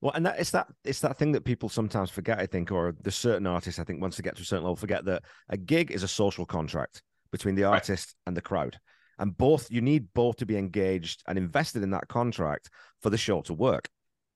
Well, 0.00 0.12
and 0.14 0.26
that 0.26 0.38
it's 0.38 0.50
that 0.50 0.66
it's 0.84 1.00
that 1.00 1.16
thing 1.16 1.32
that 1.32 1.44
people 1.44 1.68
sometimes 1.68 2.10
forget, 2.10 2.38
I 2.38 2.46
think, 2.46 2.70
or 2.70 2.94
the 3.02 3.10
certain 3.10 3.46
artists, 3.46 3.78
I 3.80 3.84
think, 3.84 4.00
once 4.02 4.16
they 4.16 4.22
get 4.22 4.36
to 4.36 4.42
a 4.42 4.44
certain 4.44 4.64
level, 4.64 4.76
forget 4.76 5.04
that 5.06 5.22
a 5.48 5.56
gig 5.56 5.90
is 5.90 6.02
a 6.02 6.08
social 6.08 6.44
contract 6.44 7.02
between 7.32 7.54
the 7.54 7.62
Right. 7.62 7.74
artist 7.74 8.14
and 8.26 8.36
the 8.36 8.42
crowd. 8.42 8.78
And 9.18 9.36
both 9.36 9.70
you 9.70 9.80
need 9.80 10.08
both 10.12 10.36
to 10.36 10.46
be 10.46 10.56
engaged 10.58 11.22
and 11.26 11.38
invested 11.38 11.82
in 11.82 11.90
that 11.90 12.08
contract 12.08 12.68
for 13.00 13.10
the 13.10 13.16
show 13.18 13.40
to 13.42 13.54
work. 13.54 13.88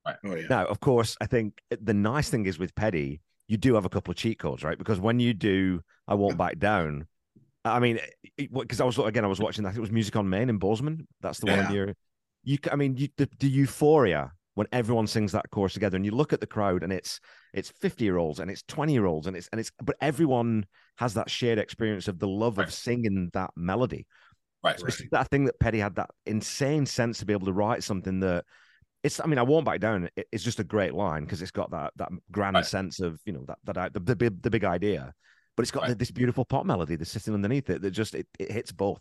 Oh 0.06 0.14
yeah. 0.24 0.46
Now, 0.48 0.66
of 0.66 0.80
course, 0.80 1.16
I 1.20 1.26
think 1.26 1.60
the 1.70 1.92
nice 1.94 2.30
thing 2.30 2.46
is 2.46 2.58
with 2.58 2.74
Petty, 2.74 3.20
you 3.46 3.56
do 3.56 3.74
have 3.74 3.84
a 3.84 3.88
couple 3.90 4.12
of 4.12 4.16
cheat 4.16 4.38
codes, 4.38 4.62
right? 4.64 4.78
Because 4.78 4.98
when 5.00 5.20
you 5.20 5.34
do 5.34 5.80
I 6.06 6.14
Won't 6.14 6.38
Back 6.38 6.58
Down, 6.58 7.06
I 7.64 7.78
mean, 7.80 7.98
because 8.36 8.80
I 8.80 8.84
was 8.84 8.96
again, 8.98 9.24
I 9.24 9.28
was 9.28 9.40
watching 9.40 9.64
that. 9.64 9.76
It 9.76 9.80
was 9.80 9.90
Music 9.90 10.16
on 10.16 10.28
Main 10.30 10.48
in 10.48 10.56
Bozeman. 10.58 11.06
That's 11.20 11.40
the 11.40 11.46
one 11.46 11.58
Yeah. 11.58 11.72
you're, 11.72 11.94
you, 12.44 12.56
c- 12.56 12.70
I 12.72 12.76
mean, 12.76 12.96
you, 12.96 13.08
the, 13.18 13.28
the 13.40 13.48
euphoria 13.48 14.32
when 14.58 14.66
everyone 14.72 15.06
sings 15.06 15.30
that 15.30 15.48
chorus 15.52 15.72
together 15.72 15.94
and 15.94 16.04
you 16.04 16.10
look 16.10 16.32
at 16.32 16.40
the 16.40 16.46
crowd 16.46 16.82
and 16.82 16.92
it's 16.92 17.20
it's 17.54 17.70
50 17.70 18.04
year 18.04 18.16
olds 18.16 18.40
and 18.40 18.50
it's 18.50 18.64
20 18.64 18.92
year 18.92 19.06
olds 19.06 19.28
and 19.28 19.36
it's 19.36 19.48
and 19.52 19.60
it's 19.60 19.70
but 19.80 19.94
everyone 20.00 20.66
has 20.96 21.14
that 21.14 21.30
shared 21.30 21.60
experience 21.60 22.08
of 22.08 22.18
the 22.18 22.26
love 22.26 22.58
Right. 22.58 22.66
of 22.66 22.74
singing 22.74 23.30
that 23.34 23.50
melody 23.54 24.04
Right. 24.64 24.76
so 24.80 24.86
it's 24.88 25.00
that 25.12 25.28
thing 25.30 25.44
that 25.44 25.60
Petty 25.60 25.78
had 25.78 25.94
that 25.94 26.10
insane 26.26 26.86
sense 26.86 27.20
to 27.20 27.24
be 27.24 27.32
able 27.32 27.46
to 27.46 27.52
write 27.52 27.84
something 27.84 28.18
that 28.20 28.44
it's. 29.04 29.20
I 29.20 29.26
mean, 29.26 29.38
I 29.38 29.42
won't 29.42 29.64
back 29.64 29.78
down. 29.78 30.08
It- 30.16 30.26
It's 30.32 30.42
just 30.42 30.58
a 30.58 30.64
great 30.64 30.92
line 30.92 31.22
because 31.22 31.40
it's 31.40 31.52
got 31.52 31.70
that 31.70 31.92
that 31.94 32.08
grand 32.32 32.56
Right. 32.56 32.66
sense 32.66 32.98
of 32.98 33.20
you 33.24 33.32
know 33.34 33.44
that 33.46 33.58
that 33.66 33.78
I- 33.78 33.90
the 33.90 34.00
the 34.00 34.16
big 34.16 34.42
the 34.42 34.50
big 34.50 34.64
idea, 34.64 35.14
but 35.56 35.62
it's 35.62 35.70
got 35.70 35.84
Right. 35.84 35.96
this 35.96 36.10
beautiful 36.10 36.44
pop 36.44 36.66
melody 36.66 36.96
that's 36.96 37.12
sitting 37.12 37.34
underneath 37.34 37.70
it 37.70 37.80
that 37.82 37.92
just 37.92 38.16
it, 38.16 38.26
it 38.40 38.50
hits 38.50 38.72
both. 38.72 39.00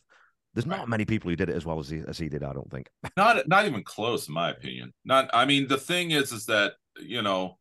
There's 0.57 0.65
not 0.65 0.89
many 0.89 1.05
people 1.05 1.29
who 1.29 1.35
did 1.35 1.49
it 1.49 1.55
as 1.55 1.67
well 1.67 1.77
as 1.77 1.87
he 1.87 2.01
as 2.07 2.17
he 2.17 2.29
did. 2.29 2.41
I 2.43 2.51
don't 2.51 2.71
think. 2.71 2.89
not 3.15 3.47
not 3.47 3.67
even 3.67 3.83
close 3.83 4.27
in 4.27 4.33
my 4.33 4.49
opinion 4.49 4.91
not 5.05 5.29
i 5.31 5.45
mean 5.45 5.67
the 5.67 5.77
thing 5.77 6.09
is 6.09 6.31
is 6.31 6.47
that 6.47 6.73
you 6.99 7.21
know 7.21 7.59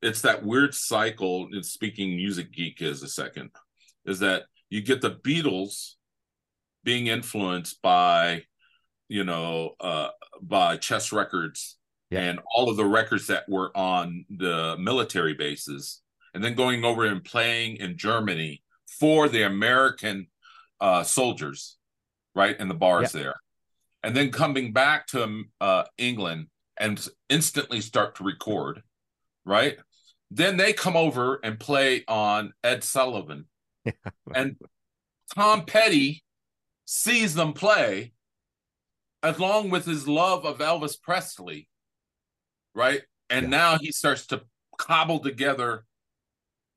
it's 0.00 0.22
that 0.22 0.42
weird 0.42 0.74
cycle 0.74 1.48
in 1.52 1.62
speaking 1.62 2.16
music 2.16 2.50
geek 2.50 2.80
is 2.80 3.02
a 3.02 3.08
second 3.08 3.50
is 4.06 4.20
that 4.20 4.44
you 4.70 4.80
get 4.80 5.02
the 5.02 5.10
beatles 5.10 5.96
being 6.82 7.08
influenced 7.08 7.82
by 7.82 8.42
you 9.08 9.22
know 9.22 9.74
uh 9.80 10.08
by 10.40 10.78
chess 10.78 11.12
records 11.12 11.76
Yeah. 12.08 12.20
and 12.20 12.40
all 12.56 12.70
of 12.70 12.78
the 12.78 12.86
records 12.86 13.26
that 13.26 13.46
were 13.50 13.70
on 13.76 14.24
the 14.30 14.76
military 14.78 15.34
bases 15.34 16.00
and 16.32 16.42
then 16.42 16.54
going 16.54 16.86
over 16.86 17.04
and 17.04 17.22
playing 17.22 17.76
in 17.76 17.98
germany 17.98 18.62
for 18.98 19.28
the 19.28 19.42
american 19.42 20.28
uh 20.80 21.02
soldiers 21.02 21.76
right 22.40 22.58
in 22.58 22.68
the 22.68 22.74
bars 22.74 23.12
there 23.12 23.34
and 24.02 24.16
then 24.16 24.30
coming 24.30 24.72
back 24.72 25.06
to 25.08 25.44
uh, 25.60 25.84
England 25.98 26.46
and 26.78 27.06
instantly 27.28 27.80
start 27.80 28.14
to 28.16 28.24
record, 28.24 28.82
right? 29.44 29.76
Then 30.30 30.56
they 30.56 30.72
come 30.72 30.96
over 30.96 31.38
and 31.44 31.60
play 31.60 32.04
on 32.08 32.52
Ed 32.64 32.82
Sullivan, 32.82 33.46
and 34.34 34.56
Tom 35.34 35.64
Petty 35.66 36.22
sees 36.86 37.34
them 37.34 37.52
play, 37.52 38.12
along 39.22 39.70
with 39.70 39.84
his 39.84 40.08
love 40.08 40.46
of 40.46 40.58
Elvis 40.58 40.96
Presley, 41.00 41.68
right? 42.74 43.02
And 43.28 43.44
Yeah. 43.44 43.58
now 43.58 43.78
he 43.78 43.92
starts 43.92 44.26
to 44.28 44.42
cobble 44.78 45.18
together 45.20 45.84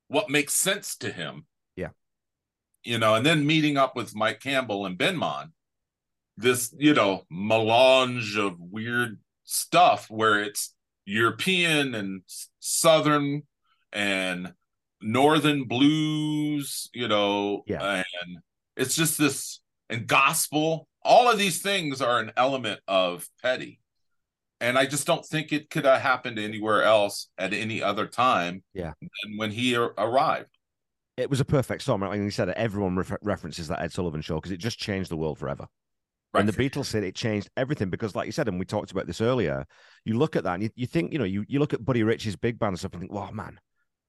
what 0.10 0.30
makes 0.30 0.54
sense 0.54 0.98
to 0.98 1.12
him. 1.12 1.46
You 2.84 2.98
know, 3.00 3.16
and 3.16 3.26
then 3.26 3.46
meeting 3.46 3.78
up 3.78 3.96
with 3.96 4.16
Mike 4.16 4.40
Campbell 4.40 4.86
and 4.86 4.98
Benmont 4.98 5.52
this 6.36 6.74
you 6.80 6.96
know 6.96 7.24
melange 7.30 8.36
of 8.38 8.60
weird 8.60 9.20
stuff 9.44 10.10
where 10.10 10.42
it's 10.42 10.74
european 11.06 11.94
and 11.94 12.24
southern 12.60 13.44
and 13.92 14.52
northern 15.00 15.66
blues 15.66 16.90
you 16.92 17.08
know 17.08 17.62
Yeah. 17.68 17.98
and 18.26 18.38
it's 18.76 18.96
just 18.96 19.20
this 19.20 19.60
and 19.92 20.08
gospel 20.08 20.88
all 21.04 21.30
of 21.30 21.38
these 21.38 21.62
things 21.62 22.02
are 22.02 22.20
an 22.20 22.32
element 22.36 22.80
of 22.88 23.28
petty 23.44 23.80
and 24.60 24.76
i 24.76 24.88
just 24.88 25.06
don't 25.06 25.24
think 25.26 25.52
it 25.52 25.70
could 25.70 25.86
have 25.86 26.02
happened 26.02 26.40
anywhere 26.40 26.82
else 26.82 27.28
at 27.38 27.54
any 27.54 27.84
other 27.84 28.08
time 28.08 28.64
Yeah. 28.74 28.94
than 29.24 29.38
when 29.38 29.52
he 29.52 29.76
arrived 29.76 30.50
It 31.18 31.30
was 31.30 31.40
a 31.40 31.46
perfect 31.46 31.84
song. 31.84 32.00
Like 32.02 32.20
you 32.20 32.32
said, 32.32 32.50
everyone 32.50 32.96
refer- 32.96 33.20
references 33.22 33.68
that 33.68 33.82
Ed 33.82 33.92
Sullivan 33.92 34.22
show 34.22 34.36
because 34.36 34.52
it 34.52 34.58
just 34.58 34.80
changed 34.80 35.12
the 35.12 35.18
world 35.18 35.38
forever. 35.38 35.68
And 36.36 36.50
the 36.50 36.54
Beatles 36.54 36.86
said 36.86 37.04
it 37.04 37.14
changed 37.14 37.50
everything 37.56 37.92
because, 37.92 38.16
like 38.16 38.26
you 38.26 38.32
said, 38.32 38.48
and 38.48 38.58
we 38.58 38.66
talked 38.66 38.90
about 38.90 39.06
this 39.06 39.22
earlier, 39.22 39.66
you 40.04 40.18
look 40.18 40.36
at 40.36 40.44
that 40.46 40.56
and 40.56 40.64
you, 40.64 40.70
you 40.76 40.88
think, 40.88 41.14
you 41.14 41.20
know, 41.20 41.26
you, 41.26 41.46
you 41.48 41.60
look 41.60 41.74
at 41.74 41.86
Buddy 41.86 42.02
Rich's 42.02 42.36
big 42.36 42.58
band 42.58 42.70
and 42.70 42.80
stuff 42.80 42.94
and 42.94 43.02
think, 43.02 43.12
wow, 43.12 43.30
man, 43.30 43.60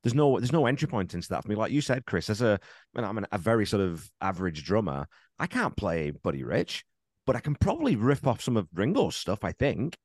there's 0.03 0.15
no 0.15 0.39
there's 0.39 0.53
no 0.53 0.65
entry 0.65 0.89
point 0.89 1.13
into 1.13 1.29
that 1.29 1.43
for 1.43 1.49
me. 1.51 1.55
Like 1.55 1.73
you 1.73 1.83
said, 1.83 2.07
Chris, 2.07 2.31
as 2.31 2.41
a 2.41 2.59
I 2.95 2.99
mean, 2.99 3.09
I'm 3.09 3.19
an, 3.19 3.27
a 3.31 3.37
very 3.37 3.67
sort 3.67 3.83
of 3.83 4.11
average 4.23 4.65
drummer, 4.65 5.07
I 5.39 5.47
can't 5.47 5.77
play 5.77 6.13
Buddy 6.13 6.45
Rich, 6.45 6.85
but 7.27 7.37
I 7.37 7.41
can 7.41 7.55
probably 7.55 7.97
rip 7.97 8.27
off 8.27 8.41
some 8.41 8.57
of 8.57 8.69
Ringo's 8.75 9.17
stuff. 9.17 9.45
I 9.45 9.53
think 9.53 9.97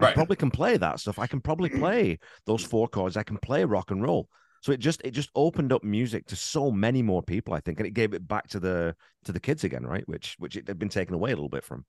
I 0.00 0.12
probably 0.12 0.36
can 0.36 0.50
play 0.50 0.76
that 0.76 1.00
stuff. 1.00 1.18
I 1.18 1.26
can 1.26 1.40
probably 1.40 1.70
play 1.70 2.18
those 2.46 2.62
four 2.62 2.86
chords. 2.88 3.16
I 3.16 3.22
can 3.22 3.38
play 3.38 3.64
rock 3.64 3.90
and 3.90 4.02
roll. 4.02 4.28
So 4.66 4.72
it 4.72 4.80
just 4.80 5.00
it 5.04 5.12
just 5.12 5.30
opened 5.36 5.72
up 5.72 5.84
music 5.84 6.26
to 6.26 6.34
so 6.34 6.72
many 6.72 7.00
more 7.00 7.22
people, 7.22 7.54
I 7.54 7.60
think, 7.60 7.78
and 7.78 7.86
it 7.86 7.94
gave 7.94 8.14
it 8.14 8.26
back 8.26 8.48
to 8.48 8.58
the 8.58 8.96
to 9.22 9.30
the 9.30 9.38
kids 9.38 9.62
again, 9.62 9.86
right? 9.86 10.02
Which 10.08 10.34
which 10.40 10.56
it 10.56 10.66
had 10.66 10.76
been 10.76 10.88
taken 10.88 11.14
away 11.14 11.30
a 11.30 11.36
little 11.36 11.48
bit 11.48 11.62
from. 11.62 11.84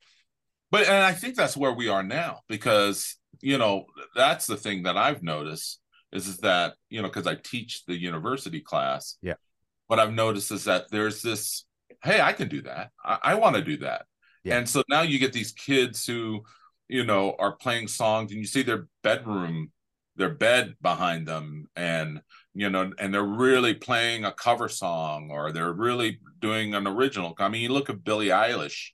But 0.70 0.88
and 0.88 1.04
I 1.04 1.14
think 1.14 1.36
that's 1.36 1.58
where 1.58 1.74
we 1.74 1.90
are 1.90 2.04
now 2.04 2.42
because 2.48 3.18
you 3.42 3.58
know 3.58 3.86
that's 4.16 4.46
the 4.46 4.58
thing 4.58 4.84
that 4.84 4.96
I've 4.96 5.24
noticed 5.24 5.80
is, 6.12 6.28
is 6.28 6.38
that 6.42 6.76
you 6.92 7.02
know 7.02 7.08
because 7.08 7.26
I 7.26 7.34
teach 7.34 7.84
the 7.88 7.98
university 7.98 8.62
class. 8.62 9.18
Yeah. 9.24 9.34
What 9.88 10.00
I've 10.00 10.14
noticed 10.14 10.52
is 10.52 10.66
that 10.66 10.92
there's 10.92 11.24
this, 11.24 11.66
hey, 12.04 12.22
I 12.22 12.32
can 12.32 12.48
do 12.48 12.62
that. 12.62 12.92
I, 13.04 13.18
I 13.24 13.34
want 13.34 13.56
to 13.56 13.64
do 13.64 13.78
that. 13.78 14.06
Yeah. 14.44 14.60
And 14.60 14.70
so 14.70 14.84
now 14.88 15.02
you 15.02 15.18
get 15.18 15.34
these 15.34 15.52
kids 15.52 16.06
who, 16.06 16.44
you 16.88 17.06
know, 17.06 17.36
are 17.40 17.54
playing 17.54 17.88
songs 17.88 18.32
and 18.32 18.40
you 18.40 18.46
see 18.46 18.62
their 18.62 18.88
bedroom, 19.02 19.72
their 20.16 20.30
bed 20.30 20.76
behind 20.80 21.28
them, 21.28 21.70
and 21.76 22.22
you 22.58 22.70
know, 22.70 22.92
and 23.00 23.14
they're 23.14 23.24
really 23.24 23.74
playing 23.76 24.26
a 24.26 24.32
cover 24.34 24.70
song 24.70 25.30
or 25.32 25.52
they're 25.52 25.74
really 25.74 26.20
doing 26.42 26.74
an 26.76 26.88
original. 26.88 27.36
I 27.40 27.50
mean, 27.50 27.62
you 27.64 27.70
look 27.70 27.90
at 27.90 28.04
Billie 28.04 28.28
Eilish 28.30 28.92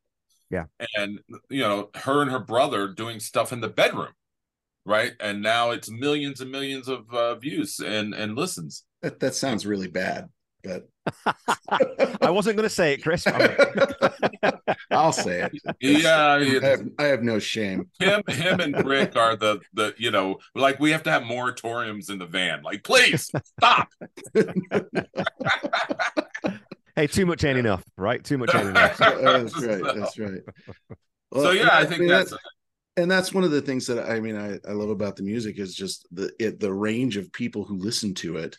Yeah. 0.49 0.65
and 0.97 1.19
you 1.49 1.61
know 1.63 1.89
her 1.95 2.21
and 2.21 2.31
her 2.31 2.39
brother 2.39 2.87
doing 2.89 3.19
stuff 3.19 3.51
in 3.53 3.61
the 3.61 3.69
bedroom 3.69 4.13
right 4.85 5.13
and 5.19 5.41
now 5.41 5.71
it's 5.71 5.89
millions 5.89 6.41
and 6.41 6.51
millions 6.51 6.87
of 6.87 7.01
uh, 7.13 7.35
views 7.35 7.79
and 7.79 8.13
and 8.13 8.35
listens 8.35 8.83
That, 9.01 9.19
that 9.19 9.35
sounds 9.35 9.65
really 9.65 9.87
bad, 9.89 10.29
but 10.63 10.87
I 12.21 12.29
wasn't 12.29 12.55
going 12.57 12.67
to 12.67 12.69
say 12.73 12.93
it, 12.93 13.03
Chris. 13.03 13.27
I'll 14.91 15.11
say 15.11 15.49
it. 15.51 15.51
yeah 15.81 16.25
I 16.27 16.59
have, 16.59 16.81
I 16.99 17.03
have 17.05 17.23
no 17.23 17.39
shame. 17.39 17.89
him 17.99 18.21
him 18.27 18.59
and 18.59 18.85
rick 18.85 19.15
are 19.15 19.35
the 19.35 19.59
the 19.73 19.93
you 19.97 20.11
know 20.11 20.37
like 20.55 20.79
we 20.79 20.91
have 20.91 21.03
to 21.03 21.11
have 21.11 21.23
moratoriums 21.23 22.09
in 22.09 22.19
the 22.19 22.25
van 22.25 22.61
like 22.63 22.83
please 22.83 23.31
stop 23.59 23.89
hey, 26.95 27.07
too 27.07 27.25
much 27.25 27.43
ain't 27.43 27.57
enough, 27.57 27.83
right? 27.97 28.23
Too 28.23 28.37
much 28.37 28.53
ain't 28.53 28.69
enough. 28.69 29.01
Oh, 29.01 29.43
that's 29.43 29.61
right. 29.61 29.83
That's 29.95 30.19
right. 30.19 30.41
so 31.33 31.49
yeah 31.51 31.69
i 31.71 31.83
think 31.83 32.01
mean, 32.01 32.09
that's 32.09 32.29
that- 32.31 32.39
and 32.95 33.09
that's 33.09 33.33
one 33.33 33.43
of 33.43 33.49
the 33.51 33.61
things 33.61 33.87
that 33.87 34.07
I 34.09 34.19
mean 34.19 34.35
I, 34.37 34.59
I 34.69 34.73
love 34.73 34.89
about 34.89 35.15
the 35.15 35.23
music 35.23 35.57
is 35.57 35.73
just 35.73 36.07
the 36.11 36.31
it 36.39 36.59
the 36.59 36.71
range 36.73 37.17
of 37.17 37.31
people 37.33 37.63
who 37.63 37.77
listen 37.77 38.13
to 38.15 38.37
it. 38.37 38.55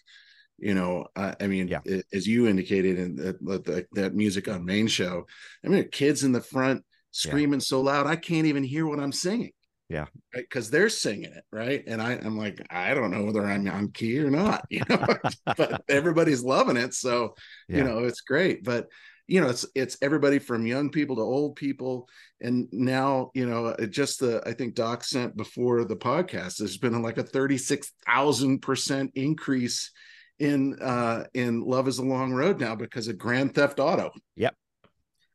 You 0.64 0.74
know, 0.74 1.06
I, 1.14 1.34
I 1.40 1.46
mean, 1.46 1.68
Yeah. 1.68 1.80
i- 1.86 2.02
as 2.12 2.26
you 2.26 2.46
indicated 2.48 2.98
in 2.98 3.16
that, 3.16 3.38
that 3.66 3.86
that 3.92 4.14
music 4.14 4.48
on 4.48 4.64
main 4.64 4.86
show, 4.88 5.26
I 5.64 5.68
mean, 5.68 5.88
kids 5.90 6.24
in 6.24 6.32
the 6.32 6.40
front 6.40 6.84
screaming 7.10 7.60
so 7.60 7.80
loud 7.82 8.06
I 8.06 8.16
can't 8.16 8.46
even 8.46 8.64
hear 8.64 8.86
what 8.86 8.98
I'm 8.98 9.12
singing. 9.12 9.52
Yeah. 9.90 10.06
because 10.32 10.70
they're 10.70 10.88
singing 10.88 11.30
it 11.38 11.44
right, 11.52 11.84
and 11.86 12.00
I 12.00 12.12
I'm 12.14 12.38
like 12.38 12.58
I 12.70 12.94
don't 12.94 13.10
know 13.10 13.24
whether 13.24 13.44
I'm 13.44 13.68
on 13.68 13.90
key 13.92 14.18
or 14.18 14.30
not, 14.30 14.64
you 14.70 14.80
know, 14.88 15.04
but 15.58 15.84
everybody's 15.88 16.42
loving 16.42 16.78
it, 16.78 16.94
so 16.94 17.34
Yeah. 17.68 17.76
you 17.76 17.84
know 17.84 17.98
it's 17.98 18.22
great 18.22 18.64
but 18.64 18.88
you 19.28 19.40
know 19.42 19.48
it's 19.50 19.66
it's 19.74 19.98
everybody 20.00 20.38
from 20.38 20.66
young 20.66 20.88
people 20.90 21.16
to 21.16 21.22
old 21.22 21.56
people 21.56 22.08
and 22.40 22.66
now 22.72 23.30
you 23.34 23.46
know 23.46 23.74
just 23.90 24.20
the 24.20 24.42
i 24.46 24.52
think 24.52 24.74
doc 24.74 25.04
sent 25.04 25.34
before 25.36 25.84
the 25.84 25.96
podcast 25.96 26.56
there's 26.58 26.76
been 26.78 27.00
like 27.02 27.16
a 27.18 27.22
36,000% 27.24 29.10
increase 29.14 29.90
in 30.38 30.76
uh 30.80 31.24
in 31.34 31.60
Love 31.62 31.88
is 31.88 31.98
a 31.98 32.02
Long 32.04 32.32
Road 32.32 32.60
now 32.60 32.74
because 32.74 33.08
of 33.08 33.18
Grand 33.18 33.54
Theft 33.54 33.78
Auto. 33.80 34.10
Yep. 34.36 34.54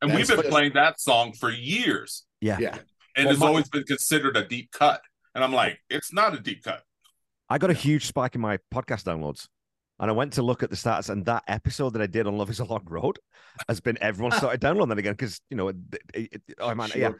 And 0.01 0.13
we've 0.13 0.27
been 0.27 0.37
just- 0.37 0.49
playing 0.49 0.73
that 0.75 0.99
song 0.99 1.33
for 1.33 1.49
years, 1.49 2.25
Yeah. 2.41 2.57
Yeah. 2.59 2.77
and 3.15 3.25
Well, 3.25 3.31
it's 3.33 3.39
my- 3.41 3.47
always 3.47 3.69
been 3.69 3.83
considered 3.83 4.37
a 4.37 4.45
deep 4.47 4.71
cut. 4.71 5.01
And 5.35 5.43
I'm 5.43 5.53
like, 5.53 5.79
it's 5.89 6.11
not 6.11 6.33
a 6.33 6.39
deep 6.39 6.63
cut. 6.63 6.81
I 7.49 7.57
got 7.57 7.69
a 7.69 7.73
huge 7.73 8.05
spike 8.05 8.35
in 8.35 8.41
my 8.41 8.57
podcast 8.73 9.03
downloads. 9.03 9.47
And 9.99 10.09
I 10.09 10.13
went 10.13 10.33
to 10.33 10.41
look 10.43 10.63
at 10.63 10.69
the 10.69 10.77
stats, 10.77 11.09
and 11.09 11.25
that 11.25 11.43
episode 11.47 11.91
that 11.93 12.01
I 12.01 12.07
did 12.07 12.25
on 12.25 12.37
Love 12.37 12.49
is 12.49 12.59
a 12.59 12.63
Long 12.65 12.85
Road 12.85 13.19
has 13.67 13.81
been 13.81 13.97
everyone 13.99 14.31
started 14.31 14.61
downloading 14.61 14.89
that 14.89 14.97
again 14.97 15.11
because, 15.13 15.41
you 15.49 15.57
know, 15.57 15.67
it, 15.69 15.75
it, 16.13 16.29
it- 16.47 16.55
oh 16.59 16.73
man, 16.73 16.89
yeah. 16.95 17.11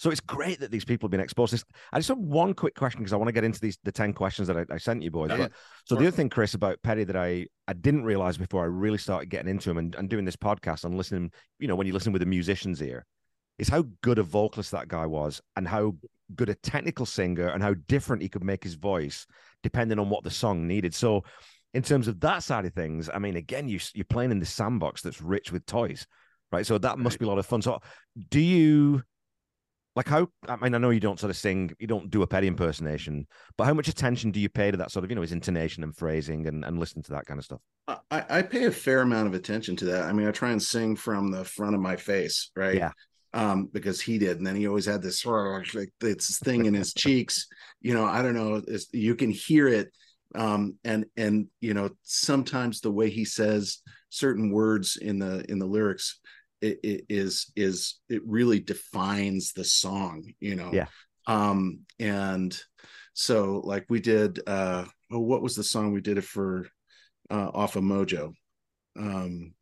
So 0.00 0.10
it's 0.10 0.20
great 0.20 0.60
that 0.60 0.70
these 0.70 0.86
people 0.86 1.06
have 1.06 1.10
been 1.10 1.20
exposed 1.20 1.50
to 1.50 1.56
this. 1.56 1.64
I 1.92 1.98
just 1.98 2.08
have 2.08 2.16
one 2.16 2.54
quick 2.54 2.74
question 2.74 3.00
because 3.00 3.12
I 3.12 3.16
want 3.16 3.28
to 3.28 3.32
get 3.32 3.44
into 3.44 3.60
these 3.60 3.76
the 3.84 3.92
10 3.92 4.14
questions 4.14 4.48
that 4.48 4.56
I, 4.56 4.64
I 4.70 4.78
sent 4.78 5.02
you 5.02 5.10
boys. 5.10 5.28
Yeah. 5.28 5.36
But 5.36 5.52
so 5.84 5.94
the 5.94 6.06
other 6.06 6.10
thing, 6.10 6.30
Chris, 6.30 6.54
about 6.54 6.82
Petty 6.82 7.04
that 7.04 7.16
I, 7.16 7.44
I 7.68 7.74
didn't 7.74 8.04
realize 8.04 8.38
before 8.38 8.62
I 8.62 8.68
really 8.68 8.96
started 8.96 9.28
getting 9.28 9.50
into 9.50 9.70
him 9.70 9.76
and, 9.76 9.94
and 9.94 10.08
doing 10.08 10.24
this 10.24 10.36
podcast 10.36 10.84
and 10.84 10.96
listening, 10.96 11.30
you 11.58 11.68
know, 11.68 11.76
when 11.76 11.86
you 11.86 11.92
listen 11.92 12.14
with 12.14 12.22
a 12.22 12.26
musician's 12.26 12.82
ear, 12.82 13.04
is 13.58 13.68
how 13.68 13.84
good 14.00 14.18
a 14.18 14.22
vocalist 14.22 14.70
that 14.70 14.88
guy 14.88 15.04
was 15.04 15.42
and 15.56 15.68
how 15.68 15.94
good 16.34 16.48
a 16.48 16.54
technical 16.54 17.04
singer 17.04 17.48
and 17.48 17.62
how 17.62 17.74
different 17.86 18.22
he 18.22 18.28
could 18.30 18.42
make 18.42 18.64
his 18.64 18.76
voice 18.76 19.26
depending 19.62 19.98
on 19.98 20.08
what 20.08 20.24
the 20.24 20.30
song 20.30 20.66
needed. 20.66 20.94
So 20.94 21.24
in 21.74 21.82
terms 21.82 22.08
of 22.08 22.20
that 22.20 22.42
side 22.42 22.64
of 22.64 22.72
things, 22.72 23.10
I 23.12 23.18
mean, 23.18 23.36
again, 23.36 23.68
you 23.68 23.78
you're 23.92 24.06
playing 24.06 24.30
in 24.30 24.40
the 24.40 24.46
sandbox 24.46 25.02
that's 25.02 25.20
rich 25.20 25.52
with 25.52 25.66
toys, 25.66 26.06
right? 26.50 26.64
So 26.64 26.78
that 26.78 26.98
must 26.98 27.18
be 27.18 27.26
a 27.26 27.28
lot 27.28 27.36
of 27.36 27.44
fun. 27.44 27.60
So 27.60 27.80
do 28.30 28.40
you 28.40 29.02
like 29.96 30.06
how? 30.06 30.28
I 30.48 30.56
mean, 30.56 30.74
I 30.74 30.78
know 30.78 30.90
you 30.90 31.00
don't 31.00 31.18
sort 31.18 31.30
of 31.30 31.36
sing, 31.36 31.72
you 31.78 31.86
don't 31.86 32.10
do 32.10 32.22
a 32.22 32.26
Petty 32.26 32.46
impersonation, 32.46 33.26
but 33.56 33.64
how 33.64 33.74
much 33.74 33.88
attention 33.88 34.30
do 34.30 34.38
you 34.38 34.48
pay 34.48 34.70
to 34.70 34.76
that 34.76 34.90
sort 34.90 35.04
of, 35.04 35.10
you 35.10 35.16
know, 35.16 35.22
his 35.22 35.32
intonation 35.32 35.82
and 35.82 35.96
phrasing 35.96 36.46
and 36.46 36.64
and 36.64 36.78
listen 36.78 37.02
to 37.02 37.12
that 37.12 37.26
kind 37.26 37.38
of 37.38 37.44
stuff? 37.44 37.60
I, 37.88 38.24
I 38.30 38.42
pay 38.42 38.66
a 38.66 38.70
fair 38.70 39.00
amount 39.00 39.26
of 39.26 39.34
attention 39.34 39.76
to 39.76 39.86
that. 39.86 40.04
I 40.04 40.12
mean, 40.12 40.28
I 40.28 40.30
try 40.30 40.50
and 40.52 40.62
sing 40.62 40.94
from 40.94 41.32
the 41.32 41.44
front 41.44 41.74
of 41.74 41.80
my 41.80 41.96
face, 41.96 42.50
right? 42.54 42.76
Yeah. 42.76 42.92
Um, 43.32 43.68
because 43.72 44.00
he 44.00 44.18
did, 44.18 44.38
and 44.38 44.46
then 44.46 44.56
he 44.56 44.66
always 44.66 44.86
had 44.86 45.02
this 45.02 45.20
sort 45.20 45.68
of 45.68 45.74
like 45.74 45.92
this 46.00 46.38
thing 46.38 46.66
in 46.66 46.74
his 46.74 46.92
cheeks. 46.96 47.46
You 47.80 47.94
know, 47.94 48.04
I 48.04 48.22
don't 48.22 48.34
know. 48.34 48.62
You 48.92 49.14
can 49.14 49.30
hear 49.30 49.68
it, 49.68 49.92
um, 50.34 50.76
and 50.84 51.06
and 51.16 51.46
you 51.60 51.74
know 51.74 51.90
sometimes 52.02 52.80
the 52.80 52.90
way 52.90 53.08
he 53.08 53.24
says 53.24 53.78
certain 54.08 54.50
words 54.50 54.96
in 54.96 55.18
the 55.18 55.44
in 55.48 55.58
the 55.58 55.66
lyrics 55.66 56.18
it, 56.60 56.80
it 56.82 57.04
is 57.08 57.52
is 57.56 58.00
it 58.08 58.22
really 58.26 58.60
defines 58.60 59.52
the 59.52 59.64
song. 59.64 60.24
You 60.40 60.56
know. 60.56 60.70
Yeah. 60.72 60.86
Um, 61.26 61.80
and 61.98 62.58
so 63.14 63.60
like 63.64 63.86
we 63.88 64.00
did. 64.00 64.40
uh 64.46 64.84
Oh, 65.12 65.18
what 65.18 65.42
was 65.42 65.56
the 65.56 65.64
song 65.64 65.92
we 65.92 66.00
did 66.00 66.18
it 66.18 66.24
for? 66.24 66.68
uh, 67.30 67.50
off 67.54 67.76
of 67.76 67.82
Mojo. 67.84 68.32
Um, 68.98 69.54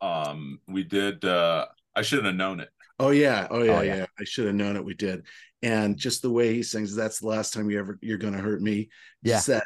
Um, 0.00 0.60
we 0.68 0.82
did. 0.84 1.24
uh 1.24 1.66
I 1.96 2.02
should 2.02 2.24
have 2.24 2.34
known 2.34 2.60
it. 2.60 2.70
oh 2.98 3.10
yeah, 3.10 3.46
oh 3.50 3.62
yeah, 3.62 3.78
Oh, 3.78 3.82
yeah. 3.82 3.96
yeah. 3.96 4.06
I 4.18 4.24
should 4.24 4.46
have 4.46 4.54
known 4.54 4.76
it. 4.76 4.84
We 4.84 4.94
did, 4.94 5.26
and 5.62 5.96
just 5.96 6.22
the 6.22 6.30
way 6.30 6.52
he 6.54 6.62
sings, 6.62 6.94
"That's 6.94 7.20
the 7.20 7.28
last 7.28 7.52
time 7.52 7.70
you 7.70 7.78
ever 7.78 7.98
you're 8.02 8.18
gonna 8.18 8.38
hurt 8.40 8.60
me." 8.62 8.88
Yeah. 9.22 9.34
Just 9.36 9.46
that 9.48 9.64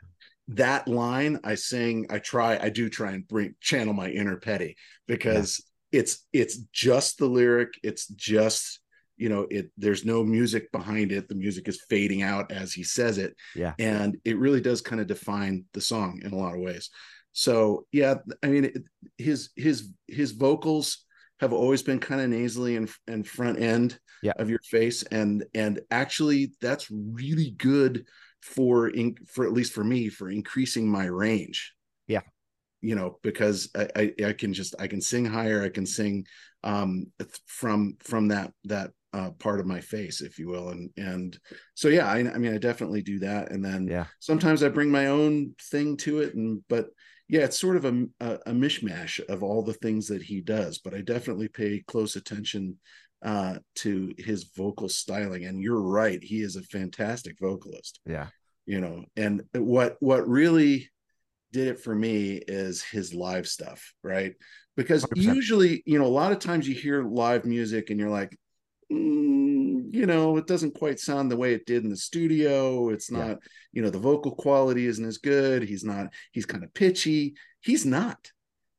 that 0.48 0.88
line, 0.88 1.40
I 1.44 1.54
sing. 1.54 2.06
I 2.10 2.18
try. 2.18 2.58
I 2.58 2.68
do 2.68 2.88
try 2.88 3.12
and 3.12 3.26
bring 3.26 3.54
channel 3.60 3.94
my 3.94 4.08
inner 4.08 4.36
petty 4.36 4.76
because 5.06 5.64
it's 5.92 6.26
it's 6.32 6.58
just 6.72 7.18
the 7.18 7.26
lyric. 7.26 7.70
It's 7.82 8.06
just 8.08 8.80
you 9.16 9.28
know 9.28 9.46
it. 9.50 9.70
There's 9.76 10.04
no 10.04 10.22
music 10.24 10.70
behind 10.72 11.12
it. 11.12 11.28
The 11.28 11.34
music 11.34 11.68
is 11.68 11.82
fading 11.88 12.22
out 12.22 12.52
as 12.52 12.72
he 12.72 12.82
says 12.84 13.18
it. 13.18 13.34
Yeah. 13.54 13.74
and 13.78 14.16
it 14.24 14.38
really 14.38 14.60
does 14.60 14.80
kind 14.80 15.00
of 15.00 15.06
define 15.06 15.64
the 15.72 15.80
song 15.80 16.20
in 16.24 16.32
a 16.32 16.36
lot 16.36 16.54
of 16.54 16.60
ways. 16.60 16.90
So 17.32 17.86
yeah, 17.92 18.16
I 18.42 18.48
mean, 18.48 18.64
it, 18.66 18.78
his 19.16 19.50
his 19.56 19.90
his 20.06 20.32
vocals 20.32 21.04
have 21.40 21.52
always 21.52 21.82
been 21.84 22.00
kind 22.00 22.20
of 22.20 22.28
nasally 22.30 22.76
and 22.76 22.90
and 23.06 23.26
front 23.26 23.60
end 23.60 23.98
Yeah. 24.22 24.32
of 24.38 24.50
your 24.50 24.60
face, 24.70 25.02
and 25.04 25.44
and 25.54 25.80
actually 25.90 26.52
that's 26.60 26.90
really 26.90 27.50
good 27.52 28.06
for 28.42 28.88
in, 28.88 29.16
for 29.26 29.44
at 29.46 29.52
least 29.52 29.72
for 29.72 29.84
me 29.84 30.08
for 30.08 30.30
increasing 30.30 30.88
my 30.88 31.06
range. 31.06 31.74
Yeah. 32.06 32.22
You 32.80 32.94
know 32.94 33.18
because 33.22 33.70
I, 33.74 33.88
I 33.96 34.24
I 34.26 34.32
can 34.32 34.52
just 34.52 34.74
I 34.78 34.86
can 34.86 35.00
sing 35.00 35.24
higher, 35.24 35.62
I 35.62 35.68
can 35.68 35.86
sing 35.86 36.26
um 36.64 37.06
from 37.46 37.96
from 38.00 38.28
that 38.28 38.52
that 38.64 38.90
uh 39.12 39.30
part 39.32 39.60
of 39.60 39.66
my 39.66 39.80
face 39.80 40.20
if 40.20 40.38
you 40.38 40.48
will. 40.48 40.70
And 40.70 40.90
and 40.96 41.38
so 41.74 41.88
yeah 41.88 42.06
I, 42.06 42.18
I 42.18 42.38
mean 42.38 42.54
I 42.54 42.58
definitely 42.58 43.02
do 43.02 43.18
that. 43.20 43.50
And 43.52 43.64
then 43.64 43.86
Yeah. 43.88 44.06
sometimes 44.20 44.62
I 44.62 44.68
bring 44.68 44.90
my 44.90 45.06
own 45.06 45.54
thing 45.70 45.96
to 45.98 46.20
it 46.20 46.34
and 46.34 46.62
but 46.68 46.88
yeah 47.28 47.40
it's 47.44 47.60
sort 47.60 47.76
of 47.76 47.84
a, 47.84 48.06
a 48.20 48.38
a 48.46 48.52
mishmash 48.52 49.20
of 49.28 49.42
all 49.42 49.62
the 49.62 49.74
things 49.74 50.08
that 50.08 50.22
he 50.22 50.40
does. 50.40 50.78
But 50.78 50.94
I 50.94 51.00
definitely 51.00 51.48
pay 51.48 51.82
close 51.86 52.16
attention 52.16 52.78
uh 53.22 53.58
to 53.76 54.12
his 54.18 54.44
vocal 54.56 54.88
styling. 54.88 55.44
And 55.46 55.60
you're 55.60 55.82
right 55.82 56.22
he 56.22 56.42
is 56.42 56.56
a 56.56 56.62
fantastic 56.62 57.36
vocalist. 57.40 58.00
Yeah. 58.06 58.28
you 58.66 58.80
know 58.80 59.04
and 59.16 59.42
what 59.54 59.96
what 60.00 60.28
really 60.28 60.90
did 61.52 61.68
it 61.68 61.80
for 61.80 61.94
me 61.94 62.34
is 62.48 62.82
his 62.82 63.14
live 63.14 63.46
stuff 63.48 63.92
right 64.02 64.34
because 64.76 65.04
100%. 65.04 65.34
usually 65.34 65.82
you 65.86 65.98
know 65.98 66.06
a 66.06 66.08
lot 66.08 66.32
of 66.32 66.38
times 66.38 66.68
you 66.68 66.74
hear 66.74 67.02
live 67.02 67.44
music 67.44 67.90
and 67.90 67.98
you're 67.98 68.10
like 68.10 68.36
mm, 68.92 69.92
you 69.92 70.06
know 70.06 70.36
it 70.36 70.46
doesn't 70.46 70.74
quite 70.74 70.98
sound 71.00 71.30
the 71.30 71.36
way 71.36 71.54
it 71.54 71.66
did 71.66 71.84
in 71.84 71.90
the 71.90 71.96
studio 71.96 72.88
it's 72.90 73.10
Yeah. 73.10 73.18
not 73.18 73.38
you 73.72 73.82
know 73.82 73.90
the 73.90 73.98
vocal 73.98 74.34
quality 74.34 74.86
isn't 74.86 75.04
as 75.04 75.18
good 75.18 75.62
he's 75.62 75.84
not 75.84 76.08
he's 76.32 76.46
kind 76.46 76.64
of 76.64 76.72
pitchy 76.74 77.34
he's 77.60 77.84
not 77.86 78.30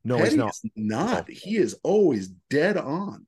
No, 0.03 0.17
Petty 0.17 0.27
it's 0.27 0.35
not. 0.37 0.55
not. 0.75 1.29
He 1.29 1.57
is 1.57 1.75
always 1.83 2.29
dead 2.49 2.77
on. 2.77 3.27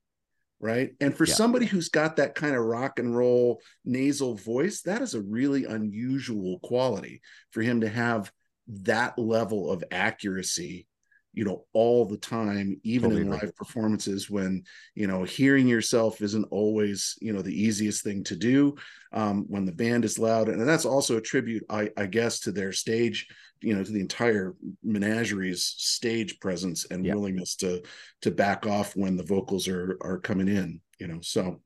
Right. 0.58 0.94
And 1.00 1.14
for 1.14 1.26
Yeah. 1.26 1.34
somebody 1.34 1.66
who's 1.66 1.88
got 1.90 2.16
that 2.16 2.34
kind 2.34 2.54
of 2.56 2.64
rock 2.64 2.98
and 2.98 3.14
roll 3.14 3.60
nasal 3.84 4.34
voice, 4.36 4.80
that 4.82 5.02
is 5.02 5.14
a 5.14 5.20
really 5.20 5.64
unusual 5.66 6.60
quality 6.60 7.20
for 7.50 7.60
him 7.62 7.80
to 7.82 7.88
have 7.90 8.32
that 8.68 9.18
level 9.18 9.70
of 9.70 9.82
accuracy, 9.90 10.86
you 11.34 11.44
know, 11.44 11.64
all 11.72 12.04
the 12.04 12.16
time, 12.18 12.78
even 12.84 13.10
Totally 13.10 13.22
in 13.22 13.28
agree. 13.32 13.40
live 13.46 13.56
performances 13.56 14.28
when, 14.28 14.64
you 14.94 15.06
know, 15.06 15.24
hearing 15.24 15.66
yourself 15.66 16.20
isn't 16.20 16.44
always, 16.50 17.16
you 17.22 17.32
know, 17.32 17.40
the 17.42 17.58
easiest 17.62 18.04
thing 18.04 18.22
to 18.24 18.36
do 18.36 18.74
um, 19.12 19.44
when 19.48 19.64
the 19.64 19.72
band 19.72 20.04
is 20.04 20.18
loud. 20.18 20.48
And 20.48 20.66
that's 20.68 20.84
also 20.84 21.16
a 21.16 21.20
tribute, 21.22 21.64
I, 21.70 21.90
I 21.96 22.06
guess, 22.06 22.40
to 22.40 22.52
their 22.52 22.72
stage 22.72 23.26
you 23.64 23.76
know 23.76 23.84
to 23.84 23.92
the 23.92 24.00
entire 24.00 24.56
menagerie's 24.82 25.62
stage 25.64 26.40
presence 26.40 26.84
and 26.90 27.06
Yeah. 27.06 27.14
willingness 27.14 27.54
to 27.58 27.82
to 28.22 28.32
back 28.32 28.66
off 28.66 28.96
when 28.96 29.16
the 29.16 29.22
vocals 29.22 29.68
are 29.68 29.96
are 30.00 30.18
coming 30.18 30.48
in 30.48 30.80
you 30.98 31.06
know 31.06 31.20
so 31.20 31.60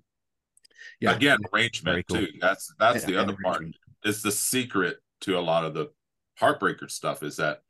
yeah 1.00 1.14
Again, 1.16 1.38
arrangement 1.54 2.04
cool. 2.06 2.18
too. 2.18 2.32
That's 2.38 2.70
that's 2.78 3.04
And- 3.04 3.14
the 3.14 3.18
other 3.18 3.34
part. 3.42 3.62
arrangement. 3.62 3.76
It's 4.04 4.20
the 4.20 4.30
secret 4.30 4.98
to 5.22 5.38
a 5.38 5.40
lot 5.40 5.64
of 5.64 5.72
the 5.72 5.90
heartbreaker 6.40 6.90
stuff 6.90 7.22
is 7.22 7.36
that 7.36 7.60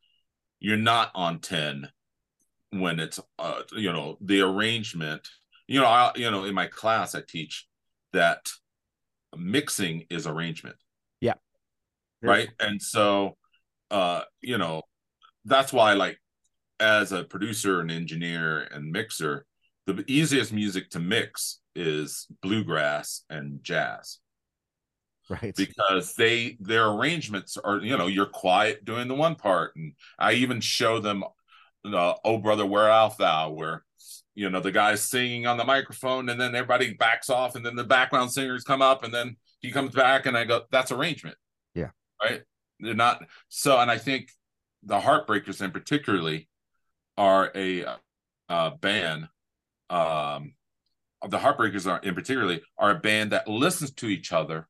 you're 0.60 0.76
not 0.76 1.10
on 1.14 1.40
10 1.40 1.88
when 2.70 2.98
it's 2.98 3.20
uh 3.38 3.62
you 3.72 3.92
know 3.92 4.18
the 4.20 4.40
arrangement 4.40 5.28
you 5.68 5.80
know 5.80 5.86
i 5.86 6.10
you 6.16 6.30
know 6.30 6.44
in 6.44 6.54
my 6.54 6.66
class 6.66 7.14
i 7.14 7.22
teach 7.26 7.66
that 8.12 8.48
mixing 9.36 10.04
is 10.10 10.26
arrangement. 10.26 10.76
Yeah. 11.20 11.34
right? 12.22 12.48
And 12.60 12.80
so 12.80 13.36
uh 13.90 14.22
you 14.40 14.58
know 14.58 14.82
that's 15.44 15.72
why 15.72 15.92
like 15.92 16.18
as 16.80 17.12
a 17.12 17.22
producer 17.22 17.80
and 17.80 17.90
engineer 17.90 18.62
and 18.72 18.90
mixer 18.90 19.46
the 19.86 20.04
easiest 20.08 20.52
music 20.52 20.90
to 20.90 20.98
mix 20.98 21.60
is 21.76 22.26
bluegrass 22.42 23.22
and 23.30 23.62
jazz 23.62 24.18
Right. 25.28 25.54
because 25.56 26.14
they 26.14 26.56
their 26.60 26.86
arrangements 26.88 27.56
are 27.56 27.78
you 27.78 27.96
know 27.96 28.06
you're 28.06 28.26
quiet 28.26 28.84
doing 28.84 29.08
the 29.08 29.14
one 29.14 29.34
part 29.34 29.74
and 29.74 29.94
i 30.20 30.34
even 30.34 30.60
show 30.60 31.00
them 31.00 31.24
uh, 31.84 32.14
oh 32.24 32.38
brother 32.38 32.64
where 32.64 32.88
art 32.90 33.18
thou 33.18 33.50
where 33.50 33.84
you 34.36 34.48
know 34.50 34.60
the 34.60 34.70
guy's 34.70 35.02
singing 35.02 35.46
on 35.46 35.56
the 35.56 35.64
microphone 35.64 36.28
and 36.28 36.40
then 36.40 36.54
everybody 36.54 36.94
backs 36.94 37.28
off 37.28 37.56
and 37.56 37.66
then 37.66 37.74
the 37.74 37.82
background 37.82 38.30
singers 38.30 38.62
come 38.62 38.80
up 38.82 39.02
and 39.02 39.12
then 39.12 39.36
he 39.60 39.72
comes 39.72 39.92
back 39.92 40.26
and 40.26 40.36
i 40.36 40.44
go 40.44 40.62
that's 40.70 40.92
arrangement 40.92 41.36
Yeah. 41.74 41.90
right 42.22 42.42
they're 42.78 42.94
not 42.94 43.24
so 43.48 43.78
and 43.80 43.90
i 43.90 43.98
think 43.98 44.30
the 44.84 45.00
heartbreakers 45.00 45.60
in 45.60 45.72
particularly 45.72 46.48
are 47.16 47.50
a 47.56 47.84
uh, 48.48 48.70
band 48.76 49.26
um 49.90 50.52
the 51.28 51.38
heartbreakers 51.38 51.90
are 51.90 51.98
in 52.00 52.14
particularly 52.14 52.62
are 52.78 52.92
a 52.92 52.98
band 53.00 53.32
that 53.32 53.48
listens 53.48 53.90
to 53.90 54.06
each 54.06 54.32
other 54.32 54.68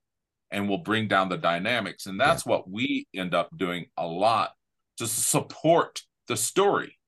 and 0.51 0.68
will 0.68 0.78
bring 0.78 1.09
down 1.09 1.28
the 1.28 1.36
dynamics 1.36 2.07
and 2.07 2.20
that's 2.20 2.47
what 2.47 2.70
we 2.70 3.07
end 3.14 3.34
up 3.34 3.49
doing 3.57 3.86
a 3.97 4.07
lot 4.07 4.53
to 4.97 5.07
support 5.07 6.03
the 6.28 6.36
story 6.36 6.99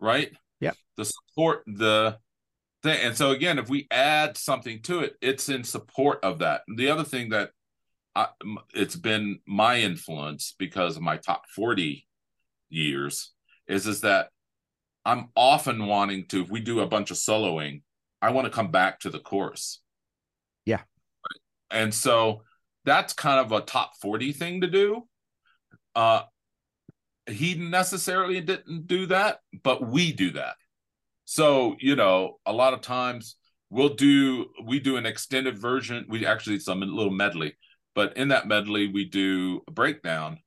right 0.00 0.32
Yeah. 0.60 0.72
to 0.96 1.04
support 1.04 1.62
the 1.66 2.18
thing 2.82 2.98
and 3.02 3.16
so 3.16 3.30
again 3.30 3.58
if 3.58 3.68
we 3.68 3.86
add 3.90 4.36
something 4.36 4.82
to 4.82 5.00
it 5.00 5.16
it's 5.20 5.48
in 5.48 5.62
support 5.64 6.18
of 6.22 6.38
that 6.40 6.62
the 6.76 6.88
other 6.88 7.04
thing 7.04 7.30
that 7.30 7.50
I, 8.16 8.26
it's 8.74 8.96
been 8.96 9.38
my 9.46 9.78
influence 9.80 10.54
because 10.58 10.96
of 10.96 11.02
my 11.02 11.16
top 11.16 11.48
40 11.54 12.06
years 12.68 13.32
is 13.68 13.86
is 13.86 14.00
that 14.00 14.30
I'm 15.04 15.28
often 15.34 15.86
wanting 15.86 16.26
to, 16.26 16.42
if 16.42 16.50
we 16.50 16.60
do 16.60 16.80
a 16.80 16.86
bunch 16.86 17.10
of 17.10 17.16
soloing, 17.16 17.82
I 18.20 18.32
want 18.32 18.44
to 18.46 18.50
come 18.52 18.70
back 18.70 19.00
to 19.00 19.10
the 19.10 19.18
chorus. 19.18 19.80
Yeah. 20.66 20.82
And 21.70 21.94
so 21.94 22.42
that's 22.84 23.12
kind 23.12 23.40
of 23.40 23.52
a 23.52 23.60
top 23.60 23.92
40 24.00 24.32
thing 24.32 24.60
to 24.62 24.66
do. 24.66 25.06
Uh 25.94 26.22
he 27.26 27.54
necessarily 27.54 28.40
didn't 28.40 28.86
do 28.86 29.06
that, 29.06 29.38
but 29.62 29.86
we 29.86 30.12
do 30.12 30.32
that. 30.32 30.56
So, 31.26 31.76
you 31.78 31.94
know, 31.94 32.38
a 32.44 32.52
lot 32.52 32.74
of 32.74 32.80
times 32.80 33.36
we'll 33.68 33.94
do 33.94 34.46
we 34.64 34.80
do 34.80 34.96
an 34.96 35.06
extended 35.06 35.58
version. 35.58 36.06
We 36.08 36.26
actually 36.26 36.56
it's 36.56 36.68
a 36.68 36.74
little 36.74 37.12
medley, 37.12 37.56
but 37.94 38.16
in 38.16 38.28
that 38.28 38.48
medley 38.48 38.88
we 38.88 39.04
do 39.04 39.62
a 39.68 39.70
breakdown 39.70 40.38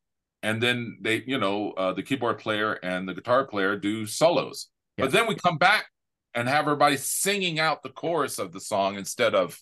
and 0.44 0.62
then 0.62 0.98
they 1.02 1.24
you 1.26 1.40
know 1.40 1.72
uh, 1.72 1.94
the 1.94 2.04
keyboard 2.04 2.38
player 2.38 2.74
and 2.84 3.08
the 3.08 3.14
guitar 3.14 3.46
player 3.46 3.76
do 3.76 4.06
solos 4.06 4.68
yeah. 4.98 5.06
but 5.06 5.12
then 5.12 5.26
we 5.26 5.34
come 5.34 5.58
back 5.58 5.88
and 6.36 6.48
have 6.48 6.66
everybody 6.66 6.98
singing 6.98 7.60
out 7.60 7.82
the 7.82 7.90
chorus 7.90 8.38
of 8.38 8.52
the 8.52 8.60
song 8.60 8.96
instead 8.96 9.34
of 9.34 9.60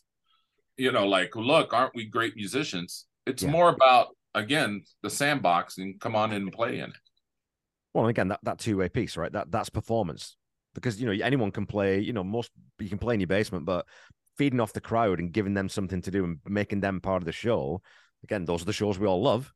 you 0.78 0.92
know 0.92 1.08
like 1.08 1.36
look 1.36 1.74
aren't 1.74 1.96
we 1.96 2.06
great 2.06 2.36
musicians 2.36 3.06
it's 3.26 3.44
yeah. 3.44 3.50
more 3.50 3.70
about 3.70 4.10
again 4.34 4.82
the 5.04 5.10
sandbox 5.10 5.78
and 5.78 6.00
come 6.00 6.16
on 6.16 6.32
in 6.32 6.44
and 6.44 6.52
play 6.52 6.80
in 6.80 6.90
it 6.90 6.98
well 7.94 8.08
again 8.08 8.30
that, 8.30 8.40
that 8.44 8.60
two-way 8.60 8.90
piece 8.90 9.18
right 9.18 9.32
that 9.32 9.52
that's 9.52 9.70
performance 9.70 10.38
because 10.74 11.00
you 11.00 11.06
know 11.06 11.26
anyone 11.26 11.52
can 11.52 11.66
play 11.66 12.00
you 12.00 12.14
know 12.14 12.24
most 12.24 12.52
you 12.80 12.90
can 12.90 12.98
play 12.98 13.14
in 13.14 13.20
your 13.20 13.28
basement 13.28 13.66
but 13.66 13.86
feeding 14.38 14.60
off 14.60 14.74
the 14.74 14.82
crowd 14.82 15.20
and 15.20 15.34
giving 15.34 15.54
them 15.54 15.70
something 15.70 16.02
to 16.02 16.12
do 16.12 16.24
and 16.24 16.40
making 16.48 16.80
them 16.80 17.02
part 17.02 17.22
of 17.22 17.26
the 17.26 17.32
show 17.32 17.82
again 18.24 18.46
those 18.46 18.62
are 18.62 18.66
the 18.66 18.74
shows 18.74 18.98
we 18.98 19.08
all 19.08 19.22
love 19.22 19.54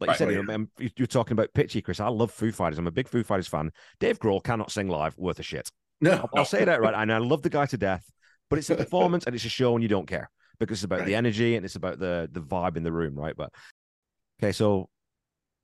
like 0.00 0.08
right. 0.08 0.14
you 0.14 0.18
said, 0.18 0.32
you 0.32 0.42
know, 0.44 0.66
you're 0.96 1.08
talking 1.08 1.32
about 1.32 1.52
pitchy, 1.54 1.82
Chris. 1.82 1.98
I 1.98 2.06
love 2.06 2.30
Foo 2.30 2.52
Fighters. 2.52 2.78
I'm 2.78 2.86
a 2.86 2.92
big 2.92 3.08
Foo 3.08 3.24
Fighters 3.24 3.48
fan. 3.48 3.72
Dave 3.98 4.20
Grohl 4.20 4.40
cannot 4.40 4.70
sing 4.70 4.86
live 4.86 5.18
worth 5.18 5.40
a 5.40 5.42
shit. 5.42 5.68
No, 6.00 6.12
I'll, 6.12 6.30
I'll 6.36 6.44
say 6.44 6.64
that 6.64 6.80
right. 6.80 6.94
And 6.94 7.12
I 7.12 7.18
love 7.18 7.42
the 7.42 7.50
guy 7.50 7.66
to 7.66 7.76
death, 7.76 8.08
but 8.48 8.60
it's 8.60 8.70
a 8.70 8.76
performance 8.76 9.24
and 9.26 9.34
it's 9.34 9.44
a 9.44 9.48
show 9.48 9.74
and 9.74 9.82
you 9.82 9.88
don't 9.88 10.06
care 10.06 10.30
because 10.58 10.78
it's 10.78 10.84
about 10.84 11.00
right. 11.00 11.06
the 11.06 11.14
energy 11.14 11.56
and 11.56 11.64
it's 11.64 11.76
about 11.76 11.98
the 11.98 12.28
the 12.32 12.40
vibe 12.40 12.76
in 12.76 12.82
the 12.82 12.92
room, 12.92 13.14
right? 13.14 13.36
But 13.36 13.52
okay, 14.40 14.52
so 14.52 14.88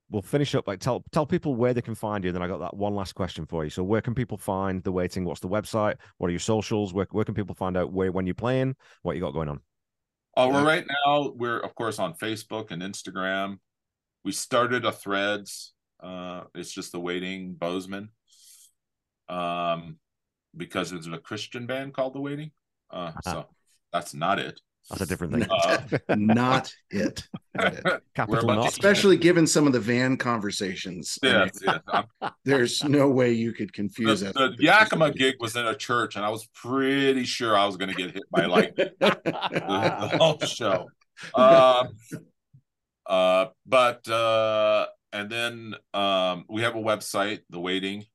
we'll 0.09 0.21
finish 0.21 0.55
up. 0.55 0.67
Like 0.67 0.79
tell 0.79 1.03
tell 1.11 1.25
people 1.25 1.55
where 1.55 1.73
they 1.73 1.81
can 1.81 1.95
find 1.95 2.23
you. 2.23 2.31
Then 2.31 2.41
I 2.41 2.47
got 2.47 2.59
that 2.59 2.75
one 2.75 2.95
last 2.95 3.13
question 3.13 3.45
for 3.45 3.63
you. 3.63 3.69
So 3.69 3.83
where 3.83 4.01
can 4.01 4.15
people 4.15 4.37
find 4.37 4.83
the 4.83 4.91
waiting? 4.91 5.25
What's 5.25 5.41
the 5.41 5.49
website? 5.49 5.95
What 6.17 6.27
are 6.27 6.31
your 6.31 6.39
socials? 6.39 6.93
Where 6.93 7.07
where 7.11 7.25
can 7.25 7.35
people 7.35 7.55
find 7.55 7.77
out 7.77 7.91
where 7.91 8.11
when 8.11 8.25
you're 8.25 8.35
playing? 8.35 8.75
What 9.01 9.15
you 9.15 9.21
got 9.21 9.33
going 9.33 9.49
on? 9.49 9.59
Oh, 10.37 10.49
well, 10.49 10.65
right 10.65 10.85
now 11.05 11.31
we're 11.35 11.59
of 11.59 11.73
course 11.75 11.99
on 11.99 12.13
Facebook 12.13 12.71
and 12.71 12.81
Instagram 12.81 13.59
we 14.25 14.31
started 14.31 14.83
a 14.83 14.91
threads. 14.91 15.73
Uh, 16.01 16.41
it's 16.55 16.73
just 16.73 16.91
the 16.91 16.99
waiting 16.99 17.53
Bozeman. 17.53 18.09
Um, 19.29 19.97
because 20.57 20.91
it's 20.91 21.07
a 21.07 21.19
Christian 21.19 21.67
band 21.67 21.93
called 21.93 22.15
the 22.15 22.19
Waiting. 22.19 22.51
Uh, 22.91 23.11
uh-huh. 23.15 23.31
so 23.31 23.45
that's 23.93 24.13
not 24.13 24.39
it. 24.39 24.59
That's 24.89 25.01
a 25.01 25.05
different 25.05 25.33
thing. 25.33 25.47
Uh, 25.49 25.79
not 26.15 26.71
it. 26.91 27.27
Capital 28.13 28.47
not. 28.47 28.67
Especially 28.67 29.17
given 29.17 29.47
some 29.47 29.65
of 29.65 29.73
the 29.73 29.79
van 29.79 30.15
conversations. 30.15 31.17
Yeah, 31.23 31.47
yeah. 31.63 32.03
There's 32.45 32.83
no 32.83 33.09
way 33.09 33.31
you 33.31 33.51
could 33.51 33.73
confuse 33.73 34.19
the, 34.19 34.31
The 34.31 34.55
Yakima 34.59 35.11
gig 35.11 35.35
was 35.39 35.55
in 35.55 35.65
a 35.65 35.75
church, 35.75 36.15
and 36.15 36.23
I 36.23 36.29
was 36.29 36.47
pretty 36.53 37.23
sure 37.23 37.57
I 37.57 37.65
was 37.65 37.77
going 37.77 37.89
to 37.89 37.95
get 37.95 38.11
hit 38.11 38.23
by 38.29 38.45
lightning 38.45 38.89
the, 38.99 39.19
the 39.23 40.17
whole 40.19 40.39
show. 40.41 40.87
Um, 41.33 41.89
uh, 43.07 43.47
but 43.65 44.07
uh, 44.07 44.85
and 45.11 45.29
then 45.29 45.75
um, 45.93 46.45
we 46.47 46.61
have 46.61 46.75
a 46.75 46.79
website, 46.79 47.39
The 47.49 47.59
Waiting, 47.59 48.05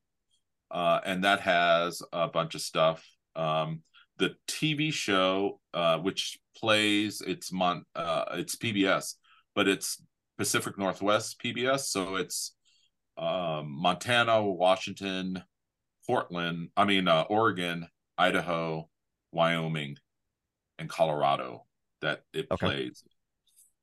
uh, 0.69 1.01
and 1.03 1.25
that 1.25 1.41
has 1.41 2.01
a 2.13 2.29
bunch 2.29 2.55
of 2.55 2.61
stuff. 2.61 3.05
Um, 3.35 3.81
the 4.21 4.35
TV 4.47 4.93
show, 4.93 5.59
uh, 5.73 5.97
which 5.97 6.39
plays, 6.55 7.21
it's 7.25 7.51
Mon, 7.51 7.83
uh, 7.95 8.25
it's 8.33 8.55
PBS, 8.55 9.15
but 9.55 9.67
it's 9.67 10.01
Pacific 10.37 10.77
Northwest 10.77 11.41
PBS, 11.43 11.85
so 11.85 12.15
it's 12.17 12.53
um, 13.17 13.71
Montana, 13.71 14.43
Washington, 14.43 15.43
Portland. 16.05 16.69
I 16.77 16.85
mean, 16.85 17.07
uh, 17.07 17.23
Oregon, 17.29 17.87
Idaho, 18.15 18.89
Wyoming, 19.31 19.97
and 20.77 20.87
Colorado 20.87 21.65
that 22.01 22.21
it 22.31 22.45
okay. 22.51 22.65
plays. 22.65 23.03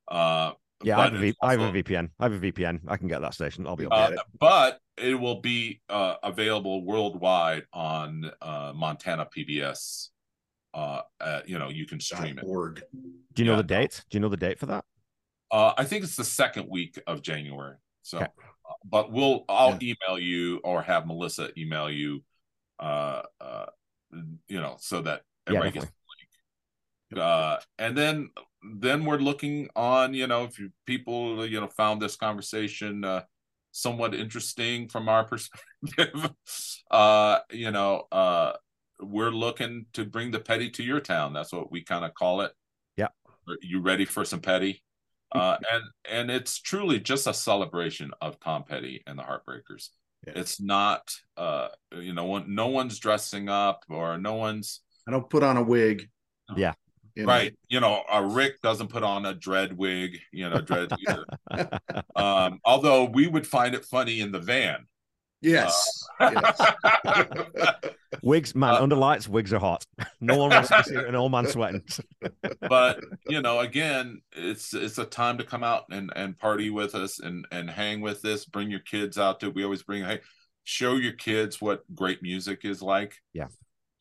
Uh, 0.07 0.53
yeah, 0.85 1.01
I 1.01 1.05
have, 1.05 1.15
v- 1.15 1.35
also, 1.43 1.59
I 1.59 1.61
have, 1.61 1.75
a 1.75 1.83
VPN. 1.83 2.11
I 2.21 2.25
have 2.25 2.33
a 2.33 2.53
VPN. 2.53 2.81
I 2.87 2.97
can 2.97 3.09
get 3.09 3.21
that 3.23 3.35
station. 3.35 3.67
I'll 3.67 3.75
be 3.75 3.85
able 3.85 3.97
to 3.97 4.03
uh, 4.03 4.11
it. 4.11 4.21
But 4.39 4.79
it 4.97 5.15
will 5.15 5.41
be 5.41 5.81
uh, 5.89 6.15
available 6.23 6.85
worldwide 6.85 7.65
on 7.73 8.31
uh, 8.41 8.73
Montana 8.77 9.27
PBS. 9.37 10.11
Uh, 10.75 11.03
you 11.47 11.59
know, 11.59 11.69
you 11.69 11.87
can 11.87 12.01
stream 12.01 12.39
it. 12.39 12.45
Org. 12.47 12.83
Do 13.33 13.43
you 13.43 13.49
know 13.49 13.57
the 13.57 13.63
date? 13.63 14.05
Do 14.11 14.17
you 14.17 14.21
know 14.21 14.29
the 14.29 14.37
date 14.37 14.59
for 14.59 14.67
that? 14.67 14.85
Uh, 15.51 15.73
I 15.77 15.85
think 15.85 16.05
it's 16.05 16.17
the 16.17 16.25
second 16.25 16.69
week 16.69 17.01
of 17.07 17.23
January. 17.23 17.77
So, 18.03 18.19
okay. 18.19 18.27
uh, 18.27 18.73
but 18.85 19.11
we'll 19.11 19.45
I'll 19.49 19.79
yeah. 19.81 19.95
email 19.95 20.19
you 20.19 20.61
or 20.63 20.83
have 20.83 21.07
Melissa 21.07 21.49
email 21.59 21.91
you. 21.91 22.23
Uh, 22.79 23.23
uh, 23.41 23.67
you 24.47 24.61
know, 24.61 24.77
so 24.79 25.03
that 25.03 25.23
everybody 25.47 25.71
yeah, 25.75 25.81
gets 25.83 25.93
uh, 27.17 27.57
and 27.79 27.97
then 27.97 28.31
then 28.81 29.05
we're 29.05 29.19
looking 29.19 29.69
on, 29.77 30.15
you 30.15 30.27
know, 30.27 30.45
if 30.45 30.59
you, 30.59 30.71
people, 30.85 31.47
you 31.47 31.61
know, 31.61 31.69
found 31.69 32.03
this 32.03 32.17
conversation 32.17 33.05
uh, 33.05 33.23
somewhat 33.71 34.15
interesting 34.15 34.89
from 34.89 35.09
our 35.09 35.25
perspective, 35.29 36.31
uh, 36.91 37.39
you 37.51 37.71
know, 37.71 38.05
uh, 38.11 38.53
we're 39.01 39.31
looking 39.31 39.87
to 39.95 40.05
bring 40.05 40.31
the 40.31 40.41
petty 40.41 40.71
to 40.71 40.83
your 40.83 41.01
town. 41.01 41.33
That's 41.33 41.53
what 41.53 41.71
we 41.71 41.83
kind 41.83 42.05
of 42.05 42.15
call 42.15 42.41
it. 42.43 42.53
Yeah. 42.97 43.09
Are 43.27 43.57
you 43.63 43.81
ready 43.81 44.05
for 44.05 44.25
some 44.25 44.41
petty? 44.41 44.83
Uh, 45.31 45.59
and 45.71 45.85
and 46.11 46.31
it's 46.31 46.59
truly 46.59 46.99
just 46.99 47.27
a 47.27 47.35
celebration 47.35 48.11
of 48.23 48.41
Tom 48.41 48.65
Petty 48.65 49.03
and 49.07 49.19
the 49.19 49.23
Heartbreakers. 49.23 49.91
Yeah. 50.27 50.33
It's 50.37 50.61
not, 50.61 51.13
uh, 51.37 51.69
you 51.93 52.13
know, 52.13 52.39
no 52.39 52.69
one's 52.69 52.99
dressing 52.99 53.49
up 53.49 53.85
or 53.89 54.19
no 54.19 54.35
one's. 54.35 54.81
I 55.07 55.11
don't 55.11 55.29
put 55.29 55.43
on 55.43 55.57
a 55.57 55.63
wig. 55.63 56.09
Yeah. 56.57 56.75
You 57.15 57.25
know? 57.25 57.33
Right. 57.33 57.55
You 57.69 57.81
know, 57.81 58.03
a 58.11 58.25
Rick 58.25 58.61
doesn't 58.63 58.89
put 58.89 59.03
on 59.03 59.27
a 59.27 59.35
dread 59.35 59.77
wig, 59.77 60.19
you 60.33 60.49
know, 60.49 60.61
dread. 60.61 60.93
um, 62.17 62.59
although 62.65 63.05
we 63.05 63.27
would 63.27 63.47
find 63.47 63.75
it 63.75 63.85
funny 63.85 64.21
in 64.21 64.33
the 64.33 64.39
van. 64.39 64.87
Yes. 65.41 66.05
Uh, 66.19 66.33
yes. 67.15 67.63
wigs, 68.23 68.55
man, 68.55 68.75
uh, 68.75 68.81
under 68.81 68.97
lights, 68.97 69.29
wigs 69.29 69.53
are 69.53 69.61
hot. 69.61 69.85
No 70.21 70.37
one 70.37 70.51
wants 70.51 70.69
to 70.69 70.83
see 70.85 70.97
an 70.97 71.15
old 71.15 71.31
man 71.31 71.47
sweating. 71.47 71.83
but 72.69 73.01
you 73.29 73.41
know, 73.41 73.61
again, 73.61 74.21
it's 74.33 74.75
it's 74.75 74.99
a 74.99 75.05
time 75.05 75.39
to 75.39 75.45
come 75.45 75.63
out 75.63 75.85
and 75.91 76.13
and 76.17 76.39
party 76.39 76.71
with 76.71 76.95
us 76.95 77.21
and 77.21 77.47
and 77.53 77.71
hang 77.71 78.01
with 78.01 78.21
this. 78.23 78.47
Bring 78.47 78.71
your 78.71 78.81
kids 78.81 79.19
out 79.19 79.41
to. 79.41 79.51
We 79.51 79.65
always 79.65 79.83
bring 79.83 80.05
hey, 80.05 80.21
show 80.65 80.97
your 80.97 81.13
kids 81.13 81.61
what 81.61 81.83
great 81.95 82.23
music 82.23 82.65
is 82.65 82.83
like. 82.83 83.15
Yeah. 83.33 83.49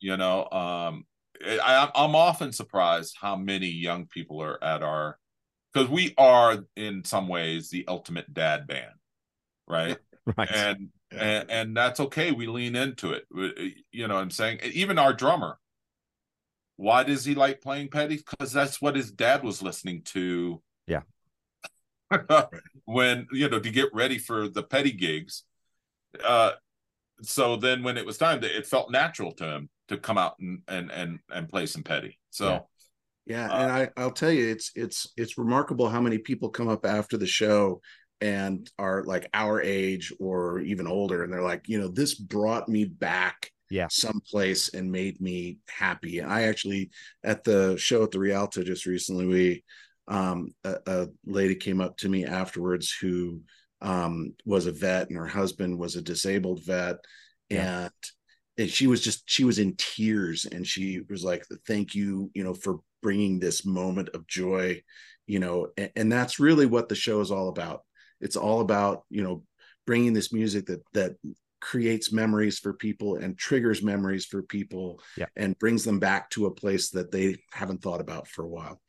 You 0.00 0.16
know, 0.16 0.48
um, 0.50 1.04
I, 1.44 1.90
I'm 1.94 2.14
often 2.14 2.52
surprised 2.52 3.16
how 3.20 3.36
many 3.36 3.68
young 3.68 4.06
people 4.06 4.42
are 4.42 4.62
at 4.62 4.82
our 4.82 5.18
because 5.72 5.88
we 5.88 6.14
are 6.18 6.64
in 6.76 7.04
some 7.04 7.28
ways 7.28 7.70
the 7.70 7.84
ultimate 7.88 8.32
dad 8.32 8.66
band, 8.66 8.92
right? 9.66 9.98
right. 10.36 10.50
And 10.52 10.88
and 11.10 11.50
and 11.50 11.76
that's 11.76 12.00
okay. 12.00 12.32
We 12.32 12.46
lean 12.46 12.76
into 12.76 13.12
it. 13.12 13.26
You 13.90 14.08
know 14.08 14.14
what 14.14 14.20
I'm 14.20 14.30
saying? 14.30 14.60
Even 14.72 14.98
our 14.98 15.12
drummer. 15.12 15.58
Why 16.76 17.02
does 17.02 17.24
he 17.24 17.34
like 17.34 17.60
playing 17.60 17.88
Petty? 17.88 18.16
Because 18.16 18.52
that's 18.52 18.80
what 18.80 18.94
his 18.94 19.10
dad 19.10 19.42
was 19.42 19.62
listening 19.62 20.02
to. 20.06 20.62
Yeah. 20.86 21.02
when 22.84 23.26
you 23.32 23.48
know 23.48 23.58
to 23.58 23.70
get 23.70 23.92
ready 23.92 24.18
for 24.18 24.48
the 24.48 24.62
Petty 24.62 24.92
gigs. 24.92 25.44
Uh, 26.24 26.52
so 27.22 27.56
then 27.56 27.82
when 27.82 27.96
it 27.98 28.06
was 28.06 28.18
time, 28.18 28.42
it 28.42 28.66
felt 28.66 28.90
natural 28.90 29.32
to 29.32 29.44
him 29.44 29.68
to 29.88 29.96
come 29.96 30.18
out 30.18 30.34
and 30.38 30.60
and 30.68 30.90
and, 30.90 31.18
and 31.30 31.48
play 31.48 31.66
some 31.66 31.82
petty. 31.82 32.18
So 32.30 32.66
yeah, 33.26 33.46
yeah 33.48 33.52
uh, 33.52 33.62
and 33.62 33.72
I 33.72 33.88
I'll 33.96 34.10
tell 34.10 34.30
you, 34.30 34.48
it's 34.48 34.70
it's 34.74 35.12
it's 35.16 35.38
remarkable 35.38 35.88
how 35.88 36.00
many 36.00 36.18
people 36.18 36.48
come 36.48 36.68
up 36.68 36.86
after 36.86 37.16
the 37.16 37.26
show 37.26 37.80
and 38.20 38.70
are 38.78 39.04
like 39.04 39.28
our 39.32 39.60
age 39.60 40.12
or 40.18 40.60
even 40.60 40.86
older, 40.86 41.22
and 41.22 41.32
they're 41.32 41.42
like, 41.42 41.68
you 41.68 41.80
know, 41.80 41.88
this 41.88 42.14
brought 42.14 42.68
me 42.68 42.84
back 42.84 43.50
yeah. 43.70 43.86
someplace 43.90 44.74
and 44.74 44.90
made 44.90 45.20
me 45.20 45.58
happy. 45.68 46.18
And 46.18 46.30
i 46.30 46.42
actually 46.42 46.90
at 47.24 47.44
the 47.44 47.76
show 47.76 48.02
at 48.02 48.10
the 48.10 48.18
rialto 48.18 48.62
just 48.62 48.86
recently 48.86 49.26
we 49.26 49.64
um 50.08 50.50
a, 50.64 50.76
a 50.86 51.08
lady 51.26 51.54
came 51.54 51.80
up 51.80 51.96
to 51.98 52.08
me 52.08 52.24
afterwards 52.24 52.96
who 53.00 53.42
um 53.80 54.34
was 54.44 54.66
a 54.66 54.72
vet 54.72 55.08
and 55.08 55.18
her 55.18 55.26
husband 55.26 55.78
was 55.78 55.96
a 55.96 56.02
disabled 56.02 56.64
vet. 56.64 56.96
Yeah. 57.50 57.82
and 57.82 57.92
and 58.58 58.70
she 58.70 58.86
was 58.86 59.00
just 59.02 59.22
she 59.26 59.44
was 59.44 59.58
in 59.58 59.74
tears 59.76 60.44
and 60.44 60.66
she 60.66 61.00
was 61.08 61.22
like 61.24 61.44
thank 61.66 61.94
you 61.94 62.30
you 62.34 62.44
know 62.44 62.54
for 62.54 62.80
bringing 63.02 63.38
this 63.38 63.64
moment 63.64 64.08
of 64.14 64.26
joy 64.26 64.80
you 65.26 65.38
know 65.38 65.68
and, 65.76 65.90
and, 65.94 66.12
that's 66.12 66.40
really 66.40 66.66
what 66.66 66.88
the 66.88 66.94
show 66.96 67.20
is 67.20 67.30
all 67.30 67.48
about 67.48 67.82
it's 68.20 68.36
all 68.36 68.60
about 68.60 69.04
you 69.10 69.22
know 69.22 69.42
bringing 69.86 70.12
this 70.12 70.32
music 70.32 70.66
that 70.66 70.82
that 70.92 71.16
creates 71.60 72.12
memories 72.12 72.58
for 72.58 72.72
people 72.72 73.16
and 73.16 73.36
triggers 73.36 73.82
memories 73.82 74.24
for 74.24 74.42
people 74.42 75.00
Yeah. 75.16 75.26
and 75.34 75.58
brings 75.58 75.84
them 75.84 75.98
back 75.98 76.30
to 76.30 76.46
a 76.46 76.50
place 76.54 76.90
that 76.90 77.10
they 77.10 77.36
haven't 77.52 77.82
thought 77.82 78.00
about 78.00 78.28
for 78.28 78.44
a 78.44 78.48
while 78.48 78.80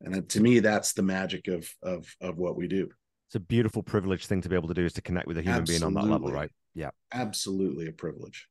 and 0.00 0.26
to 0.30 0.40
me 0.40 0.60
that's 0.60 0.94
the 0.94 1.02
magic 1.02 1.48
of 1.48 1.68
of 1.82 2.06
of 2.22 2.38
what 2.38 2.56
we 2.56 2.66
do 2.66 2.88
It's 3.28 3.34
a 3.34 3.40
beautiful 3.40 3.82
privilege 3.82 4.26
thing 4.26 4.40
to 4.42 4.48
be 4.48 4.56
able 4.56 4.68
to 4.68 4.74
do 4.74 4.84
is 4.86 4.94
to 4.94 5.02
connect 5.02 5.26
with 5.26 5.36
a 5.38 5.42
human 5.42 5.64
being 5.64 5.82
on 5.82 5.94
that 5.94 6.04
level, 6.04 6.30
right? 6.32 6.50
Yeah. 6.74 6.90
absolutely 7.12 7.86
a 7.88 7.92
privilege 7.92 8.48